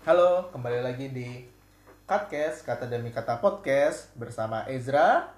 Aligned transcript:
Halo, 0.00 0.48
kembali 0.48 0.80
lagi 0.80 1.12
di 1.12 1.44
Katcast, 2.08 2.64
kata 2.64 2.88
demi 2.88 3.12
kata 3.12 3.36
podcast 3.36 4.08
bersama 4.16 4.64
Ezra 4.64 5.28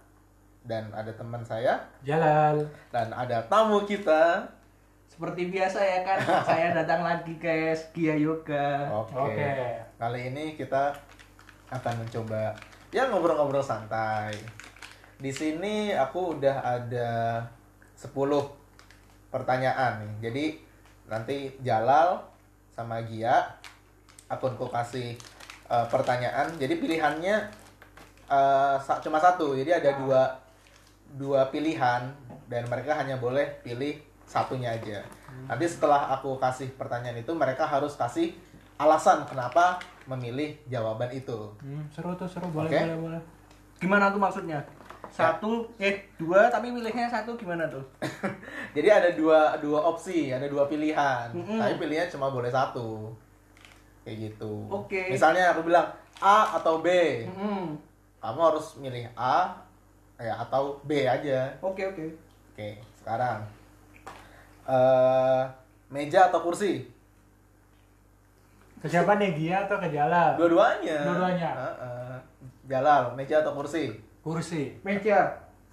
dan 0.62 0.86
ada 0.94 1.10
teman 1.18 1.42
saya 1.42 1.82
Jalal. 2.07 2.70
dan 2.94 3.10
ada 3.10 3.42
tamu 3.50 3.83
kita. 3.83 4.46
Seperti 5.10 5.50
biasa 5.50 5.83
ya 5.83 6.06
kan, 6.06 6.22
saya 6.46 6.70
datang 6.78 7.02
lagi 7.02 7.34
ke 7.42 7.75
Gia 7.90 8.14
Yoga. 8.14 8.86
Oke. 9.02 9.34
Oke. 9.34 9.50
Kali 9.98 10.30
ini 10.30 10.55
kita 10.55 10.95
akan 11.67 12.07
mencoba 12.07 12.55
ya 12.95 13.11
ngobrol-ngobrol 13.11 13.67
santai. 13.67 14.31
Di 15.19 15.35
sini 15.35 15.91
aku 15.91 16.39
udah 16.39 16.63
ada 16.63 17.11
10 17.99 18.15
pertanyaan 19.27 20.07
nih. 20.07 20.15
Jadi 20.23 20.45
nanti 21.11 21.51
Jalal 21.67 22.23
sama 22.71 23.03
Gia 23.03 23.59
akunku 24.33 24.64
kasih 24.67 25.12
eh, 25.69 25.87
pertanyaan. 25.93 26.48
Jadi 26.56 26.80
pilihannya 26.80 27.37
sa- 28.80 28.97
cuma 29.05 29.20
satu. 29.20 29.52
Jadi 29.52 29.69
ada 29.69 29.93
dua 30.01 30.23
dua 31.12 31.45
pilihan 31.52 32.09
dan 32.48 32.65
mereka 32.65 32.97
hanya 32.97 33.20
boleh 33.20 33.61
pilih 33.61 34.01
satunya 34.25 34.73
aja. 34.73 35.05
Nanti 35.45 35.69
setelah 35.69 36.09
aku 36.12 36.41
kasih 36.41 36.73
pertanyaan 36.77 37.20
itu 37.20 37.33
mereka 37.37 37.69
harus 37.69 37.92
kasih 37.92 38.33
alasan 38.80 39.29
kenapa 39.29 39.77
memilih 40.09 40.56
jawaban 40.67 41.12
itu. 41.12 41.53
Hmm, 41.61 41.84
seru 41.92 42.17
tuh 42.17 42.25
seru 42.25 42.48
boleh 42.48 42.73
Oke. 42.73 42.80
boleh 42.80 42.98
boleh. 42.98 43.23
Gimana 43.78 44.09
tuh 44.09 44.20
maksudnya? 44.20 44.61
Satu, 45.12 45.69
eh 45.77 46.09
dua 46.17 46.48
tapi 46.48 46.73
milihnya 46.73 47.05
satu 47.05 47.37
gimana 47.37 47.69
tuh? 47.69 47.84
Jadi 48.77 48.89
ada 48.89 49.12
dua 49.12 49.61
dua 49.61 49.84
opsi, 49.84 50.33
ada 50.33 50.48
dua 50.48 50.64
pilihan. 50.64 51.28
Mm-mm. 51.37 51.61
Tapi 51.61 51.77
pilihannya 51.77 52.09
cuma 52.09 52.33
boleh 52.33 52.48
satu. 52.48 53.12
Kayak 54.02 54.16
gitu. 54.30 54.66
Oke. 54.66 55.11
Misalnya 55.11 55.55
aku 55.55 55.66
bilang 55.66 55.87
A 56.19 56.59
atau 56.59 56.83
B. 56.83 56.88
Hmm. 57.30 57.79
Kamu 58.22 58.41
harus 58.42 58.78
milih 58.78 59.06
A 59.19 59.55
ya 60.22 60.39
atau 60.39 60.78
B 60.86 61.06
aja. 61.06 61.50
Oke 61.58 61.83
oke. 61.86 62.06
Oke, 62.55 62.78
sekarang 62.98 63.42
eh 64.62 65.42
meja 65.91 66.30
atau 66.30 66.39
kursi? 66.42 66.86
Ke 68.78 68.86
siapa 68.91 69.14
nih 69.19 69.34
Gia 69.39 69.67
atau 69.67 69.78
ke 69.78 69.91
Jalal? 69.95 70.34
Dua-duanya. 70.34 70.98
Dua-duanya. 71.06 71.50
Heeh. 71.55 72.14
Jalal, 72.67 73.14
meja 73.14 73.42
atau 73.42 73.55
kursi? 73.55 73.95
Kursi. 74.23 74.75
Meja. 74.83 75.30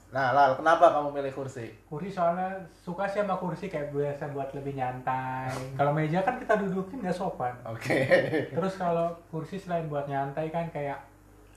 Nah, 0.10 0.34
Lal, 0.34 0.58
kenapa 0.58 0.90
kamu 0.90 1.14
milih 1.14 1.34
kursi? 1.38 1.70
Kursi 1.86 2.10
soalnya 2.10 2.58
suka 2.74 3.06
sih 3.06 3.22
sama 3.22 3.38
kursi 3.38 3.70
kayak 3.70 3.94
biasa 3.94 4.34
buat 4.34 4.50
lebih 4.58 4.74
nyantai. 4.74 5.54
Kalau 5.78 5.94
meja 5.94 6.26
kan 6.26 6.42
kita 6.42 6.58
dudukin 6.58 7.06
nggak 7.06 7.14
sopan. 7.14 7.54
Oke. 7.70 8.10
Terus 8.50 8.74
kalau 8.74 9.14
kursi 9.30 9.62
selain 9.62 9.86
buat 9.86 10.10
nyantai 10.10 10.50
kan 10.50 10.66
kayak 10.74 10.98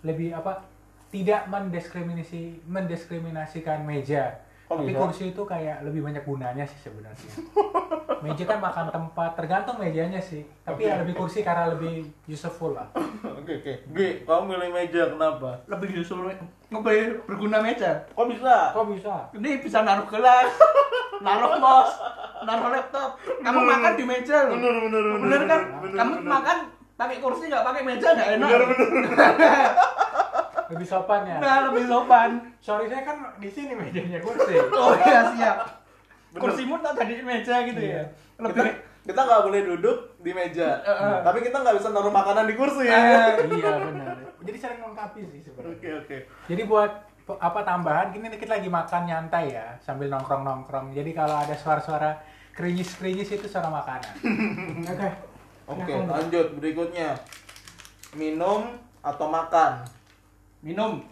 lebih 0.05 0.37
apa? 0.37 0.69
Tidak 1.09 1.49
mendiskriminasi 1.49 2.69
mendiskriminasikan 2.69 3.89
meja. 3.89 4.37
Tapi 4.79 4.89
bisa? 4.89 5.01
kursi 5.05 5.25
itu 5.31 5.43
kayak 5.43 5.77
lebih 5.85 6.01
banyak 6.01 6.25
gunanya 6.25 6.65
sih 6.65 6.79
sebenarnya. 6.81 7.33
meja 8.25 8.45
kan 8.47 8.59
makan 8.63 8.87
tempat, 8.89 9.31
tergantung 9.35 9.77
mejanya 9.83 10.23
sih. 10.23 10.47
Tapi 10.63 10.87
ya 10.87 10.95
Oke. 10.95 11.01
lebih 11.03 11.15
kursi 11.19 11.43
karena 11.43 11.75
lebih 11.75 12.07
useful 12.25 12.73
lah. 12.73 12.87
Oke, 13.27 13.59
oke. 13.59 13.73
G, 13.91 13.99
kamu 14.23 14.43
milih 14.47 14.71
meja 14.71 15.11
kenapa? 15.11 15.59
Lebih 15.67 16.01
justru 16.01 16.23
lebih 16.25 17.27
berguna 17.27 17.59
meja. 17.59 18.07
Kok 18.15 18.27
bisa? 18.31 18.71
Kok 18.73 18.87
bisa? 18.95 19.15
Ini 19.35 19.59
bisa 19.59 19.83
naruh 19.83 20.07
gelas, 20.07 20.49
naruh 21.27 21.59
mos, 21.59 21.91
naruh 22.47 22.71
laptop. 22.71 23.19
Kamu 23.43 23.59
Bener, 23.59 23.71
makan 23.75 23.93
di 23.99 24.05
meja 24.07 24.37
loh. 24.47 24.55
Bener, 24.55 24.75
bener, 24.87 25.03
bener. 25.03 25.19
Bener 25.19 25.43
kan? 25.45 25.61
bener, 25.83 25.97
Kamu 25.99 26.13
bener. 26.23 26.31
makan 26.31 26.59
pakai 26.95 27.17
kursi 27.19 27.51
nggak 27.51 27.65
pakai 27.67 27.83
meja 27.83 28.09
nggak 28.15 28.31
enak. 28.39 28.49
Bener, 28.49 28.63
bener. 28.71 29.11
Lebih 30.73 30.87
sopan 30.89 31.23
ya. 31.29 31.37
Nah 31.39 31.57
lebih 31.69 31.85
sopan. 31.85 32.31
Sorry 32.59 32.89
saya 32.89 33.03
kan 33.05 33.17
di 33.37 33.49
sini 33.53 33.73
mejanya 33.77 34.19
kursi. 34.25 34.55
Oh 34.73 34.97
iya 34.97 35.21
siap. 35.37 35.57
Bener. 36.33 36.41
Kursimu 36.41 36.81
tak 36.81 36.97
jadi 37.05 37.23
meja 37.23 37.55
gitu 37.69 37.81
ya. 37.81 38.01
Iya. 38.01 38.05
Kita 38.41 38.49
Lebih 38.49 38.75
kita 39.03 39.19
nggak 39.19 39.43
boleh 39.43 39.61
duduk 39.67 39.99
di 40.23 40.31
meja, 40.31 40.79
Heeh. 40.79 41.27
tapi 41.27 41.43
kita 41.43 41.59
nggak 41.59 41.75
bisa 41.75 41.91
naruh 41.91 42.15
makanan 42.15 42.47
di 42.47 42.55
kursi. 42.55 42.87
Eh, 42.87 43.35
iya 43.59 43.75
benar. 43.83 44.15
Jadi 44.47 44.59
sering 44.63 44.79
melengkapi 44.79 45.27
sih 45.27 45.43
sebenarnya. 45.43 45.75
Oke, 45.75 45.89
oke. 46.07 46.17
Jadi 46.47 46.63
buat 46.71 46.93
apa 47.43 47.61
tambahan 47.67 48.15
gini 48.15 48.31
kita 48.35 48.59
lagi 48.59 48.71
makan 48.71 49.03
nyantai 49.07 49.59
ya 49.59 49.75
sambil 49.83 50.07
nongkrong 50.07 50.47
nongkrong. 50.47 50.95
Jadi 50.95 51.11
kalau 51.11 51.35
ada 51.35 51.55
suara-suara 51.59 52.23
krinyis 52.55 52.95
krinyis 53.03 53.35
itu 53.35 53.47
suara 53.51 53.67
makanan. 53.75 54.15
Oke. 54.95 55.11
Oke, 55.67 55.93
Dok. 55.99 56.07
lanjut 56.07 56.47
berikutnya. 56.63 57.19
Minum 58.15 58.79
atau 59.03 59.27
makan? 59.27 59.83
Minum. 60.63 61.03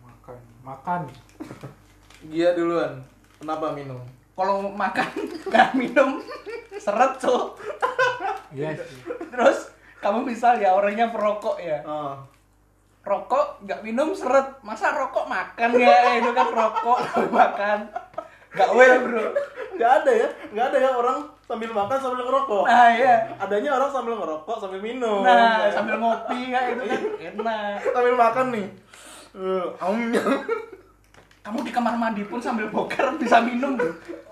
Makan. 0.00 0.38
Makan. 0.62 1.00
Gia 2.32 2.54
duluan. 2.54 3.02
Kenapa 3.42 3.74
minum? 3.74 3.98
Kalau 4.38 4.72
makan 4.72 5.10
nggak 5.50 5.70
minum 5.76 6.22
seret 6.78 7.12
tuh. 7.18 7.58
Iya 8.54 8.72
sih. 8.78 9.02
Terus 9.28 9.74
kamu 10.00 10.24
misal 10.24 10.56
ya 10.62 10.72
orangnya 10.72 11.10
perokok 11.10 11.60
ya. 11.60 11.82
Oh. 11.84 12.16
Rokok 13.04 13.66
nggak 13.66 13.82
minum 13.82 14.14
seret. 14.14 14.62
Masa 14.62 14.94
rokok 14.94 15.26
makan 15.26 15.70
ya? 15.76 16.22
Itu 16.22 16.30
kan 16.32 16.48
rokok 16.48 16.98
makan. 17.28 17.78
Nggak 18.54 18.70
well 18.72 18.96
bro. 19.02 19.24
Nggak 19.76 19.92
ada 20.04 20.12
ya? 20.14 20.28
Nggak 20.54 20.66
ada 20.72 20.78
ya 20.78 20.90
orang 20.94 21.18
sambil 21.50 21.70
makan 21.74 21.98
sambil 21.98 22.22
ngerokok. 22.22 22.62
Nah 22.62 22.88
iya. 22.94 23.14
Adanya 23.36 23.70
orang 23.74 23.90
sambil 23.90 24.14
ngerokok 24.14 24.56
sambil 24.56 24.78
minum. 24.78 25.26
Nah 25.26 25.34
Kayak- 25.66 25.74
sambil 25.74 25.94
ngopi 25.98 26.38
ya 26.46 26.60
itu 26.70 26.82
kan 26.86 27.00
enak. 27.18 27.76
sambil 27.90 28.14
makan 28.14 28.46
nih. 28.54 28.66
Eh, 29.30 29.66
aum. 29.82 29.98
Kamu 31.40 31.58
di 31.64 31.72
kamar 31.72 31.94
mandi 31.96 32.22
pun 32.22 32.38
sambil 32.38 32.70
boker 32.70 33.18
bisa 33.18 33.42
minum 33.42 33.74
loh. 33.74 33.90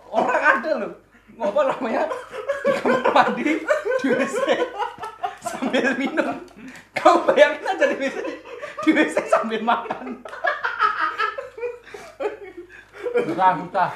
Orang 0.09 0.39
ada 0.39 0.71
loh. 0.79 0.93
Ngopo 1.35 1.61
namanya 1.65 2.07
di 2.63 2.71
kamar 2.79 3.03
mandi 3.11 3.43
di 3.99 4.07
WC 4.07 4.39
sambil 5.41 5.99
minum. 5.99 6.39
Kamu 6.95 7.27
bayangin 7.27 7.67
aja 7.67 7.85
di 7.85 7.97
WC 7.97 8.17
di 8.85 8.91
WC 8.93 9.17
sambil 9.27 9.59
makan. 9.61 10.23
Susah, 13.19 13.51
susah. 13.59 13.91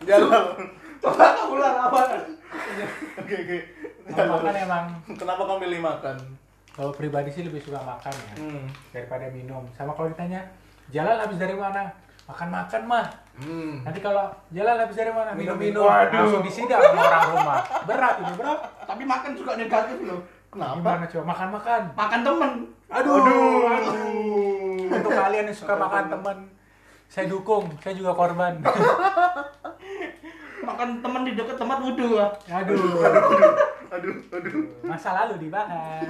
Jalan. 0.00 0.46
Coba 0.98 1.26
kamu 1.32 1.52
ulang 1.54 1.76
apa? 1.80 2.00
Oke, 3.18 3.34
oke. 3.36 3.58
Makan 4.08 4.54
emang 4.56 4.84
Kenapa 5.14 5.42
kamu 5.44 5.58
milih 5.62 5.80
makan? 5.82 6.16
kalau 6.70 6.94
pribadi 6.94 7.26
sih 7.26 7.42
lebih 7.42 7.58
suka 7.58 7.82
makan 7.82 8.14
ya 8.14 8.34
Hmm. 8.38 8.70
daripada 8.90 9.26
minum. 9.28 9.66
Sama 9.68 9.90
kalau 9.92 10.06
ditanya 10.08 10.38
jalan 10.88 11.18
habis 11.18 11.34
dari 11.36 11.52
mana? 11.52 11.90
Makan-makan 12.24 12.82
mah. 12.86 13.06
Hmm. 13.34 13.82
Nanti 13.82 13.98
kalau 13.98 14.30
jalan 14.48 14.78
habis 14.78 14.94
dari 14.94 15.10
mana? 15.10 15.34
Minum-minum. 15.34 15.82
Waduh. 15.82 16.14
Langsung 16.14 16.38
disidak 16.40 16.78
sama 16.78 17.02
orang 17.02 17.24
rumah. 17.32 17.58
Berat 17.82 18.14
ini 18.20 18.32
berat. 18.32 18.60
Tapi 18.84 19.02
makan 19.02 19.30
juga 19.34 19.52
negatif 19.54 19.98
loh. 20.06 20.22
Kenapa? 20.48 20.78
Gimana 20.78 21.04
coba 21.04 21.24
makan-makan? 21.26 21.80
Makan 21.92 22.20
temen. 22.22 22.52
Aduh. 22.88 23.18
Aduh. 23.66 24.88
Untuk 24.88 25.10
kalian 25.10 25.44
yang 25.44 25.58
suka 25.58 25.74
makan 25.74 26.04
teman, 26.08 26.38
saya 27.06 27.26
dukung. 27.26 27.66
Saya 27.82 27.92
juga 27.92 28.14
korban. 28.14 28.54
Makan 30.68 30.88
temen 31.00 31.22
di 31.24 31.32
dekat 31.32 31.56
tempat 31.56 31.78
wudhu 31.80 32.08
lah. 32.14 32.30
Aduh. 32.46 32.76
Aduh, 33.88 34.20
aduh. 34.28 34.52
Masa 34.84 35.16
lalu 35.16 35.48
dibahas. 35.48 36.04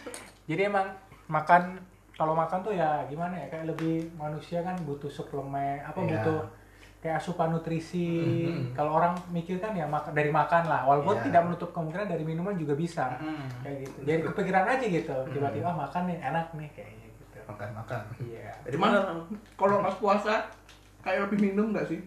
Jadi 0.50 0.66
emang 0.66 0.82
makan 1.30 1.78
kalau 2.12 2.34
makan 2.34 2.58
tuh 2.60 2.74
ya 2.74 3.06
gimana 3.06 3.32
ya 3.32 3.46
kayak 3.48 3.70
lebih 3.70 4.10
manusia 4.12 4.60
kan 4.60 4.74
butuh 4.82 5.06
suplemen 5.06 5.78
apa 5.80 5.94
Iya. 5.96 6.10
butuh 6.10 6.40
kayak 6.98 7.16
asupan 7.16 7.54
nutrisi. 7.54 8.10
Mhm. 8.44 8.74
Kalau 8.74 8.92
orang 8.92 9.14
mikir 9.30 9.56
kan 9.56 9.72
ya 9.72 9.86
mak- 9.86 10.10
dari 10.10 10.28
makan 10.28 10.66
lah, 10.66 10.82
walaupun 10.84 11.16
Iya. 11.16 11.24
tidak 11.30 11.42
menutup 11.46 11.70
kemungkinan 11.70 12.10
dari 12.10 12.24
minuman 12.24 12.52
juga 12.54 12.74
bisa. 12.74 13.14
Hmm. 13.16 13.46
Kayak 13.62 13.76
gitu. 13.86 13.98
Jadi 14.04 14.20
kepikiran 14.26 14.64
aja 14.68 14.86
gitu. 14.90 15.16
Tiba-tiba 15.30 15.68
ah, 15.70 15.76
makan 15.78 16.02
nih 16.04 16.18
enak 16.20 16.46
nih 16.52 16.68
kayaknya 16.74 17.06
gitu. 17.14 17.38
Makan, 17.46 17.68
makan. 17.72 18.00
Iya. 18.20 18.50
Dari 18.60 18.74
Cuman 18.74 18.90
mana? 18.90 19.00
kalau 19.54 19.76
pas 19.80 19.94
puasa 19.94 20.32
kayak 21.00 21.30
lebih 21.30 21.38
minum 21.46 21.70
nggak 21.70 21.86
sih? 21.86 22.02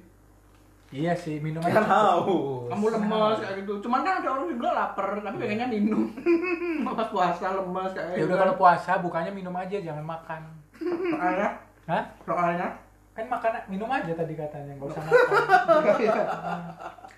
Iya 0.93 1.09
sih, 1.11 1.41
minum 1.41 1.57
aja. 1.59 1.81
haus. 1.81 2.69
Kamu 2.69 2.85
lemes 2.87 3.37
kayak 3.39 3.55
gitu. 3.59 3.81
Cuman 3.81 3.99
kan 3.99 4.21
ada 4.21 4.29
orang 4.29 4.45
juga 4.47 4.69
lapar 4.71 5.17
tapi 5.17 5.35
pengennya 5.39 5.65
minum. 5.67 6.05
pas 6.87 7.09
puasa 7.09 7.45
lemes 7.51 7.91
kayak 7.91 8.09
Ya 8.11 8.17
gitu. 8.19 8.29
udah 8.29 8.37
kalau 8.39 8.53
puasa 8.53 8.91
bukannya 8.99 9.31
minum 9.31 9.53
aja, 9.53 9.73
jangan 9.75 10.05
makan. 10.05 10.41
soalnya 10.77 11.49
Hah? 11.83 12.03
soalnya 12.21 12.67
Kan 13.11 13.25
makan 13.25 13.51
minum 13.67 13.85
aja 13.87 14.09
tadi 14.11 14.33
katanya, 14.33 14.73
nggak 14.73 14.89
usah 14.89 15.01
makan. 15.05 16.61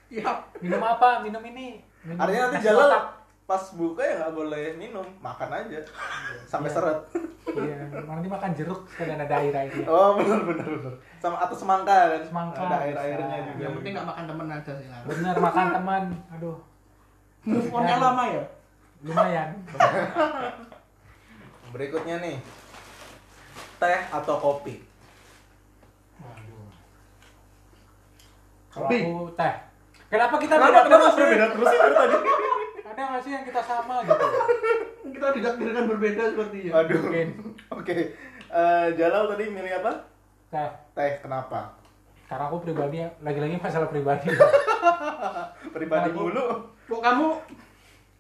iya 0.08 0.28
minum 0.60 0.82
apa? 0.82 1.20
Minum 1.20 1.44
ini. 1.46 1.80
Minum 2.02 2.20
Artinya 2.20 2.42
nanti 2.48 2.60
jalan. 2.62 2.92
Pas 3.46 3.72
buka 3.72 4.02
ya 4.02 4.18
nggak 4.18 4.34
boleh 4.34 4.74
minum, 4.74 5.06
makan 5.20 5.52
aja 5.52 5.80
sampai 6.44 6.66
Iya. 6.66 6.76
seret. 6.76 7.00
Iya, 7.48 7.76
nanti 8.04 8.28
makan 8.28 8.52
jeruk 8.52 8.84
sekalian 8.88 9.20
ada 9.20 9.36
air-airnya. 9.38 9.86
Oh 9.86 10.16
benar 10.16 10.44
benar 10.44 10.68
benar. 10.68 10.94
Sama 11.16 11.38
atau 11.38 11.54
semangka 11.54 12.10
kan? 12.10 12.20
Semangka, 12.20 12.60
Ada 12.60 12.78
air 12.82 12.98
airnya 12.98 13.38
juga. 13.46 13.62
yang 13.62 13.74
penting 13.76 13.92
nggak 13.94 14.08
makan 14.08 14.24
temen 14.26 14.48
aja 14.50 14.72
sih 14.74 14.88
lah 14.88 15.00
Bener 15.06 15.36
makan 15.40 15.72
teman. 15.72 16.04
Aduh. 16.32 16.58
move 17.44 17.70
on-nya 17.70 17.96
lama 17.96 18.24
ya 18.26 18.44
lumayan 19.04 19.50
Berikutnya 21.72 22.16
nih. 22.18 22.42
Teh 23.78 24.00
atau 24.10 24.36
kopi? 24.36 24.82
Waduh. 26.18 26.68
Kalau 28.72 28.82
Kopi. 28.82 28.98
aku 29.00 29.32
teh 29.34 29.54
kenapa 30.08 30.36
kita 30.36 30.52
Kenapa 30.52 30.68
beda 30.68 30.82
kenapa 30.82 30.98
terus 30.98 31.12
sih? 31.12 31.20
berbeda 31.22 31.46
terus 31.52 31.68
sih 31.68 31.78
dari 31.78 31.94
tadi? 31.94 32.16
Ada 32.96 33.12
nggak 33.12 33.22
sih 33.22 33.32
yang 33.32 33.44
kita 33.44 33.60
sama 33.60 34.00
gitu 34.02 34.28
Kita 35.16 35.28
ditakdirkan 35.32 35.86
berbeda 35.86 36.24
sepertinya. 36.28 36.72
Aduh. 36.78 37.04
Oke. 37.72 38.16
Eh, 38.46 38.88
Jalal 38.94 39.28
tadi 39.28 39.46
milih 39.48 39.74
apa? 39.78 39.92
teh 40.48 40.70
Teh 40.92 41.20
kenapa? 41.20 41.76
karena 42.26 42.50
aku 42.50 42.58
pribadi 42.60 43.06
lagi-lagi 43.22 43.54
masalah 43.56 43.86
pribadi 43.86 44.34
Pribadi 45.76 46.10
dulu. 46.10 46.46
Kok 46.86 46.98
kamu 47.00 47.28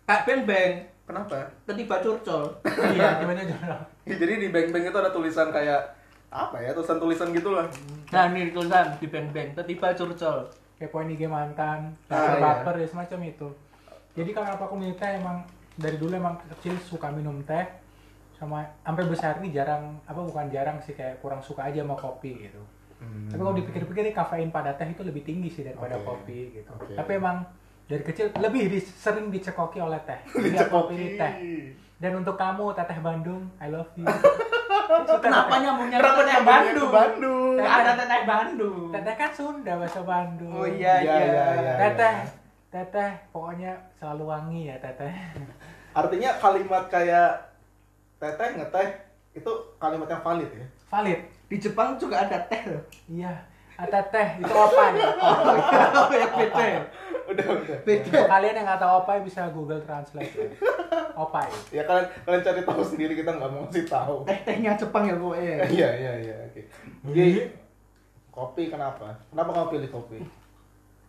kayak 0.04 0.22
beng-beng, 0.24 0.74
Kenapa? 1.06 1.38
ketiba 1.66 1.98
curcol. 2.00 2.44
iya 2.92 3.18
gimana 3.18 3.42
jodoh 3.42 3.81
Ya, 4.06 4.16
jadi 4.16 4.38
di 4.38 4.48
bank-bank 4.50 4.83
itu 4.86 4.98
ada 5.00 5.10
tulisan 5.10 5.50
kayak 5.50 5.81
apa 6.30 6.57
ya 6.60 6.71
tulisan-tulisan 6.71 7.31
gitulah. 7.31 7.66
Nah, 8.10 8.30
ini 8.30 8.51
tulisan 8.51 8.94
di 8.95 9.07
beng-beng, 9.07 9.56
ketiba 9.56 9.89
curcol. 9.92 10.45
kepoin 10.75 11.07
IG 11.07 11.25
mantan 11.25 11.95
Ah, 12.06 12.36
baper 12.36 12.44
baper 12.68 12.75
ya 12.78 12.88
semacam 12.88 13.19
itu 13.25 13.48
jadi 14.15 14.29
kenapa 14.31 14.63
aku 14.63 14.75
milih 14.75 14.95
teh 14.95 15.12
emang 15.13 15.44
dari 15.75 15.95
dulu 15.95 16.12
emang 16.12 16.33
kecil 16.50 16.73
suka 16.79 17.07
minum 17.09 17.44
teh 17.44 17.67
sama 18.31 18.63
sampai 18.81 19.03
besar 19.06 19.38
ini 19.38 19.50
jarang 19.50 20.00
apa 20.03 20.17
bukan 20.17 20.47
jarang 20.47 20.75
sih 20.77 20.91
kayak 20.91 21.19
kurang 21.19 21.39
suka 21.39 21.63
aja 21.65 21.79
sama 21.79 21.94
kopi 21.94 22.41
gitu 22.41 22.63
Hmm. 22.95 23.27
tapi 23.27 23.38
kalau 23.38 23.51
dipikir-pikir 23.53 24.01
nih, 24.01 24.15
kafein 24.15 24.47
pada 24.50 24.71
teh 24.71 24.88
itu 24.88 25.03
lebih 25.03 25.19
tinggi 25.21 25.51
sih 25.51 25.62
daripada 25.62 26.00
Oke. 26.00 26.07
kopi 26.07 26.39
gitu 26.53 26.71
Oke. 26.71 26.95
tapi 26.95 27.12
emang 27.13 27.44
dari 27.83 28.00
kecil 28.01 28.31
lebih 28.33 28.71
di- 28.71 28.79
sering 28.79 29.27
dicekoki 29.27 29.77
oleh 29.77 30.00
teh 30.01 30.15
jadi 30.31 30.63
aku 30.63 30.88
pilih 30.88 31.11
teh 31.13 31.33
dan 31.97 32.11
untuk 32.15 32.33
kamu 32.33 32.71
teteh 32.71 32.95
Bandung 32.97 33.51
I 33.57 33.68
love 33.68 33.91
you 33.94 34.07
Kenapa 35.19 35.19
teteh. 35.19 35.59
nyambungnya 35.59 35.97
Kenapa 35.97 36.07
ke 36.09 36.15
teteh 36.15 36.31
nyambungnya 36.31 36.39
ke 36.39 36.47
Bandung? 36.47 36.89
Bandung? 36.89 37.53
Nggak 37.57 37.75
ada 37.75 37.91
teteh 37.97 38.21
Bandung. 38.23 38.88
teteh 38.89 39.15
kan 39.18 39.31
Sunda 39.33 39.73
bahasa 39.75 40.01
Bandung 40.01 40.51
Oh 40.53 40.65
iya 40.65 40.94
Iya, 40.95 41.11
iya. 41.11 41.15
iya, 41.19 41.45
iya. 41.53 41.73
teteh 41.77 42.15
teteh 42.75 43.12
pokoknya 43.31 43.72
selalu 43.95 44.24
wangi 44.27 44.68
ya 44.68 44.75
teteh 44.83 45.16
Artinya 45.95 46.36
kalimat 46.44 46.92
kayak 46.92 47.56
teteh 48.19 48.60
ngeteh 48.60 48.88
itu 49.31 49.51
kalimat 49.80 50.12
yang 50.12 50.19
valid 50.19 50.51
ya. 50.51 50.68
valid 50.92 51.19
Di 51.48 51.56
Jepang 51.56 51.95
juga 51.95 52.27
ada 52.27 52.36
teh 52.51 52.68
loh. 52.68 52.83
iya 53.07 53.31
ada 53.80 54.04
teh 54.12 54.44
itu 54.44 54.51
opai 54.51 54.92
Oh 56.04 56.12
ya 56.12 56.27
beda. 56.36 56.63
Udah 57.31 57.45
udah. 57.48 57.77
Beda. 57.88 58.19
Kalian 58.27 58.56
yang 58.60 58.68
nggak 58.68 58.81
tahu 58.83 58.92
opai 59.07 59.24
bisa 59.24 59.48
Google 59.56 59.80
Translate 59.80 60.36
ya. 60.36 60.48
opai 61.16 61.48
Ya 61.71 61.88
kalian 61.88 62.12
kalian 62.28 62.44
cari 62.44 62.62
tahu 62.68 62.83
sendiri 62.83 63.16
kita 63.16 63.31
nggak 63.31 63.50
mau 63.56 63.63
ngasih 63.68 63.88
tahu. 63.88 64.28
Teh-tehnya 64.28 64.75
Jepang 64.75 65.07
ya 65.07 65.16
pokoknya. 65.16 65.63
Iya 65.71 65.89
iya 65.95 66.13
iya. 66.28 66.36
Oke. 66.51 66.62
Jadi 67.16 67.39
kopi 68.36 68.68
kenapa? 68.68 69.16
Kenapa 69.31 69.50
kamu 69.56 69.68
pilih 69.80 69.89
kopi? 69.95 70.19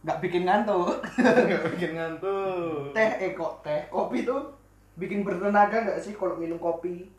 Nggak 0.06 0.18
bikin 0.22 0.42
ngantuk. 0.44 1.02
Nggak 1.18 1.62
bikin 1.72 1.92
ngantuk. 1.92 2.94
Teh 2.94 3.10
eh 3.18 3.30
kok 3.32 3.58
teh. 3.60 3.80
Kopi 3.88 4.22
tuh 4.22 4.54
bikin 4.94 5.20
bertenaga 5.20 5.82
nggak 5.82 5.98
sih 5.98 6.14
kalau 6.14 6.38
minum 6.38 6.56
kopi? 6.56 7.10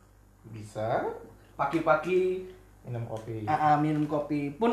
Bisa 0.47 1.03
Pagi-pagi 1.53 2.47
minum 2.81 3.03
kopi. 3.03 3.43
ah, 3.43 3.51
ah, 3.51 3.75
minum 3.75 4.05
kopi 4.05 4.53
pun 4.53 4.71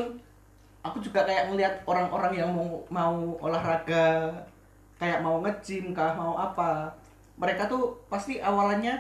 aku 0.81 1.00
juga 1.00 1.25
kayak 1.25 1.50
ngelihat 1.50 1.82
orang-orang 1.82 2.32
yang 2.37 2.50
mau 2.52 2.87
mau 2.87 3.34
olahraga 3.40 4.31
kayak 4.94 5.19
mau 5.19 5.43
nge-gym 5.43 5.90
kah 5.90 6.14
mau 6.14 6.38
apa 6.38 6.93
mereka 7.34 7.67
tuh 7.67 7.99
pasti 8.06 8.38
awalannya 8.38 8.94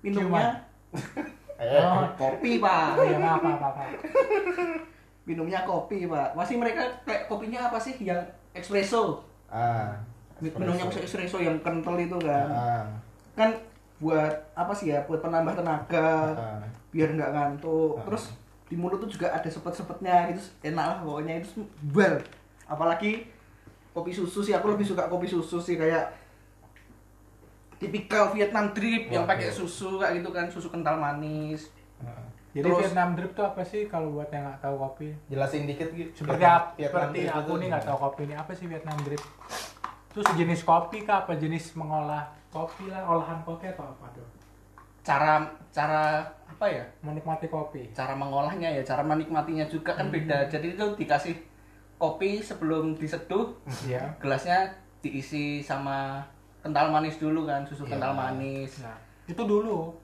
minumnya 0.00 0.60
Eh, 1.56 1.78
Oh. 1.80 2.04
kopi 2.18 2.58
pak 2.58 2.98
ya 3.00 3.16
maaf 3.16 3.38
maaf 3.40 3.60
maaf. 3.62 3.88
minumnya 5.22 5.62
kopi 5.62 6.04
pak 6.04 6.34
masih 6.34 6.58
mereka 6.58 6.82
kayak 7.02 7.24
kopinya 7.24 7.70
apa 7.70 7.78
sih 7.78 7.94
yang 7.96 8.18
espresso 8.52 9.24
ah. 9.48 9.92
Minumnya 10.42 10.90
espresso 10.90 11.38
yang 11.38 11.58
kental 11.60 11.94
itu 11.96 12.18
kan 12.18 12.48
Ah. 12.48 12.84
kan 13.32 13.50
buat 13.96 14.34
apa 14.52 14.74
sih 14.74 14.90
ya 14.90 15.00
buat 15.04 15.20
penambah 15.20 15.54
tenaga 15.54 16.34
Ah. 16.34 16.58
biar 16.90 17.08
nggak 17.10 17.30
ngantuk 17.30 17.96
Ah. 17.96 18.04
terus 18.04 18.24
di 18.66 18.74
mulut 18.74 18.98
tuh 18.98 19.10
juga 19.10 19.28
ada 19.28 19.46
sepet-sepetnya 19.46 20.32
gitu 20.32 20.40
enak 20.64 20.84
lah 20.84 20.98
pokoknya 21.00 21.38
itu 21.38 21.60
bel 21.86 22.16
apalagi 22.64 23.28
kopi 23.92 24.08
susu 24.08 24.40
sih 24.40 24.52
aku 24.52 24.72
lebih 24.72 24.82
suka 24.82 25.04
kopi 25.06 25.28
susu 25.28 25.60
sih 25.60 25.76
kayak 25.76 26.08
tipikal 27.76 28.30
Vietnam 28.30 28.72
drip 28.72 29.10
yang 29.10 29.26
pakai 29.26 29.50
susu 29.50 29.98
kayak 29.98 30.22
gitu 30.22 30.30
kan 30.30 30.46
susu 30.48 30.68
kental 30.68 30.96
manis 30.96 31.68
Ah. 32.00 32.26
Jadi 32.52 32.64
Terus- 32.64 32.80
Vietnam 32.82 33.08
drip 33.12 33.32
tuh 33.32 33.44
apa 33.44 33.62
sih 33.62 33.82
kalau 33.86 34.12
buat 34.12 34.28
yang 34.28 34.44
nggak 34.44 34.60
tahu 34.60 34.76
kopi? 34.78 35.08
Jelasin 35.26 35.64
dikit 35.64 35.88
gitu. 35.90 36.12
seperti 36.14 36.44
ap- 36.44 36.72
Vietnam 36.74 36.92
seperti 37.02 37.18
drip 37.22 37.34
aku 37.34 37.52
nih 37.54 37.66
nggak 37.66 37.84
tahu 37.84 37.98
kopi 37.98 38.20
ini 38.22 38.34
apa 38.34 38.52
sih 38.52 38.66
Vietnam 38.66 38.98
drip 39.00 39.22
itu 40.06 40.20
sejenis 40.22 40.60
kopi 40.62 40.98
kah 41.00 41.16
apa 41.18 41.32
jenis 41.34 41.72
mengolah 41.72 42.22
kopi 42.48 42.84
lah 42.86 43.00
olahan 43.02 43.40
kopi 43.42 43.64
atau 43.66 43.84
apa 43.86 44.06
tuh? 44.12 44.28
Cara 45.00 45.40
cara 45.68 46.20
apa 46.46 46.66
ya? 46.68 46.84
Menikmati 47.00 47.48
kopi. 47.48 47.88
Cara 47.90 48.12
mengolahnya 48.12 48.68
ya 48.70 48.82
cara 48.82 49.00
menikmatinya 49.02 49.64
juga 49.64 49.92
kan 49.92 50.08
beda. 50.08 50.46
Jadi 50.46 50.76
itu 50.76 50.86
dikasih 50.94 51.34
kopi 51.96 52.38
sebelum 52.38 52.92
diseduh 52.92 53.56
ya 53.82 54.12
gelasnya 54.18 54.68
diisi 55.00 55.58
sama 55.58 56.20
kental 56.58 56.90
manis 56.90 57.16
dulu 57.16 57.42
kan 57.42 57.64
susu 57.64 57.82
Iya. 57.82 57.96
kental 57.96 58.12
manis. 58.12 58.78
Nah 58.78 58.94
itu 59.24 59.38
dulu 59.40 59.96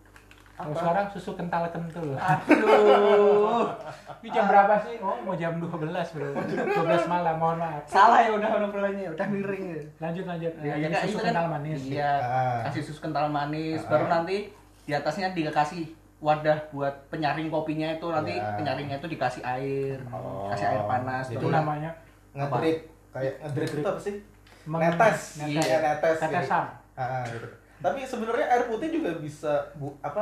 kalau 0.59 0.75
sekarang 0.75 1.07
susu 1.09 1.31
kental 1.33 1.71
kentul 1.71 2.19
aduh 2.19 3.71
ini 4.19 4.29
jam 4.29 4.45
berapa 4.45 4.75
sih 4.81 4.99
oh 4.99 5.15
mau 5.23 5.33
jam 5.33 5.55
12 5.55 5.71
bro 5.87 6.29
12 6.35 6.75
malam 7.07 7.37
mohon 7.37 7.57
maaf 7.57 7.87
salah 7.87 8.19
ya 8.19 8.35
udah 8.35 8.49
obrolannya 8.61 9.07
udah 9.09 9.27
miring 9.29 9.65
ya 9.69 9.81
lanjut 10.01 10.25
lanjut 10.27 10.53
Ya, 10.59 10.75
ya, 10.75 10.87
Kak, 10.91 11.07
susu 11.07 11.17
kan- 11.17 11.27
kental 11.31 11.47
manis 11.49 11.81
iya 11.87 12.13
Ah. 12.19 12.59
kasih 12.67 12.83
susu 12.83 12.99
kental 13.01 13.27
manis 13.29 13.79
Ah. 13.81 13.89
baru 13.89 14.05
nanti 14.09 14.51
di 14.83 14.93
atasnya 14.93 15.31
dikasih 15.31 15.95
wadah 16.19 16.59
buat 16.69 17.07
penyaring 17.09 17.47
kopinya 17.47 17.95
itu 17.95 18.07
nanti 18.09 18.35
Ya. 18.35 18.59
penyaringnya 18.59 18.99
itu 18.99 19.07
dikasih 19.07 19.41
air 19.41 20.03
Oh. 20.09 20.51
kasih 20.51 20.67
air 20.69 20.83
panas 20.85 21.31
itu 21.31 21.47
namanya 21.47 21.95
ngedrip 22.35 22.91
kayak 23.09 23.35
ngedrip 23.41 23.71
itu 23.73 23.87
apa 23.87 24.01
sih? 24.01 24.17
Meng- 24.65 24.83
netes. 24.85 25.41
netes. 25.41 25.65
Iya, 25.65 25.77
netes. 25.81 26.17
Tetesan. 26.21 26.65
Jadi, 26.93 27.01
ah, 27.01 27.25
gitu. 27.25 27.49
Tapi 27.79 27.99
sebenarnya 28.03 28.47
air 28.49 28.65
putih 28.67 28.89
juga 28.91 29.17
bisa 29.17 29.53
bu 29.73 29.97
apa? 29.99 30.21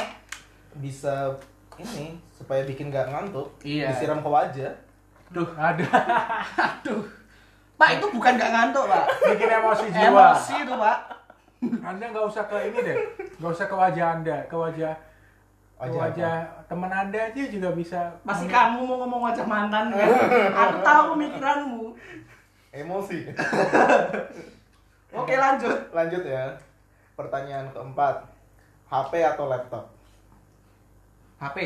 Bisa 0.77 1.33
ini 1.77 2.17
supaya 2.31 2.63
bikin 2.63 2.89
gak 2.89 3.09
ngantuk. 3.09 3.49
Iya. 3.61 3.91
Disiram 3.91 4.19
ke 4.19 4.29
wajah. 4.29 4.73
Duh, 5.29 5.49
aduh. 5.53 5.89
aduh 6.57 7.03
pak 7.77 7.93
itu 7.93 8.09
bukan 8.09 8.33
nggak 8.33 8.49
ngantuk 8.51 8.85
pak 8.87 9.05
Bikin 9.27 9.53
emosi 9.53 9.87
jiwa. 9.91 10.33
emosi 10.33 10.55
itu 10.59 10.75
pak 10.75 10.99
Anda 11.83 12.05
nggak 12.09 12.25
usah 12.25 12.45
ke 12.47 12.57
ini 12.65 12.79
deh. 12.81 12.97
Nggak 13.37 13.53
usah 13.53 13.67
ke 13.67 13.77
wajah 13.77 14.07
Anda, 14.15 14.37
ke 14.43 14.57
wajah 14.57 14.93
ke 15.77 15.83
Wajah 15.83 15.99
wajah 16.01 16.35
teman 16.65 16.89
Anda 16.89 17.21
aja 17.27 17.43
juga 17.47 17.69
bisa. 17.71 18.01
masih 18.23 18.49
meng- 18.49 18.57
kamu 18.57 18.79
mau 18.81 18.97
ngomong 18.99 19.21
wajah 19.29 19.45
mantan 19.45 19.93
kan 19.93 20.09
aku 20.57 20.77
tahu 20.81 21.03
pemikiranmu 21.13 21.85
Emosi. 22.73 23.29
oke 25.13 25.35
lanjut 25.35 25.77
Lanjut 25.91 26.23
ya. 26.23 26.45
Pertanyaan 27.13 27.69
keempat. 27.71 28.25
HP 28.87 29.13
atau 29.27 29.49
laptop? 29.49 29.85
HP 31.37 31.59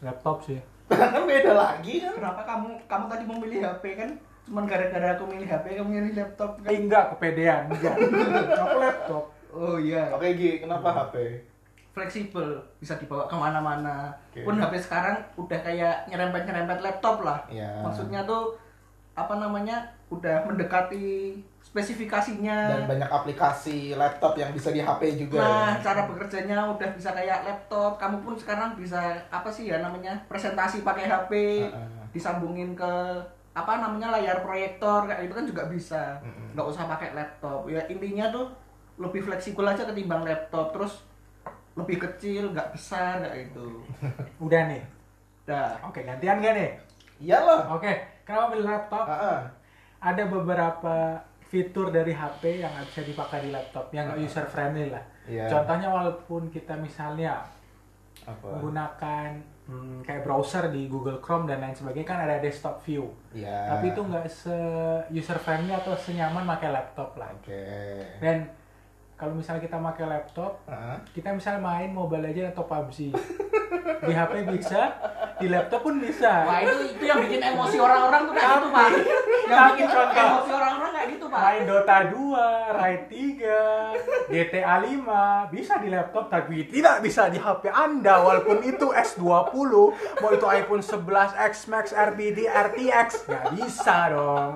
laptop 0.00 0.36
sih. 0.42 0.60
kan 0.86 1.24
beda 1.30 1.52
lagi 1.52 1.94
kan? 1.98 2.12
kenapa 2.14 2.40
kamu 2.44 2.68
kamu 2.84 3.04
tadi 3.06 3.24
memilih 3.24 3.58
HP 3.62 3.84
kan 3.94 4.10
cuman 4.44 4.64
gara-gara 4.64 5.16
aku 5.16 5.24
milih 5.26 5.46
HP 5.46 5.66
kamu 5.74 5.88
milih 5.90 6.14
laptop 6.14 6.50
kan 6.58 6.68
Eh, 6.68 6.78
enggak 6.78 7.04
kepedean, 7.10 7.62
enggak. 7.66 7.96
Aku 8.60 8.76
laptop. 8.76 9.24
oh 9.50 9.76
iya 9.78 10.12
Oke 10.12 10.34
Gi, 10.34 10.60
kenapa 10.60 10.88
HP? 10.92 11.14
fleksibel 11.90 12.48
bisa 12.76 12.98
dibawa 12.98 13.24
ke 13.24 13.32
mana-mana 13.32 14.10
Oke. 14.28 14.42
pun 14.42 14.58
HP 14.58 14.74
sekarang 14.82 15.14
udah 15.36 15.60
kayak 15.62 16.04
nyerempet-nyerempet 16.06 16.78
laptop 16.80 17.22
lah 17.22 17.38
Iya. 17.46 17.80
maksudnya 17.80 18.20
tuh 18.24 18.52
apa 19.14 19.34
namanya 19.34 19.78
udah 20.10 20.42
mendekati 20.44 21.38
spesifikasinya 21.64 22.54
Dan 22.70 22.86
banyak 22.86 23.10
aplikasi 23.10 23.94
laptop 23.94 24.34
yang 24.34 24.50
bisa 24.50 24.70
di 24.70 24.78
HP 24.78 25.18
juga 25.18 25.38
nah 25.38 25.74
ya. 25.74 25.82
cara 25.82 26.06
bekerjanya 26.06 26.70
udah 26.70 26.88
bisa 26.94 27.10
kayak 27.10 27.42
laptop 27.42 27.98
kamu 27.98 28.22
pun 28.22 28.34
sekarang 28.34 28.74
bisa 28.74 28.98
apa 29.28 29.50
sih 29.50 29.66
ya 29.66 29.78
namanya 29.78 30.14
presentasi 30.26 30.82
pakai 30.82 31.06
HP 31.06 31.32
Heeh. 31.66 31.88
disambungin 32.10 32.74
ke 32.74 32.92
apa 33.54 33.78
namanya 33.78 34.10
layar 34.12 34.42
proyektor 34.42 35.06
kayak 35.06 35.26
itu 35.26 35.34
kan 35.34 35.46
juga 35.46 35.62
bisa 35.66 36.02
nggak 36.54 36.66
usah 36.66 36.86
pakai 36.86 37.14
laptop 37.14 37.66
ya 37.66 37.82
intinya 37.86 38.30
tuh 38.30 38.46
lebih 38.94 39.22
fleksibel 39.22 39.66
aja 39.66 39.82
ketimbang 39.84 40.22
laptop 40.22 40.70
terus 40.70 41.02
lebih 41.74 41.98
kecil 41.98 42.54
nggak 42.54 42.70
besar 42.70 43.18
kayak 43.18 43.50
gitu 43.50 43.82
Udah 44.46 44.70
nih. 44.70 44.82
dah 45.44 45.74
Oke, 45.82 46.02
gantian 46.02 46.38
gak 46.38 46.54
nih? 46.54 46.70
Iyalah. 47.20 47.66
Oke, 47.74 47.90
kenapa 48.24 48.56
pilih 48.56 48.66
laptop? 48.66 49.04
Heeh. 49.06 49.40
Ada 50.04 50.22
beberapa 50.28 50.96
fitur 51.48 51.94
dari 51.94 52.10
HP 52.10 52.60
yang 52.60 52.72
nggak 52.74 52.88
bisa 52.90 53.02
dipakai 53.06 53.38
di 53.46 53.50
laptop, 53.54 53.88
yang 53.94 54.10
nggak 54.10 54.20
user 54.26 54.46
friendly 54.50 54.90
lah. 54.90 55.04
Iya. 55.24 55.46
Contohnya 55.48 55.88
walaupun 55.88 56.50
kita 56.50 56.74
misalnya 56.76 57.40
Apa? 58.26 58.58
menggunakan 58.58 59.28
hmm, 59.70 60.02
kayak 60.02 60.26
browser 60.26 60.68
di 60.74 60.90
Google 60.90 61.22
Chrome 61.22 61.48
dan 61.48 61.62
lain 61.62 61.76
sebagainya 61.76 62.08
kan 62.08 62.20
ada 62.26 62.36
desktop 62.42 62.82
view. 62.82 63.06
Iya. 63.30 63.70
Tapi 63.76 63.94
itu 63.94 64.00
nggak 64.02 64.26
se 64.26 64.56
user 65.14 65.38
friendly 65.38 65.72
atau 65.72 65.94
senyaman 65.94 66.44
pakai 66.44 66.74
laptop 66.74 67.14
lah. 67.16 67.30
Oke. 67.32 67.62
Dan 68.18 68.50
kalau 69.24 69.34
misalnya 69.34 69.64
kita 69.64 69.80
pakai 69.80 70.04
laptop, 70.04 70.52
Hah? 70.66 71.00
kita 71.10 71.32
misalnya 71.32 71.56
main 71.58 71.88
Mobile 71.90 72.20
Legends 72.22 72.52
atau 72.52 72.68
PUBG. 72.68 73.16
Di 74.04 74.12
HP 74.12 74.32
bisa, 74.46 74.92
di 75.34 75.48
laptop 75.48 75.80
pun 75.80 75.96
bisa. 75.96 76.44
Wah 76.44 76.60
itu 76.60 76.92
itu 76.92 77.04
yang 77.06 77.20
bikin 77.20 77.40
emosi 77.42 77.76
orang-orang 77.78 78.20
tuh 78.22 78.34
kayak 78.34 78.50
gitu 78.54 78.68
pak. 78.68 78.84
Yang 78.84 79.00
tapi 79.48 79.70
bikin 79.72 79.88
contoh- 79.88 80.24
emosi 80.26 80.50
orang-orang 80.52 80.90
kayak 80.92 81.08
gitu 81.10 81.24
pak. 81.26 81.40
Main 81.40 81.62
Dota 81.64 81.98
2, 82.06 82.36
Raid 82.74 83.02
3, 83.08 83.56
GTA 84.26 84.74
5 84.78 85.16
bisa 85.50 85.74
di 85.78 85.88
laptop 85.88 86.24
tapi 86.28 86.56
tidak 86.66 86.96
bisa 87.00 87.22
di 87.26 87.38
HP 87.38 87.64
Anda 87.66 88.14
walaupun 88.20 88.60
itu 88.62 88.86
S20 88.90 89.72
mau 90.18 90.30
itu 90.30 90.46
iPhone 90.46 90.80
11 90.80 91.00
X 91.34 91.54
Max 91.66 91.84
RBD 91.90 92.44
RTX 92.44 93.08
nggak 93.24 93.44
bisa 93.54 93.96
dong. 94.10 94.52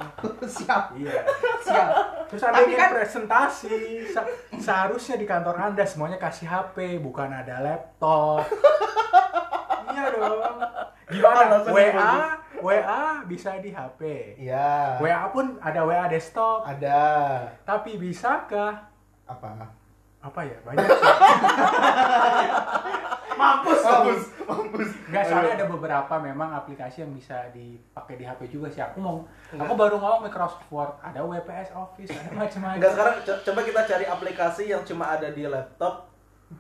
Siap 0.47 0.85
Iya. 0.95 1.25
siap. 1.63 1.89
Terus 2.29 2.41
Tapi 2.43 2.61
ingin 2.67 2.77
kan- 2.79 2.93
presentasi, 2.93 3.73
se- 4.07 4.29
seharusnya 4.61 5.17
di 5.19 5.27
kantor 5.27 5.57
Anda 5.59 5.85
semuanya 5.89 6.21
kasih 6.21 6.47
HP, 6.47 7.01
bukan 7.03 7.33
ada 7.33 7.59
laptop. 7.65 8.45
iya 9.95 10.05
dong. 10.13 10.61
Gimana? 11.09 11.65
WA, 11.73 12.13
WA 12.61 13.25
bisa 13.25 13.57
di 13.59 13.73
HP. 13.73 14.01
Iya. 14.37 15.01
WA 15.01 15.33
pun 15.33 15.57
ada 15.65 15.81
WA 15.89 16.05
desktop, 16.07 16.69
Ada. 16.69 17.01
tapi 17.65 17.97
bisakah? 17.97 18.85
Apa? 19.25 19.73
Apa 20.21 20.41
ya? 20.45 20.59
Banyak. 20.67 20.85
Mampus. 23.39 23.81
Mampus, 23.81 24.23
mampus. 24.43 24.91
Enggak, 25.07 25.25
soalnya 25.25 25.55
ada 25.55 25.67
beberapa 25.69 26.15
memang 26.19 26.51
aplikasi 26.53 27.01
yang 27.01 27.13
bisa 27.13 27.47
dipakai 27.49 28.15
di 28.15 28.25
HP 28.25 28.51
juga 28.51 28.67
sih. 28.67 28.83
Aku 28.83 28.99
mau, 28.99 29.23
aku 29.51 29.73
baru 29.73 29.97
ngomong 29.97 30.27
Microsoft 30.27 30.67
Word, 30.69 30.99
ada 30.99 31.23
WPS 31.23 31.71
Office, 31.73 32.11
ada 32.11 32.35
macam-macam. 32.35 32.77
Enggak 32.77 32.93
sekarang 32.93 33.15
co- 33.23 33.41
coba 33.43 33.61
kita 33.63 33.81
cari 33.87 34.05
aplikasi 34.05 34.63
yang 34.67 34.83
cuma 34.83 35.09
ada 35.09 35.29
di 35.29 35.45
laptop 35.45 36.11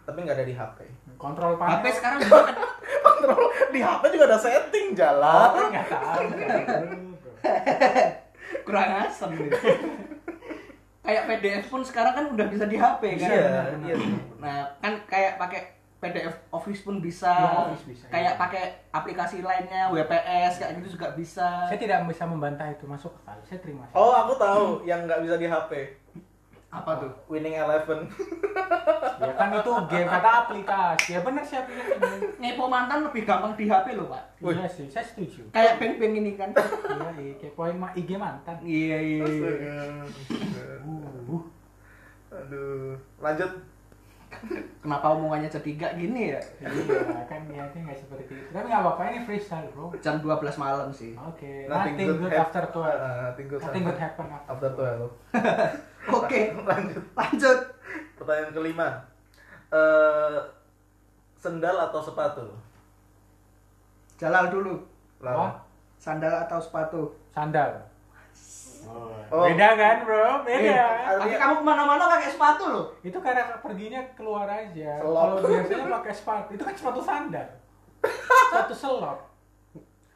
tapi 0.04 0.20
nggak 0.20 0.36
ada 0.36 0.44
di 0.44 0.52
HP. 0.52 0.78
Kontrol 1.16 1.56
HP 1.56 1.64
panel. 1.80 1.90
sekarang 1.90 2.18
juga 2.22 2.40
kan 2.44 2.56
Kontrol 3.02 3.42
di 3.68 3.80
HP 3.80 4.02
juga 4.10 4.24
ada 4.26 4.38
setting 4.38 4.86
Oh, 4.88 4.94
jalan. 4.94 5.50
nggak 5.66 5.86
tahu. 5.88 6.22
nggak 6.28 6.60
tahu, 6.62 6.84
kurang 8.66 8.88
asem 9.02 9.30
nih. 9.34 9.50
Kayak 11.00 11.22
PDF 11.24 11.64
pun 11.66 11.80
sekarang 11.80 12.12
kan 12.12 12.24
udah 12.28 12.46
bisa 12.46 12.68
di 12.68 12.76
HP 12.76 13.02
kan. 13.16 13.28
Iya, 13.32 13.52
iya. 13.82 13.96
Nah, 14.36 14.76
kan 14.76 14.92
kayak 15.08 15.40
pakai 15.40 15.77
PDF 15.98 16.34
Office 16.54 16.86
pun 16.86 17.02
bisa. 17.02 17.26
Ya, 17.26 17.66
Office 17.66 17.86
bisa, 17.90 18.04
Kayak 18.06 18.38
iya. 18.38 18.40
pakai 18.40 18.64
aplikasi 18.94 19.42
lainnya, 19.42 19.90
WPS 19.90 20.62
kayak 20.62 20.72
gitu 20.78 20.94
juga 20.94 21.10
bisa. 21.18 21.66
Saya 21.66 21.78
tidak 21.78 22.06
bisa 22.06 22.22
membantah 22.22 22.70
itu 22.70 22.86
masuk 22.86 23.10
akal. 23.22 23.34
Saya 23.42 23.58
terima. 23.58 23.82
Oh, 23.90 24.14
aku 24.14 24.38
tahu 24.38 24.86
yang 24.86 25.10
nggak 25.10 25.26
bisa 25.26 25.34
di 25.34 25.50
HP. 25.50 25.98
Apa 26.70 27.02
tuh? 27.02 27.12
Winning 27.26 27.58
Eleven. 27.58 28.06
Ya 29.18 29.34
kan 29.34 29.50
itu 29.50 29.72
game 29.90 30.06
kata 30.06 30.30
aplikasi. 30.46 31.18
Ya 31.18 31.20
benar 31.26 31.42
sih 31.42 31.58
aplikasi. 31.58 32.38
Ngepo 32.38 32.70
mantan 32.70 33.02
lebih 33.02 33.26
gampang 33.26 33.58
di 33.58 33.66
HP 33.66 33.98
loh, 33.98 34.06
Pak. 34.06 34.38
Iya 34.38 34.66
sih, 34.70 34.86
saya 34.86 35.02
setuju. 35.02 35.42
Kayak 35.50 35.82
band-band 35.82 36.14
ini 36.22 36.32
kan. 36.38 36.54
Iya, 36.54 37.08
iya. 37.18 37.34
Kayak 37.42 37.54
poin 37.58 37.74
ma 37.74 37.90
IG 37.98 38.14
mantan. 38.14 38.56
Iya, 38.62 38.98
iya. 39.02 39.24
iya. 39.26 39.50
Uh, 40.86 41.42
Aduh. 42.30 42.94
Lanjut. 43.18 43.50
Kenapa 44.78 45.06
omongannya 45.10 45.48
jadi 45.48 45.70
gak 45.74 45.92
gini 45.96 46.32
ya? 46.32 46.40
iya, 46.60 47.24
kan 47.24 47.40
niatnya 47.44 47.80
nggak 47.82 47.98
seperti 47.98 48.30
itu. 48.30 48.48
Tapi 48.48 48.66
nggak 48.66 48.82
apa-apa, 48.82 49.00
ini 49.08 49.20
freestyle, 49.22 49.68
bro. 49.72 49.88
Oke, 49.88 49.98
Jam 49.98 50.20
12 50.20 50.36
malam 50.56 50.88
sih. 50.88 51.12
nothing, 51.16 51.96
good, 52.14 52.30
hap- 52.30 52.48
after 52.48 52.64
12. 52.70 52.84
Ah, 52.86 53.16
nothing 53.26 53.46
good, 53.46 53.60
Nothing 53.60 53.84
good 53.84 53.98
happen 53.98 54.26
after, 54.28 54.50
after 54.50 54.70
12. 54.70 56.14
Oke, 56.14 56.40
Lanjut. 56.68 57.04
lanjut. 57.12 57.60
Pertanyaan 58.14 58.52
kelima. 58.52 58.88
Eh 59.68 60.38
sendal 61.36 61.76
atau 61.82 62.00
sepatu? 62.00 62.44
Jalal 64.16 64.50
dulu. 64.50 64.74
Wah, 65.20 65.54
Sandal 65.96 66.46
atau 66.46 66.58
sepatu? 66.58 67.10
sandal. 67.28 67.74
Oh. 69.28 69.44
Beda 69.44 69.68
kan, 69.74 69.96
bro? 70.02 70.40
Beda. 70.40 70.82
Eh, 71.04 71.18
Tapi 71.18 71.34
kamu 71.34 71.54
ke 71.54 71.64
mana-mana 71.64 72.04
pakai 72.08 72.30
sepatu 72.30 72.64
loh. 72.66 72.86
itu 73.00 73.18
karena 73.18 73.58
perginya 73.58 74.00
keluar 74.12 74.46
aja. 74.46 74.98
Kalau 74.98 75.36
biasanya 75.38 75.84
pakai 76.00 76.14
sepatu, 76.14 76.48
itu 76.50 76.62
kan 76.62 76.74
sepatu 76.74 77.00
sandal. 77.00 77.48
Sepatu 78.00 78.72
selop. 78.72 79.18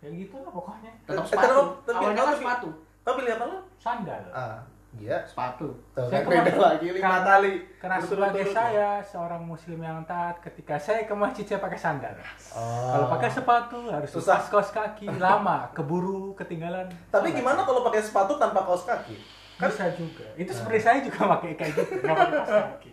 Ya 0.00 0.08
gitu 0.10 0.34
lah 0.36 0.50
pokoknya. 0.50 0.90
Tetap 1.04 1.22
Eh, 1.22 1.28
sepatu. 1.28 1.46
tetap- 1.46 1.76
tapi- 1.84 1.96
Awalnya 1.98 2.16
kan 2.16 2.26
tapi- 2.26 2.40
sepatu. 2.40 2.68
Kau 3.02 3.14
pilih 3.18 3.32
apa 3.32 3.44
lo? 3.44 3.58
Sandal. 3.76 4.22
Ah, 4.30 4.56
iya. 5.00 5.18
Sepatu. 5.24 5.72
Tuh, 5.94 6.06
Saya 6.08 6.24
beda 6.24 6.52
lagi 6.52 6.88
lima 6.90 7.18
kali. 7.22 7.52
Karena 7.78 7.96
sebagai 7.98 8.44
saya 8.48 9.00
seorang 9.00 9.42
muslim 9.42 9.78
yang 9.78 10.02
taat, 10.04 10.40
ketika 10.40 10.76
saya 10.76 11.06
ke 11.06 11.14
masjid 11.14 11.44
saya 11.44 11.60
pakai 11.60 11.78
sandal. 11.78 12.14
Oh. 12.52 12.92
Kalau 12.92 13.06
pakai 13.08 13.30
sepatu 13.30 13.78
harus 13.88 14.10
Susah. 14.10 14.42
kaos 14.42 14.70
kaki, 14.70 15.08
lama, 15.16 15.70
keburu 15.72 16.34
ketinggalan. 16.34 16.90
Tapi 17.08 17.32
gimana 17.32 17.62
kalau 17.62 17.82
pakai 17.82 18.02
sepatu 18.02 18.36
tanpa 18.36 18.62
kaos 18.62 18.84
kaki? 18.84 19.16
Kan 19.56 19.70
Bisa 19.70 19.86
juga. 19.94 20.26
Itu 20.34 20.50
seperti 20.50 20.80
saya 20.82 20.98
juga 21.00 21.30
pakai 21.38 21.54
kayak 21.54 21.72
gitu, 21.76 21.92
nggak 22.02 22.16
pakai 22.16 22.36
kaos 22.36 22.52
kaki. 22.52 22.90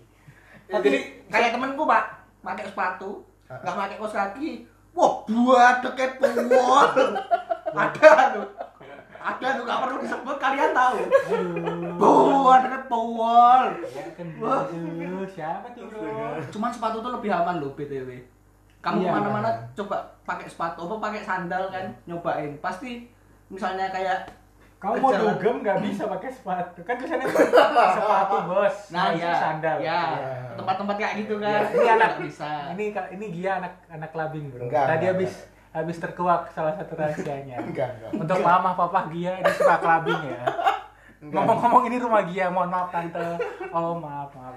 Tapi 0.70 0.84
jadi 0.86 1.00
kayak 1.28 1.50
temenku 1.58 1.84
pak, 1.84 2.06
pakai 2.40 2.66
sepatu, 2.70 3.26
Ah. 3.50 3.58
nggak 3.66 3.76
pakai 3.76 3.96
kaos 3.98 4.14
kaki. 4.14 4.52
Wah, 4.94 5.22
buat 5.26 5.76
deket 5.82 6.12
puwol. 6.18 6.90
Ada 7.80 8.10
tuh. 8.34 8.48
Ada 9.20 9.48
tuh 9.54 9.64
nggak 9.64 9.80
perlu 9.80 9.98
disebut 10.00 10.38
kalian 10.38 10.72
tahu. 10.72 10.98
Aduh. 11.00 11.94
Buat 11.94 12.60
deket 12.64 12.84
puwol. 12.86 13.64
Ya 13.86 14.04
kan 14.10 14.28
siapa 15.28 15.68
tuh 15.72 15.84
bro? 15.86 16.02
Cuman 16.50 16.70
sepatu 16.70 16.98
tuh 17.00 17.12
lebih 17.12 17.30
aman 17.30 17.56
loh 17.58 17.72
btw. 17.74 18.10
Kamu 18.80 18.98
Iya. 18.98 19.06
ke 19.06 19.14
mana-mana 19.14 19.50
coba 19.74 19.98
pakai 20.24 20.48
sepatu 20.48 20.80
apa 20.82 20.96
pakai 21.02 21.22
sandal 21.22 21.68
kan 21.68 21.92
nyobain 22.06 22.56
pasti 22.58 23.12
misalnya 23.48 23.90
kayak 23.90 24.24
Kamu 24.80 24.96
mau 24.98 25.12
dugem 25.12 25.60
nggak 25.60 25.84
bisa 25.84 26.08
pakai 26.08 26.32
sepatu. 26.32 26.80
Kan 26.82 26.96
tulisannya 26.96 27.28
sepatu 28.00 28.36
bos. 28.48 28.76
nah 28.90 29.12
Nggak 29.12 29.20
ya 29.20 29.28
bisa 29.28 29.36
sandal. 29.38 29.78
ya 29.78 29.84
Iya. 29.84 30.00
tempat-tempat 30.56 30.96
kayak 30.96 31.14
gitu 31.18 31.34
kan 31.38 31.52
Ya, 31.52 31.62
ini 31.70 31.88
anak 31.90 32.12
bisa 32.20 32.50
Ini 32.72 32.84
ini 33.12 33.26
Gia 33.34 33.52
anak 33.60 33.74
anak 33.90 34.12
labing 34.14 34.46
bro. 34.48 34.64
Enggak, 34.64 34.86
Tadi 34.88 34.96
enggak, 34.98 35.12
habis 35.14 35.34
habis 35.70 35.98
terkuak 35.98 36.50
salah 36.50 36.74
satu 36.74 36.94
rahasianya. 36.94 37.62
Enggak, 37.62 37.90
enggak. 37.96 38.12
Untuk 38.16 38.38
mama 38.40 38.74
papa 38.74 39.06
Gia 39.08 39.38
dia 39.38 39.54
suka 39.54 39.78
clubbing 39.78 40.22
ya. 40.26 40.42
Enggak. 41.20 41.36
Ngomong-ngomong 41.36 41.84
ini 41.86 41.98
rumah 41.98 42.24
Gia, 42.24 42.46
mohon 42.48 42.70
maaf 42.70 42.90
tante. 42.90 43.28
Oh 43.70 43.94
maaf 43.96 44.32
maaf. 44.32 44.56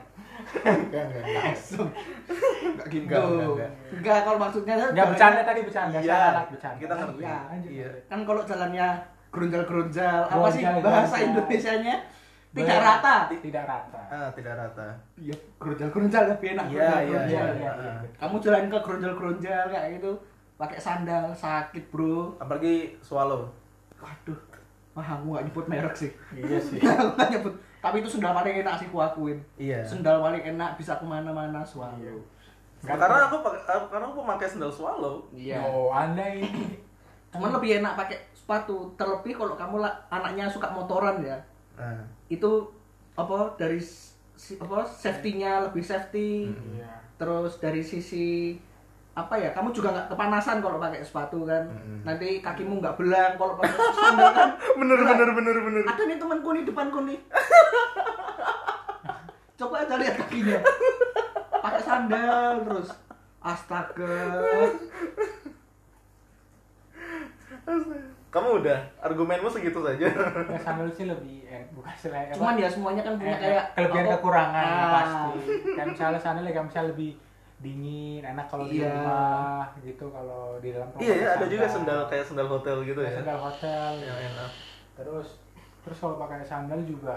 Enggak, 0.59 0.73
enggak, 1.05 1.23
enggak. 1.23 1.43
langsung 1.45 1.89
nggak 2.73 2.87
gitu 2.89 3.05
Enggak, 3.05 3.23
enggak, 3.23 3.47
enggak. 3.47 3.71
enggak 3.93 4.19
kalau 4.23 4.39
maksudnya 4.39 4.75
Enggak 4.81 5.07
bercanda 5.09 5.41
tadi 5.43 5.61
bercanda, 5.63 5.99
Iya, 5.99 6.17
anak 6.31 6.47
bercanda. 6.49 6.79
kita 6.81 6.95
ngerti. 6.95 7.21
Iya, 7.21 7.37
lanjut. 7.47 7.71
Iya. 7.71 7.91
kan 8.07 8.19
kalau 8.23 8.43
jalannya 8.43 8.87
gerunjal-gerunjal 9.33 10.17
apa 10.25 10.47
sih 10.49 10.63
bahasa. 10.79 11.17
Indonesianya 11.21 11.97
tidak 12.53 12.79
rata 12.79 13.15
Tidak 13.33 13.65
rata. 13.65 14.01
Ah, 14.07 14.29
tidak 14.31 14.55
rata. 14.55 14.89
iya 15.17 15.33
gerunjal-gerunjal 15.57 16.23
lebih 16.31 16.49
enak 16.53 16.65
Iya, 16.67 16.73
iya, 16.75 16.89
gerunjal-gerunjal. 17.03 17.49
iya, 17.55 17.73
iya. 17.99 18.11
kamu 18.15 18.37
jalan 18.39 18.65
ke 18.67 18.79
gerunjal-gerunjal 18.79 19.63
kayak 19.69 19.89
gitu 19.97 20.13
pakai 20.63 20.79
sandal 20.79 21.35
sakit 21.35 21.91
bro 21.91 22.39
Apalagi 22.39 22.95
swallow. 23.01 23.51
waduh 23.99 24.39
wah 24.93 25.09
aku 25.09 25.33
gak 25.33 25.45
nyebut 25.45 25.67
merek 25.67 25.95
sih 25.97 26.11
Iya 26.33 26.59
sih. 26.59 26.79
aku 26.87 27.17
gak 27.17 27.31
nyebut 27.31 27.55
tapi 27.79 27.99
itu 27.99 28.09
sendal 28.09 28.31
paling 28.31 28.63
enak 28.63 28.75
sih 28.77 28.87
aku 28.87 28.99
akuin 28.99 29.39
Iya. 29.57 29.83
sendal 29.83 30.21
paling 30.21 30.39
enak 30.41 30.77
bisa 30.77 30.95
ke 30.95 31.05
mana-mana 31.05 31.61
swallow 31.63 32.23
Nggak 32.83 32.95
Karena 32.97 33.15
tahu. 33.21 33.39
aku 33.39 33.51
karena 33.89 34.07
aku 34.09 34.21
pakai 34.25 34.49
sendal 34.49 34.71
swallow. 34.71 35.23
iya 35.33 35.59
Oh, 35.61 35.89
Anda 35.89 36.27
ini 36.33 36.79
cuman 37.29 37.51
lebih 37.53 37.79
enak 37.79 37.95
pakai 37.97 38.19
sepatu 38.31 38.93
terlebih 38.93 39.33
kalau 39.35 39.55
kamu 39.55 39.79
lah 39.79 39.91
anaknya 40.09 40.47
suka 40.47 40.69
motoran 40.69 41.19
ya 41.21 41.39
Nah, 41.73 42.05
itu 42.29 42.51
apa 43.13 43.57
dari 43.57 43.81
apa 44.55 44.79
safety-nya 44.85 45.65
lebih 45.65 45.81
safety 45.81 46.51
Iya. 46.71 46.91
terus 47.17 47.57
dari 47.57 47.81
sisi 47.81 48.59
apa 49.13 49.35
ya 49.35 49.51
kamu 49.51 49.69
juga 49.71 49.89
nggak 49.91 50.09
kepanasan 50.09 50.57
kalau 50.59 50.79
pakai 50.79 51.01
sepatu 51.01 51.45
kan 51.45 51.69
Mm. 51.69 52.01
nanti 52.03 52.41
kakimu 52.41 52.81
nggak 52.81 52.97
belang 52.97 53.37
kalau 53.37 53.55
pakai 53.55 53.77
sandal 53.93 54.31
kan 54.31 54.51
bener 54.81 54.99
bener 54.99 55.29
bener 55.31 55.57
bener. 55.61 55.83
ada 55.85 56.03
nih 56.03 56.17
temanku 56.17 56.49
nih 56.51 56.65
depanku 56.65 56.99
nih 57.03 57.19
coba 59.55 59.75
aja 59.79 59.95
lihat 59.95 60.17
kakinya 60.17 60.59
pakai 61.55 61.81
sandal 61.81 62.53
terus 62.63 62.89
astaga 63.39 64.17
Kamu 68.27 68.65
udah 68.65 68.81
argumenmu 68.99 69.45
segitu 69.47 69.77
saja. 69.79 70.09
Ya, 70.09 70.57
sandal 70.59 70.89
sih 70.89 71.05
lebih 71.05 71.45
eh, 71.45 71.69
bukan 71.71 71.93
selain 71.93 72.33
Cuman 72.33 72.57
ya 72.57 72.65
semuanya 72.65 73.05
kan 73.05 73.15
punya 73.15 73.29
Eh, 73.31 73.41
kayak 73.45 73.65
kelebihan 73.77 74.07
kekurangan 74.11 74.65
ya 74.65 74.73
Ah. 74.75 74.93
pasti. 74.97 75.39
Kayak 75.71 75.89
misalnya 75.93 76.17
sandal 76.19 76.43
ya 76.43 76.51
kayak 76.51 76.67
misalnya 76.67 76.89
lebih 76.91 77.11
dingin, 77.63 78.21
enak 78.21 78.47
kalau 78.47 78.67
di 78.67 78.79
Iya. 78.79 78.91
rumah 78.93 79.65
gitu 79.79 80.05
kalau 80.07 80.59
di 80.59 80.69
dalam 80.71 80.89
iya 80.99 81.15
ya, 81.17 81.29
ada 81.35 81.47
juga 81.47 81.65
sandal 81.65 82.01
kayak 82.05 82.25
sandal 82.25 82.49
hotel 82.49 82.77
gitu 82.83 82.99
Kayak 82.99 83.09
ya. 83.09 83.19
sandal 83.23 83.39
hotel. 83.41 83.91
Yang 83.97 84.19
enak. 84.29 84.51
Terus 84.93 85.29
terus 85.81 85.99
kalau 85.99 86.15
pakai 86.17 86.43
sandal 86.43 86.81
juga 86.83 87.17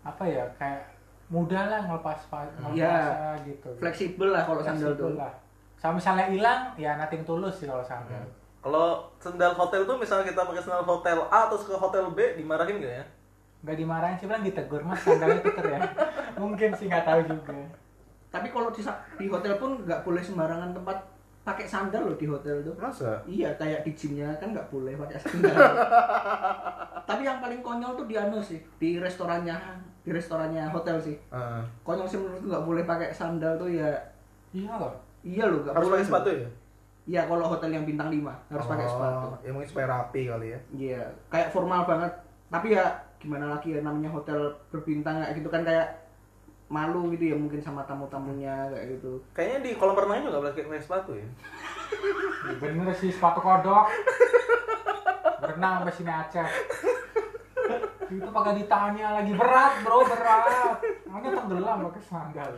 apa 0.00 0.24
ya 0.24 0.44
kayak 0.56 0.82
mudah 1.28 1.64
lah 1.66 1.80
ngelepas 1.82 2.18
ngelepas 2.24 2.72
Iya. 2.72 3.36
gitu. 3.44 3.68
fleksibel 3.76 4.28
lah 4.28 4.42
kalau 4.42 4.60
sandal 4.60 4.92
tuh. 4.92 5.14
lah. 5.14 5.32
Sama 5.76 5.96
misalnya 5.96 6.26
hilang 6.26 6.60
ya 6.74 6.96
nothing 6.96 7.22
tulus 7.22 7.60
sih 7.60 7.66
kalau 7.66 7.82
sandal. 7.82 8.24
Kalau 8.58 8.88
sandal 9.18 9.52
hotel 9.52 9.82
tuh 9.82 9.96
misalnya 9.96 10.24
kita 10.24 10.40
pakai 10.42 10.62
sandal 10.62 10.82
hotel 10.82 11.18
A 11.28 11.46
terus 11.46 11.62
ke 11.62 11.74
hotel 11.74 12.08
B 12.10 12.18
dimarahin 12.34 12.78
gak 12.78 12.94
ya? 12.94 13.04
Nggak 13.62 13.76
dimarahin 13.76 14.16
sih 14.16 14.26
bilang 14.26 14.42
ditegur 14.42 14.82
mas 14.82 14.98
sandalnya 14.98 15.38
tuker 15.38 15.66
ya. 15.68 15.80
Mungkin 16.42 16.70
sih 16.72 16.86
nggak 16.86 17.04
tahu 17.04 17.20
juga. 17.28 17.54
Tapi 18.32 18.48
kalau 18.48 18.72
di, 18.72 18.80
di 19.20 19.26
hotel 19.28 19.60
pun 19.60 19.84
nggak 19.84 20.00
boleh 20.00 20.24
sembarangan 20.24 20.72
tempat 20.72 20.98
pakai 21.42 21.66
sandal 21.68 22.08
loh 22.08 22.16
di 22.16 22.24
hotel 22.24 22.64
tuh. 22.64 22.74
Masa? 22.80 23.20
Iya, 23.28 23.52
kayak 23.60 23.84
di 23.84 23.92
gymnya 23.92 24.32
kan 24.40 24.56
nggak 24.56 24.72
boleh 24.72 24.96
pakai 24.96 25.18
sandal. 25.28 25.60
Tapi 27.04 27.22
yang 27.28 27.38
paling 27.44 27.60
konyol 27.60 27.92
tuh 27.98 28.06
di 28.08 28.16
anu 28.16 28.40
sih, 28.40 28.62
di 28.80 28.96
restorannya, 28.96 29.52
di 30.00 30.10
restorannya 30.10 30.64
hotel 30.72 30.96
sih. 31.02 31.16
Ah. 31.28 31.60
Konyol 31.84 32.08
sih 32.08 32.18
menurutku 32.18 32.46
nggak 32.48 32.64
boleh 32.64 32.82
pakai 32.88 33.08
sandal 33.12 33.60
tuh 33.60 33.68
ya. 33.68 33.90
Iya 34.56 34.72
loh. 34.80 34.94
Iya 35.22 35.44
loh, 35.46 35.60
nggak 35.66 35.74
harus 35.76 35.86
boleh 35.86 35.98
pakai 36.00 36.08
sepatu 36.08 36.28
ya? 36.32 36.48
Iya, 37.02 37.20
kalau 37.26 37.44
hotel 37.50 37.70
yang 37.74 37.82
bintang 37.82 38.08
5 38.14 38.22
harus 38.54 38.66
pakai 38.70 38.86
Oh, 38.86 38.92
sepatu. 38.94 39.26
Ya 39.42 39.50
mungkin 39.50 39.68
supaya 39.68 39.86
rapi 39.90 40.20
kali 40.30 40.46
ya. 40.54 40.58
Iya, 40.70 41.02
kayak 41.28 41.50
formal 41.50 41.82
banget. 41.82 42.12
Tapi 42.46 42.78
ya 42.78 42.86
gimana 43.18 43.58
lagi 43.58 43.74
ya 43.74 43.80
namanya 43.82 44.10
hotel 44.10 44.50
berbintang 44.70 45.18
kayak 45.18 45.34
gitu 45.38 45.50
kan 45.50 45.62
kayak 45.66 46.01
malu 46.72 47.12
gitu 47.12 47.28
ya 47.28 47.36
mungkin 47.36 47.60
sama 47.60 47.84
tamu-tamunya 47.84 48.72
kayak 48.72 48.96
gitu. 48.96 49.20
Kayaknya 49.36 49.58
di 49.60 49.70
kolam 49.76 50.00
renangnya 50.00 50.32
juga 50.32 50.48
boleh 50.48 50.56
pakai 50.56 50.80
sepatu 50.80 51.12
ya. 51.12 51.28
Ya 52.48 52.54
bener 52.56 52.88
sih 52.96 53.12
sepatu 53.12 53.44
kodok. 53.44 53.92
Berenang 55.44 55.84
sampai 55.84 55.92
sini 55.92 56.08
Aceh. 56.08 56.48
Itu 58.08 58.28
pakai 58.32 58.64
ditanya 58.64 59.20
lagi 59.20 59.32
berat 59.36 59.72
bro 59.84 60.00
berat. 60.08 60.80
Makanya 61.04 61.44
tenggelam 61.44 61.78
pakai 61.92 62.02
sandal. 62.08 62.52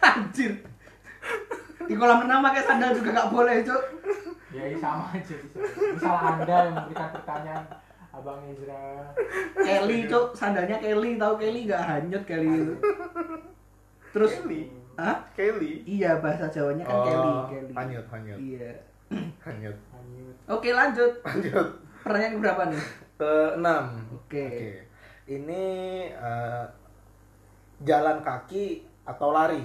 Anjir. 0.00 0.52
Di 1.84 1.94
kolam 2.00 2.24
renang 2.24 2.40
pakai 2.40 2.64
sandal 2.64 2.96
juga 2.96 3.12
nggak 3.12 3.28
boleh, 3.28 3.60
Cuk. 3.60 3.82
Ya 4.56 4.72
ini 4.72 4.80
sama 4.80 5.12
aja. 5.12 5.36
Misal 5.92 6.16
anda 6.16 6.56
yang 6.64 6.74
memberikan 6.80 7.08
pertanyaan 7.12 7.64
Abang 8.12 8.44
Ezra. 8.44 9.08
Kelly, 9.56 10.04
Cuk. 10.04 10.36
Sandalnya 10.36 10.76
Kelly, 10.76 11.16
tahu 11.16 11.34
Kelly 11.40 11.64
nggak 11.64 11.82
hanyut 11.82 12.22
Kelly 12.28 12.48
itu. 12.60 12.74
Terus 14.12 14.32
Kelly. 14.44 14.68
Hah? 15.00 15.24
Kelly. 15.32 15.80
Iya, 15.88 16.20
bahasa 16.20 16.52
Jawanya 16.52 16.84
kan 16.84 16.98
Kelly, 17.08 17.34
Kelly. 17.48 17.72
Hanyut, 17.72 18.06
hanyut. 18.12 18.38
Iya. 18.38 18.72
Hanyut. 19.48 19.76
Lanjut. 19.92 20.36
Oke, 20.48 20.68
lanjut. 20.72 21.12
Lanjut. 21.24 21.68
Pertanyaan 22.04 22.40
berapa 22.40 22.62
nih? 22.68 22.82
Ke 23.16 23.32
enam. 23.56 23.84
Oke. 24.12 24.48
Ini 25.24 25.64
eh, 26.12 26.64
jalan 27.86 28.20
kaki 28.20 28.84
atau 29.08 29.32
lari? 29.32 29.64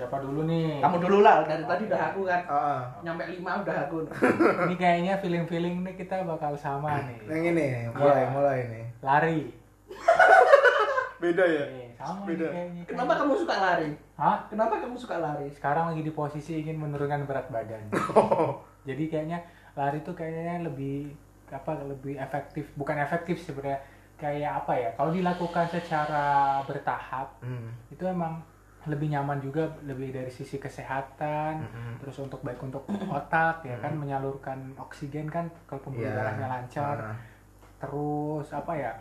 Siapa 0.00 0.16
dulu 0.16 0.48
nih? 0.48 0.80
Kamu 0.80 0.96
dulu 0.96 1.18
lah, 1.20 1.44
dari 1.44 1.60
tadi 1.60 1.82
udah 1.84 2.00
aku 2.08 2.20
kan. 2.24 2.40
Ah, 2.48 2.80
Nyampe 3.00 3.22
5 3.28 3.36
udah 3.60 3.76
aku. 3.84 3.96
Ini 4.64 4.74
kayaknya 4.74 5.12
feeling-feeling 5.20 5.84
nih 5.84 5.94
kita 5.94 6.24
bakal 6.24 6.56
sama 6.56 7.04
nih. 7.04 7.20
yang 7.28 7.44
ini 7.52 7.66
mulai 7.92 8.16
Iya. 8.18 8.28
mulai 8.30 8.58
nih. 8.66 8.84
Lari. 9.00 9.40
Beda 11.20 11.44
ya? 11.44 11.64
Eh, 11.68 11.92
sama 11.94 12.24
Beda. 12.24 12.48
nih 12.48 12.50
kayaknya. 12.50 12.82
Kenapa 12.88 13.12
kamu 13.14 13.32
suka 13.36 13.54
lari? 13.54 13.90
Hah? 14.16 14.36
Kenapa 14.48 14.74
kamu 14.80 14.96
suka 14.96 15.16
lari? 15.16 15.46
Sekarang 15.50 15.92
lagi 15.92 16.00
di 16.00 16.08
posisi 16.10 16.56
ingin 16.56 16.80
menurunkan 16.80 17.28
berat 17.28 17.52
badan. 17.52 17.92
Jadi 18.88 19.04
kayaknya 19.06 19.44
lari 19.70 20.00
tuh 20.00 20.16
kayaknya 20.16 20.64
lebih 20.64 21.12
apa 21.46 21.76
lebih 21.82 22.16
efektif, 22.16 22.72
bukan 22.72 22.96
efektif 22.98 23.36
sebenarnya 23.38 23.84
kayak 24.16 24.64
apa 24.64 24.72
ya? 24.72 24.90
Kalau 24.96 25.12
dilakukan 25.12 25.68
secara 25.68 26.24
bertahap 26.64 27.36
Hmm. 27.38 27.68
itu 27.90 28.00
emang 28.02 28.40
lebih 28.82 29.08
nyaman 29.08 29.36
juga 29.38 29.68
lebih 29.82 30.08
dari 30.10 30.28
sisi 30.28 30.56
kesehatan 30.56 31.60
Mm-mm. 31.60 31.92
terus 31.98 32.16
untuk 32.18 32.40
baik 32.40 32.56
untuk 32.58 32.84
otak 33.10 33.60
ya 33.60 33.76
kan 33.76 33.92
menyalurkan 33.92 34.56
oksigen 34.74 35.26
kan 35.26 35.48
kalau 35.64 35.80
pembuluh 35.82 36.06
Iya. 36.06 36.16
darahnya 36.16 36.46
lancar 36.48 36.96
Ah. 37.02 37.16
terus 37.78 38.48
apa 38.50 38.72
ya 38.72 38.92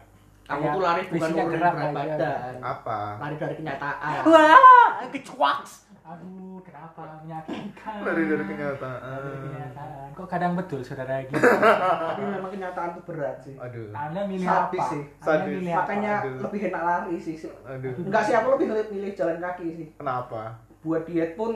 Kamu 0.46 0.60
kayak 0.60 0.74
tuh 0.74 0.82
lari 0.82 1.02
bukan 1.06 1.30
nurunin 1.30 1.52
gerak 1.54 1.74
berat 1.76 1.94
badan. 1.94 2.54
Apa? 2.60 3.00
Lari 3.20 3.36
dari 3.38 3.56
kenyataan. 3.56 4.18
wah 4.26 4.90
kecuaks 5.08 5.72
aduh 6.10 6.58
kenapa 6.66 7.22
menyakitkan 7.22 8.02
Lari 8.02 8.24
dari 8.26 8.42
Lari 8.42 8.46
kenyataan. 8.50 9.20
dari 9.22 9.40
kenyataan 9.46 10.08
kok 10.18 10.26
kadang 10.26 10.52
betul 10.58 10.82
saudara 10.82 11.22
gitu 11.22 11.38
Tapi 11.38 12.22
memang 12.26 12.50
kenyataan 12.50 12.90
tuh 12.98 13.04
berat 13.06 13.38
sih. 13.46 13.54
Aduh. 13.62 13.94
anda 13.94 14.22
milih 14.26 14.48
Sadis 14.50 14.82
apa 14.82 14.90
sih. 14.90 15.04
anda 15.22 15.46
milih 15.46 15.70
apa 15.70 15.82
Makanya 15.86 16.14
Aduh. 16.26 16.40
lebih 16.50 16.62
enak 16.74 16.84
lari 16.84 17.16
sih. 17.22 17.36
Aduh. 17.46 17.94
Enggak 18.02 18.24
sih, 18.26 18.34
aku 18.34 18.48
lebih 18.58 18.68
milih 18.90 19.12
jalan 19.14 19.38
kaki 19.38 19.66
sih. 19.78 19.88
Kenapa? 20.02 20.58
Buat 20.82 21.04
diet 21.06 21.38
pun 21.38 21.52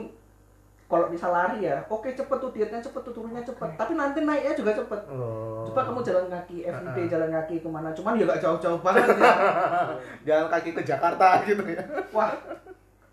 kalau 0.85 1.09
bisa 1.09 1.25
lari 1.33 1.65
ya, 1.65 1.81
oke 1.89 2.05
cepet 2.05 2.37
tuh 2.37 2.53
dietnya 2.53 2.77
cepet 2.77 3.01
tuh 3.01 3.13
turunnya 3.17 3.41
cepet. 3.41 3.65
Tapi 3.73 3.97
nanti 3.97 4.21
naiknya 4.21 4.53
juga 4.53 4.77
cepet. 4.77 5.01
Oh. 5.09 5.65
Coba 5.65 5.89
kamu 5.89 6.05
jalan 6.05 6.29
kaki, 6.29 6.69
everyday 6.69 7.09
jalan 7.09 7.33
kaki 7.33 7.65
ke 7.65 7.69
mana? 7.71 7.89
Cuman 7.97 8.21
ya 8.21 8.29
gak 8.29 8.37
jauh-jauh 8.45 8.77
banget 8.85 9.09
ya. 9.17 9.33
jalan 10.29 10.47
kaki 10.53 10.69
ke 10.77 10.81
Jakarta 10.85 11.41
gitu 11.49 11.65
ya. 11.65 11.81
Wah, 12.13 12.29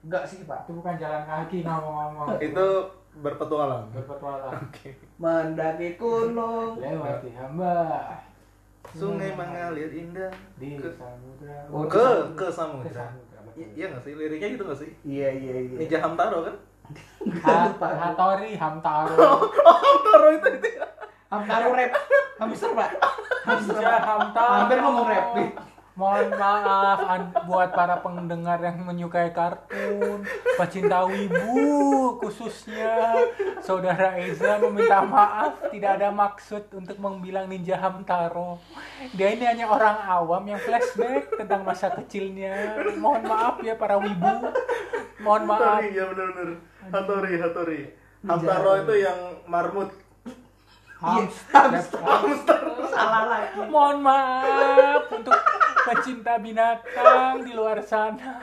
enggak 0.01 0.25
sih 0.25 0.43
pak. 0.43 0.65
itu 0.65 0.73
bukan 0.73 0.95
jalan 0.97 1.23
kaki 1.23 1.61
ngomong-ngomong 1.61 2.39
Itu 2.39 2.67
berpetualang. 3.15 3.85
berpetualang 3.91 4.57
Mendaki 5.23 5.89
gunung. 5.95 6.79
lewati 6.79 7.31
hamba 7.33 8.17
Sungai 8.91 9.31
mengalir 9.33 9.87
indah 9.89 10.33
di 10.57 10.75
ke 10.75 10.89
samudra 10.91 11.69
Oh, 11.69 11.85
ke 11.85 12.07
ke 12.33 12.47
samudra. 12.49 13.07
Iya 13.55 13.87
nggak 13.89 14.03
sih 14.03 14.13
liriknya 14.15 14.49
gitu 14.51 14.65
nggak 14.65 14.79
sih? 14.79 14.91
Iya 15.05 15.29
iya 15.31 15.53
iya. 15.61 15.77
Ninja 15.77 15.99
Hamtaro 16.01 16.39
kan? 16.43 16.55
Ha-. 17.45 17.71
Hatori 17.77 18.57
Hamtaro 18.57 19.15
Hamtaro 19.85 20.29
itu 20.33 20.49
itu. 20.57 20.69
ya? 20.75 20.87
Hamtaro 21.29 21.71
rap. 21.71 21.93
Hamster 22.41 22.71
pak. 22.73 22.91
Hamster. 23.45 23.85
Hamtaro 23.85 24.53
Hampir 24.59 24.79
ngomong 24.81 25.07
rap 25.07 25.27
nih. 25.37 25.49
Mohon 26.01 26.33
maaf 26.33 26.99
an- 27.05 27.37
buat 27.45 27.77
para 27.77 28.01
pendengar 28.01 28.57
yang 28.57 28.81
menyukai 28.81 29.37
kartun, 29.37 30.25
pecinta 30.57 31.05
wibu 31.05 32.17
khususnya 32.17 33.21
Saudara 33.61 34.17
Eza 34.17 34.57
meminta 34.65 35.05
maaf 35.05 35.61
tidak 35.69 36.01
ada 36.01 36.09
maksud 36.09 36.73
untuk 36.73 36.97
membilang 36.97 37.45
Ninja 37.53 37.77
Hamtaro. 37.77 38.57
Dia 39.13 39.37
ini 39.37 39.45
hanya 39.45 39.69
orang 39.69 40.01
awam 40.09 40.41
yang 40.49 40.57
flashback 40.57 41.37
tentang 41.37 41.69
masa 41.69 41.93
kecilnya. 41.93 42.81
Mohon 42.97 43.23
maaf 43.29 43.61
ya 43.61 43.77
para 43.77 44.01
wibu. 44.01 44.49
Mohon 45.21 45.43
maaf. 45.53 45.61
Hatori 45.85 45.89
ya 45.93 46.05
benar-benar. 46.09 46.51
Hatori 46.89 47.33
Hatori. 47.37 47.81
Hamtaro 48.25 48.73
itu 48.89 48.95
yang 49.05 49.19
marmut. 49.45 49.93
Hamster. 50.97 51.77
Salah 52.89 53.25
lagi. 53.29 53.69
Mohon 53.69 53.99
maaf 54.01 55.05
untuk 55.13 55.37
pecinta 55.91 56.39
binatang 56.39 57.43
di 57.43 57.53
luar 57.53 57.83
sana. 57.83 58.39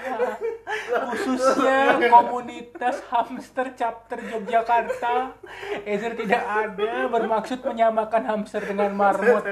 Khususnya 1.11 1.95
komunitas 2.11 2.99
hamster 3.07 3.71
chapter 3.73 4.19
Yogyakarta. 4.19 5.31
Ezer 5.87 6.13
tidak 6.19 6.43
ada 6.43 7.07
bermaksud 7.07 7.63
menyamakan 7.63 8.23
hamster 8.27 8.67
dengan 8.67 8.91
marmut. 8.91 9.43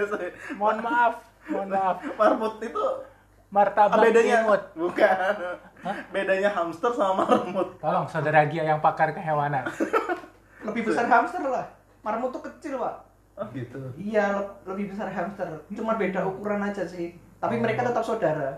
Mohon 0.60 0.78
maaf, 0.84 1.14
mohon 1.48 1.70
maaf. 1.72 1.98
marmut 2.20 2.60
itu 2.60 2.86
Martabak 3.46 4.04
bedanya 4.04 4.44
imut. 4.44 4.62
bukan. 4.76 5.16
Bedanya 6.12 6.50
hamster 6.52 6.92
sama 6.92 7.24
marmut. 7.24 7.80
Tolong 7.80 8.08
saudara 8.12 8.44
Gia 8.52 8.68
yang 8.68 8.84
pakar 8.84 9.16
kehewanan. 9.16 9.64
Lebih 10.66 10.92
besar 10.92 11.08
hamster 11.08 11.40
lah. 11.48 11.72
Marmut 12.04 12.36
tuh 12.36 12.44
kecil 12.44 12.76
pak. 12.76 13.08
Oh 13.36 13.48
gitu. 13.56 13.80
Iya 13.96 14.32
le- 14.36 14.56
lebih 14.68 14.92
besar 14.92 15.08
hamster. 15.08 15.64
Cuma 15.72 15.96
beda 15.96 16.28
ukuran 16.28 16.64
aja 16.68 16.84
sih. 16.84 17.16
Tapi 17.46 17.56
mereka 17.58 17.82
tetap 17.84 18.02
saudara. 18.02 18.50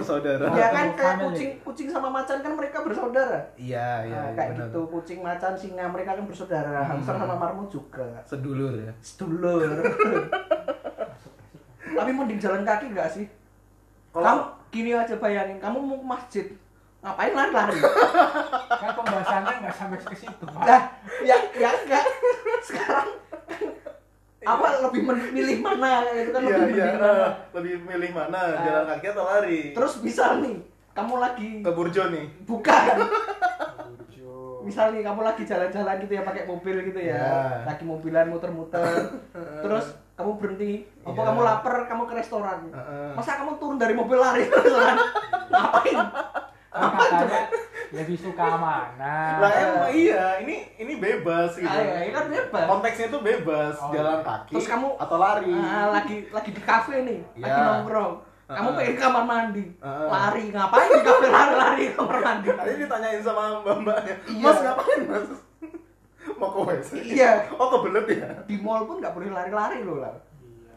Saudara. 0.00 0.46
Ya 0.52 0.70
kan 0.70 0.86
kayak 0.92 1.16
kucing 1.20 1.50
kucing 1.60 1.88
sama 1.88 2.06
macan 2.06 2.38
kan 2.38 2.52
mereka 2.52 2.78
bersaudara. 2.80 3.42
Iya 3.54 4.04
iya 4.04 4.14
Nah, 4.14 4.24
iya, 4.24 4.30
kayak 4.32 4.50
benar. 4.54 4.66
gitu 4.66 4.80
kucing 4.88 5.18
macan 5.18 5.52
singa 5.52 5.84
mereka 5.86 6.14
kan 6.14 6.24
bersaudara. 6.24 6.78
Hamster 6.84 7.14
sama 7.16 7.34
marmut 7.34 7.66
juga. 7.68 8.06
Sedulur 8.22 8.70
ya. 8.76 8.92
Sedulur. 9.00 9.66
Tapi 11.94 12.10
mending 12.10 12.38
jalan 12.38 12.62
kaki 12.62 12.86
nggak 12.90 13.08
sih? 13.08 13.26
Kalau- 14.10 14.24
Kamu 14.24 14.42
gini 14.70 14.90
aja 14.92 15.14
bayangin, 15.16 15.58
kamu 15.58 15.78
mau 15.78 15.94
ke 15.96 16.06
masjid, 16.08 16.46
ngapain 17.00 17.30
lari-lari? 17.30 17.78
Kan 18.72 18.90
pembahasannya 18.92 19.54
nggak 19.60 19.74
sampai 19.74 19.98
ke 20.00 20.14
situ, 20.16 20.44
Pak. 20.44 20.62
Lah, 20.64 20.82
ya 21.20 21.36
ya 21.52 21.70
enggak. 21.72 22.02
Sekarang 22.60 23.08
apa 24.44 24.66
lebih 24.82 25.02
memilih 25.02 25.58
mana 25.58 25.88
itu 26.12 26.30
kan 26.30 26.40
Iya, 26.40 26.56
lebih 26.58 26.74
iya. 26.74 26.84
milih 26.84 26.94
mana. 26.94 27.12
Lebih 27.56 27.74
milih 27.82 28.10
mana? 28.12 28.38
Ah. 28.38 28.62
Jalan 28.62 28.84
kaki 28.88 29.06
atau 29.08 29.24
lari? 29.24 29.60
Terus 29.72 29.92
misal 29.98 30.30
nih, 30.38 30.56
kamu 30.92 31.14
lagi 31.16 31.50
ke 31.60 31.70
Burjo 31.70 32.02
nih. 32.08 32.24
bukan. 32.42 32.94
Burjo. 33.90 34.32
Misal 34.62 34.86
nih 34.90 35.02
kamu 35.02 35.20
lagi 35.22 35.42
jalan-jalan 35.42 35.96
gitu 35.98 36.12
ya 36.12 36.22
pakai 36.22 36.44
mobil 36.44 36.76
gitu 36.84 37.00
ya. 37.00 37.14
Ya. 37.14 37.34
Lagi 37.66 37.84
mobilan 37.84 38.26
muter-muter. 38.28 38.84
Terus 39.64 39.86
kamu 40.14 40.30
berhenti, 40.36 40.72
apa 41.00 41.10
Iya. 41.12 41.26
kamu 41.26 41.40
lapar, 41.42 41.74
kamu 41.84 42.02
ke 42.04 42.14
restoran. 42.14 42.58
Heeh. 42.68 43.10
Masa 43.12 43.36
kamu 43.36 43.56
turun 43.56 43.76
dari 43.76 43.92
mobil 43.92 44.16
lari 44.16 44.44
ke 44.44 44.54
restoran? 44.54 44.96
Ngapain? 45.46 45.98
Katanya 46.70 47.40
lebih 47.94 48.16
suka 48.16 48.46
mana? 48.54 49.14
Lah 49.38 49.52
emang 49.54 49.88
iya, 49.88 50.38
ini 50.38 50.66
ini 50.76 50.92
bebas 50.96 51.54
gitu. 51.54 51.64
Ah, 51.64 51.78
iya, 51.78 51.96
ini 52.02 52.10
kan 52.10 52.26
bebas. 52.26 52.66
Konteksnya 52.66 53.06
tuh 53.08 53.20
bebas, 53.20 53.74
Oh, 53.78 53.90
jalan 53.90 54.18
iya. 54.18 54.26
kaki 54.26 54.52
Terus 54.52 54.66
kamu 54.68 54.88
atau 54.96 55.16
lari. 55.16 55.54
Ah, 55.54 55.86
lagi 55.90 56.16
lagi 56.28 56.50
di 56.50 56.60
kafe 56.60 56.96
nih, 57.00 57.20
lagi 57.36 57.50
Iya. 57.50 57.64
nongkrong. 57.72 58.14
Kamu 58.44 58.60
Heeh. 58.66 58.76
pengen 58.76 58.92
ke 58.92 59.00
kamar 59.00 59.24
mandi, 59.24 59.64
Heeh. 59.72 60.06
lari 60.06 60.44
ngapain 60.50 60.88
di 60.90 61.00
kafe 61.00 61.26
lari-lari 61.28 61.84
ke 61.86 61.94
kamar 61.94 62.18
mandi? 62.20 62.46
Tadi 62.50 62.72
ditanyain 62.76 63.20
sama 63.20 63.42
mbak-mbaknya, 63.58 64.14
Iya. 64.28 64.44
Mas 64.44 64.58
ngapain 64.60 65.00
mas? 65.06 65.28
Mau 66.38 66.48
ke 66.50 66.60
WC? 66.66 66.90
Iya. 67.14 67.30
Oh 67.54 67.68
kebelet 67.70 68.06
ya? 68.12 68.28
Di 68.44 68.56
mall 68.58 68.84
pun 68.84 68.98
nggak 68.98 69.12
boleh 69.12 69.30
lari-lari 69.30 69.80
loh 69.80 69.98
lah. 69.98 70.12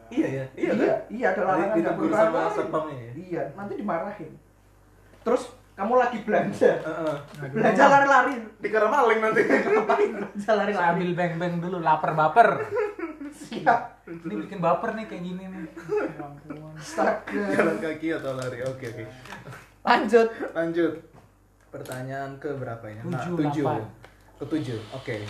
Iya 0.07 0.27
ya. 0.29 0.45
Iya, 0.55 0.71
kan? 0.71 0.99
iya, 1.09 1.25
ada 1.29 1.41
larangan 1.43 1.67
nggak 1.67 1.77
Ditegur 1.83 1.99
boleh 1.99 2.15
sama 2.15 2.29
lari-lari. 2.31 2.55
satpamnya 2.55 2.95
ya? 2.95 3.11
Iya, 3.17 3.43
nanti 3.53 3.73
dimarahin. 3.75 4.31
Terus 5.19 5.43
kamu 5.77 5.93
lagi 5.93 6.17
belanja, 6.25 6.71
Heeh. 6.81 7.15
belanja 7.53 7.83
lari-lari, 7.85 8.33
Dikira 8.57 8.89
maling 8.89 9.19
nanti. 9.21 9.41
belanja 9.45 10.51
lari-lari? 10.51 10.81
Sambil 10.89 11.09
beng-beng 11.13 11.55
dulu, 11.61 11.77
lapar 11.79 12.17
baper. 12.17 12.49
Siap. 13.29 13.81
Ini 14.09 14.33
bikin 14.41 14.57
baper 14.57 14.97
nih 14.97 15.05
kayak 15.05 15.21
gini 15.21 15.43
nih. 15.45 15.69
Ya. 15.69 16.25
Astaga. 16.73 17.41
Jalan 17.53 17.77
kaki 17.77 18.07
atau 18.11 18.33
lari? 18.33 18.65
Oke 18.65 18.89
oke. 18.89 19.03
Lanjut. 19.85 20.27
Lanjut. 20.51 20.93
Pertanyaan 21.69 22.41
ke 22.41 22.49
berapa 22.51 22.85
ya? 22.87 23.01
Nah, 23.05 23.21
Tujuh. 23.21 23.65
Ketujuh. 24.39 24.79
Oke. 24.91 25.29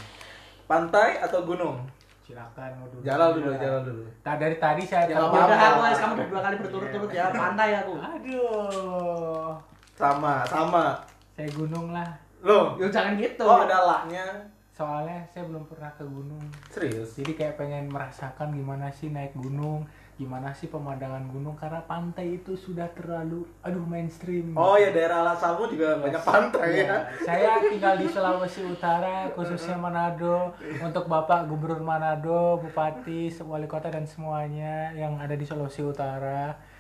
Pantai 0.64 1.20
atau 1.20 1.44
gunung? 1.44 1.84
Silakan 2.24 2.72
mau 2.78 2.88
dulu. 2.88 3.04
Jalan 3.04 3.30
dulu, 3.36 3.52
jalan 3.56 3.82
dulu. 3.84 4.04
Nah, 4.24 4.36
dari 4.36 4.56
tadi 4.56 4.84
saya 4.84 5.08
Ya 5.08 5.16
apa-apa. 5.18 5.56
aku 5.56 5.80
kamu 5.98 6.14
udah 6.14 6.28
dua 6.28 6.42
kali 6.42 6.56
berturut-turut 6.60 7.12
ya, 7.12 7.26
pantai 7.32 7.70
aku. 7.78 7.94
Aduh. 7.98 9.52
Sama, 9.98 10.46
sama. 10.46 11.02
Saya 11.34 11.50
gunung 11.58 11.90
lah. 11.90 12.06
Loh, 12.46 12.78
Yo 12.78 12.86
jangan 12.86 13.18
gitu. 13.18 13.42
oh 13.42 13.66
ada 13.66 13.82
laknya. 13.82 14.46
Soalnya 14.78 15.26
saya 15.34 15.50
belum 15.50 15.66
pernah 15.66 15.90
ke 15.98 16.06
gunung. 16.06 16.46
Serius? 16.70 17.18
Jadi 17.18 17.34
kayak 17.34 17.58
pengen 17.58 17.90
merasakan 17.90 18.54
gimana 18.54 18.94
sih 18.94 19.10
naik 19.10 19.34
gunung, 19.34 19.90
gimana 20.22 20.54
sih 20.54 20.70
pemandangan 20.70 21.26
gunung 21.34 21.58
karena 21.58 21.82
pantai 21.90 22.38
itu 22.38 22.54
sudah 22.54 22.86
terlalu 22.94 23.42
aduh 23.66 23.82
mainstream. 23.82 24.54
Oh 24.54 24.78
ya 24.78 24.94
daerah 24.94 25.26
Alasamu 25.26 25.66
juga 25.66 25.98
banyak 25.98 26.22
pantai 26.22 26.86
ya. 26.86 26.86
Iya. 26.86 26.98
Saya 27.26 27.50
tinggal 27.58 27.98
di 27.98 28.06
Sulawesi 28.06 28.62
Utara, 28.70 29.34
khususnya 29.34 29.82
Manado. 29.82 30.54
Untuk 30.78 31.10
Bapak 31.10 31.50
Gubernur 31.50 31.82
Manado, 31.82 32.62
Bupati, 32.62 33.34
Wali 33.42 33.66
Kota 33.66 33.90
dan 33.90 34.06
semuanya 34.06 34.94
yang 34.94 35.18
ada 35.18 35.34
di 35.34 35.42
Sulawesi 35.42 35.82
Utara. 35.82 36.77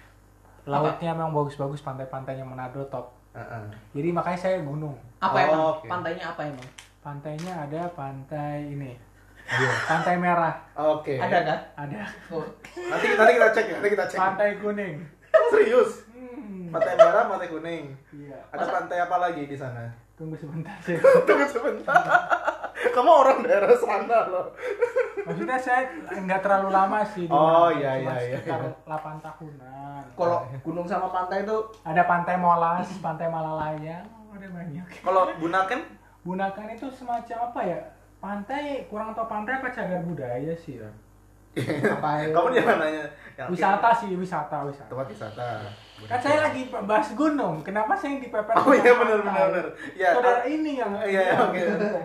Lautnya 0.67 1.11
memang 1.15 1.31
bagus-bagus, 1.31 1.79
pantai-pantainya 1.79 2.43
Manado 2.43 2.83
top. 2.87 3.15
Heeh. 3.31 3.63
Jadi 3.95 4.09
makanya 4.11 4.39
saya 4.39 4.57
gunung. 4.59 4.97
Apa 5.17 5.33
Oh, 5.33 5.39
emang? 5.39 5.61
oke. 5.71 5.85
Pantainya 5.87 6.25
apa 6.27 6.41
emang? 6.43 6.67
Pantainya 6.99 7.53
ada 7.55 7.81
pantai 7.89 8.67
ini. 8.67 8.91
Iya. 9.47 9.71
Pantai 9.87 10.19
merah 10.19 10.59
Oke. 10.75 11.15
Ada 11.15 11.39
kan? 11.39 11.59
ada. 11.79 12.03
Oh. 12.27 12.43
Nanti 12.75 13.15
nanti 13.15 13.31
kita 13.31 13.47
cek 13.47 13.65
ya, 13.65 13.75
nanti 13.79 13.89
kita 13.95 14.05
cek. 14.05 14.19
Pantai 14.19 14.49
kuning. 14.59 14.95
Serius? 15.47 16.03
Hmm. 16.11 16.67
Pantai 16.67 16.99
merah, 16.99 17.23
pantai 17.31 17.47
kuning. 17.47 17.95
Iya. 18.11 18.35
Ada 18.51 18.65
pantai 18.67 18.97
apa 18.99 19.15
lagi 19.17 19.47
di 19.47 19.55
sana? 19.55 19.87
Tunggu 20.19 20.35
sebentar. 20.35 20.75
Tunggu 21.29 21.47
sebentar. 21.47 22.03
Kamu 22.91 23.07
orang 23.13 23.39
daerah 23.39 23.71
sana 23.71 24.27
loh. 24.27 24.51
Maksudnya 25.27 25.59
saya 25.59 25.81
nggak 26.07 26.39
terlalu 26.39 26.69
lama 26.71 26.99
sih. 27.03 27.27
di 27.27 27.35
Oh, 27.35 27.67
iya, 27.67 27.99
Cuma 27.99 28.15
iya, 28.15 28.31
iya, 28.31 28.37
Sekitar 28.39 28.61
iya. 28.63 28.71
8 28.87 29.19
tahunan. 29.19 30.03
Kalau 30.15 30.37
gunung 30.63 30.87
sama 30.87 31.07
pantai 31.11 31.43
itu 31.43 31.57
Ada 31.83 32.03
pantai 32.07 32.35
Molas, 32.39 32.87
pantai 33.03 33.27
Malalayang, 33.27 34.07
ada 34.07 34.47
banyak. 34.47 34.85
Kalau 35.03 35.27
Bunaken? 35.35 35.81
Bunakan 36.23 36.65
itu 36.71 36.87
semacam 36.91 37.37
apa 37.51 37.61
ya? 37.63 37.79
Pantai 38.17 38.87
kurang 38.87 39.11
tau 39.11 39.27
pantai 39.27 39.59
apa 39.59 39.67
cagar 39.69 40.01
budaya 40.03 40.53
sih 40.55 40.79
ya. 40.79 40.89
apa 41.91 42.09
ya? 42.23 42.25
Kamu 42.31 42.47
jangan 42.55 42.77
nanya. 42.79 43.03
Wisata 43.51 43.89
sih, 43.93 44.11
wisata, 44.15 44.63
wisata. 44.63 44.89
Tempat 44.89 45.07
wisata. 45.11 45.47
Kan 46.05 46.19
saya 46.21 46.45
lagi 46.45 46.69
bahas 46.69 47.09
gunung, 47.17 47.65
kenapa 47.65 47.97
saya 47.97 48.13
yang 48.13 48.21
dipepet? 48.21 48.53
Oh 48.53 48.69
iya 48.69 48.93
benar 48.93 49.17
benar 49.25 49.45
benar. 49.49 49.67
Ya. 49.97 50.13
Saudara 50.13 50.45
ah, 50.45 50.45
ini 50.45 50.77
yang 50.77 50.93
Iya, 51.01 51.21
iya, 51.33 51.35
oke. 51.49 51.61